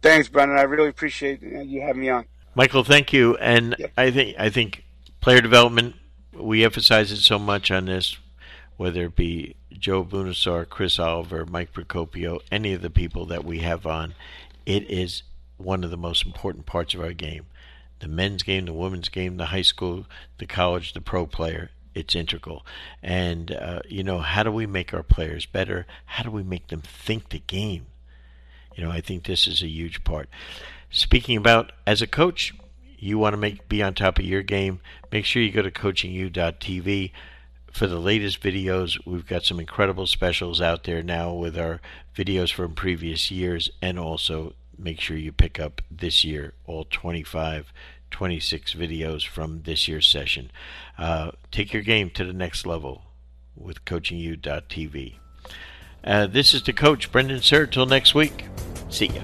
Thanks, 0.00 0.28
Brendan. 0.28 0.56
I 0.56 0.62
really 0.62 0.88
appreciate 0.88 1.42
you 1.42 1.82
having 1.82 2.00
me 2.00 2.08
on. 2.08 2.24
Michael, 2.54 2.82
thank 2.82 3.12
you. 3.12 3.36
And 3.36 3.76
yep. 3.78 3.92
I 3.98 4.10
think 4.10 4.36
I 4.38 4.48
think 4.48 4.84
player 5.20 5.42
development 5.42 5.96
we 6.32 6.64
emphasize 6.64 7.12
it 7.12 7.18
so 7.18 7.38
much 7.38 7.70
on 7.70 7.86
this, 7.86 8.16
whether 8.76 9.04
it 9.04 9.16
be 9.16 9.56
Joe 9.72 10.02
Abunassar, 10.02 10.64
Chris 10.64 10.98
Oliver, 10.98 11.44
Mike 11.46 11.72
Procopio, 11.72 12.40
any 12.50 12.72
of 12.72 12.82
the 12.82 12.90
people 12.90 13.26
that 13.26 13.44
we 13.44 13.58
have 13.60 13.86
on, 13.86 14.14
it 14.66 14.88
is 14.90 15.22
one 15.56 15.84
of 15.84 15.90
the 15.90 15.96
most 15.96 16.24
important 16.24 16.66
parts 16.66 16.94
of 16.94 17.00
our 17.00 17.12
game. 17.12 17.46
The 18.00 18.08
men's 18.08 18.42
game, 18.42 18.66
the 18.66 18.72
women's 18.72 19.08
game, 19.08 19.36
the 19.36 19.46
high 19.46 19.62
school, 19.62 20.06
the 20.38 20.46
college, 20.46 20.92
the 20.92 21.00
pro 21.00 21.26
player, 21.26 21.70
it's 21.94 22.14
integral. 22.14 22.64
And, 23.02 23.50
uh, 23.50 23.80
you 23.88 24.04
know, 24.04 24.18
how 24.18 24.44
do 24.44 24.52
we 24.52 24.66
make 24.66 24.94
our 24.94 25.02
players 25.02 25.46
better? 25.46 25.86
How 26.06 26.22
do 26.22 26.30
we 26.30 26.44
make 26.44 26.68
them 26.68 26.80
think 26.80 27.30
the 27.30 27.40
game? 27.40 27.86
You 28.76 28.84
know, 28.84 28.90
I 28.90 29.00
think 29.00 29.24
this 29.24 29.48
is 29.48 29.62
a 29.62 29.68
huge 29.68 30.04
part. 30.04 30.28
Speaking 30.90 31.36
about 31.36 31.72
as 31.86 32.00
a 32.00 32.06
coach, 32.06 32.54
you 32.98 33.18
want 33.18 33.32
to 33.32 33.38
make 33.38 33.68
be 33.68 33.82
on 33.82 33.94
top 33.94 34.18
of 34.18 34.24
your 34.24 34.42
game, 34.42 34.80
make 35.12 35.24
sure 35.24 35.42
you 35.42 35.52
go 35.52 35.62
to 35.62 35.70
coachingu.tv 35.70 37.12
for 37.72 37.86
the 37.86 37.98
latest 37.98 38.42
videos. 38.42 38.98
We've 39.06 39.26
got 39.26 39.44
some 39.44 39.60
incredible 39.60 40.06
specials 40.06 40.60
out 40.60 40.84
there 40.84 41.02
now 41.02 41.32
with 41.32 41.58
our 41.58 41.80
videos 42.16 42.52
from 42.52 42.74
previous 42.74 43.30
years, 43.30 43.70
and 43.80 43.98
also 43.98 44.54
make 44.76 45.00
sure 45.00 45.16
you 45.16 45.32
pick 45.32 45.58
up 45.58 45.82
this 45.90 46.24
year 46.24 46.54
all 46.66 46.84
25, 46.84 47.72
26 48.10 48.74
videos 48.74 49.26
from 49.26 49.62
this 49.62 49.88
year's 49.88 50.06
session. 50.06 50.50
Uh, 50.96 51.32
take 51.50 51.72
your 51.72 51.82
game 51.82 52.10
to 52.10 52.24
the 52.24 52.32
next 52.32 52.66
level 52.66 53.02
with 53.56 53.84
coachingu.tv. 53.84 55.14
Uh, 56.04 56.26
this 56.26 56.54
is 56.54 56.62
the 56.62 56.72
coach, 56.72 57.10
Brendan 57.10 57.40
Suhr. 57.40 57.70
Till 57.70 57.86
next 57.86 58.14
week. 58.14 58.44
See 58.88 59.06
ya. 59.06 59.22